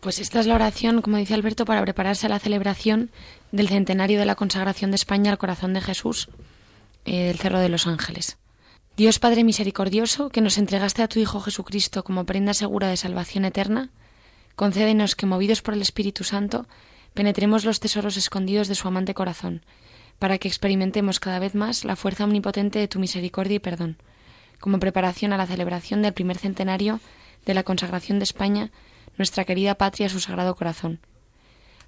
Pues 0.00 0.18
esta 0.18 0.40
es 0.40 0.46
la 0.46 0.54
oración, 0.54 1.02
como 1.02 1.18
dice 1.18 1.34
Alberto, 1.34 1.66
para 1.66 1.82
prepararse 1.82 2.26
a 2.26 2.30
la 2.30 2.38
celebración 2.38 3.10
del 3.52 3.68
centenario 3.68 4.18
de 4.18 4.24
la 4.24 4.34
consagración 4.34 4.90
de 4.90 4.96
España 4.96 5.30
al 5.30 5.38
corazón 5.38 5.74
de 5.74 5.82
Jesús 5.82 6.28
eh, 7.04 7.26
del 7.26 7.38
Cerro 7.38 7.58
de 7.60 7.68
los 7.68 7.86
Ángeles. 7.86 8.38
Dios 8.96 9.18
Padre 9.18 9.44
misericordioso, 9.44 10.28
que 10.28 10.40
nos 10.42 10.58
entregaste 10.58 11.02
a 11.02 11.08
tu 11.08 11.20
Hijo 11.20 11.40
Jesucristo 11.40 12.04
como 12.04 12.26
prenda 12.26 12.52
segura 12.52 12.88
de 12.88 12.96
salvación 12.96 13.44
eterna, 13.44 13.90
concédenos 14.56 15.16
que, 15.16 15.26
movidos 15.26 15.62
por 15.62 15.74
el 15.74 15.80
Espíritu 15.80 16.22
Santo, 16.22 16.66
penetremos 17.14 17.64
los 17.64 17.80
tesoros 17.80 18.16
escondidos 18.16 18.68
de 18.68 18.74
su 18.74 18.88
amante 18.88 19.14
corazón, 19.14 19.62
para 20.18 20.36
que 20.36 20.48
experimentemos 20.48 21.18
cada 21.18 21.38
vez 21.38 21.54
más 21.54 21.84
la 21.84 21.96
fuerza 21.96 22.24
omnipotente 22.24 22.78
de 22.78 22.88
tu 22.88 22.98
misericordia 22.98 23.56
y 23.56 23.60
perdón, 23.60 23.96
como 24.60 24.78
preparación 24.78 25.32
a 25.32 25.38
la 25.38 25.46
celebración 25.46 26.02
del 26.02 26.12
primer 26.12 26.36
centenario 26.36 27.00
de 27.46 27.54
la 27.54 27.62
consagración 27.62 28.18
de 28.18 28.24
España, 28.24 28.70
nuestra 29.16 29.46
querida 29.46 29.76
patria, 29.76 30.10
su 30.10 30.20
sagrado 30.20 30.54
corazón. 30.54 31.00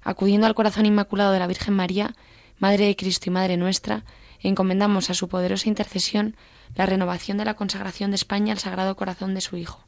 Acudiendo 0.01 0.47
al 0.47 0.55
corazón 0.55 0.87
inmaculado 0.87 1.31
de 1.31 1.39
la 1.39 1.47
Virgen 1.47 1.75
María, 1.75 2.15
Madre 2.57 2.87
de 2.87 2.95
Cristo 2.95 3.29
y 3.29 3.33
Madre 3.33 3.57
nuestra, 3.57 4.03
encomendamos 4.39 5.09
a 5.09 5.13
su 5.13 5.29
poderosa 5.29 5.69
intercesión 5.69 6.35
la 6.75 6.85
renovación 6.85 7.37
de 7.37 7.45
la 7.45 7.55
consagración 7.55 8.11
de 8.11 8.15
España 8.15 8.53
al 8.53 8.59
Sagrado 8.59 8.95
Corazón 8.95 9.33
de 9.33 9.41
su 9.41 9.57
Hijo. 9.57 9.85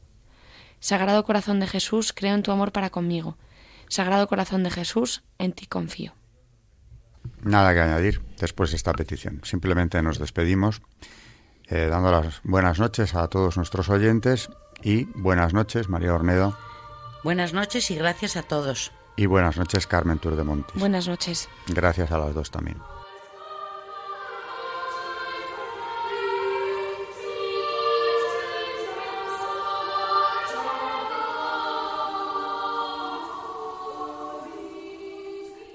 Sagrado 0.80 1.24
Corazón 1.24 1.60
de 1.60 1.66
Jesús, 1.66 2.12
creo 2.12 2.34
en 2.34 2.42
tu 2.42 2.52
amor 2.52 2.72
para 2.72 2.90
conmigo. 2.90 3.36
Sagrado 3.88 4.26
Corazón 4.28 4.62
de 4.62 4.70
Jesús, 4.70 5.24
en 5.38 5.52
ti 5.52 5.66
confío. 5.66 6.12
Nada 7.42 7.74
que 7.74 7.80
añadir 7.80 8.22
después 8.38 8.70
de 8.70 8.76
esta 8.76 8.92
petición. 8.92 9.40
Simplemente 9.44 10.00
nos 10.02 10.18
despedimos 10.18 10.82
eh, 11.68 11.88
dando 11.90 12.10
las 12.10 12.40
buenas 12.44 12.78
noches 12.78 13.14
a 13.14 13.26
todos 13.28 13.56
nuestros 13.56 13.88
oyentes 13.88 14.48
y 14.82 15.04
buenas 15.14 15.52
noches, 15.52 15.88
María 15.88 16.14
Ornedo. 16.14 16.56
Buenas 17.24 17.52
noches 17.52 17.90
y 17.90 17.96
gracias 17.96 18.36
a 18.36 18.42
todos. 18.42 18.92
Y 19.16 19.26
buenas 19.26 19.56
noches, 19.56 19.86
Carmen 19.86 20.18
Tour 20.18 20.36
de 20.36 20.44
Montes. 20.44 20.78
Buenas 20.78 21.08
noches. 21.08 21.48
Gracias 21.66 22.12
a 22.12 22.18
las 22.18 22.34
dos 22.34 22.50
también. 22.50 22.76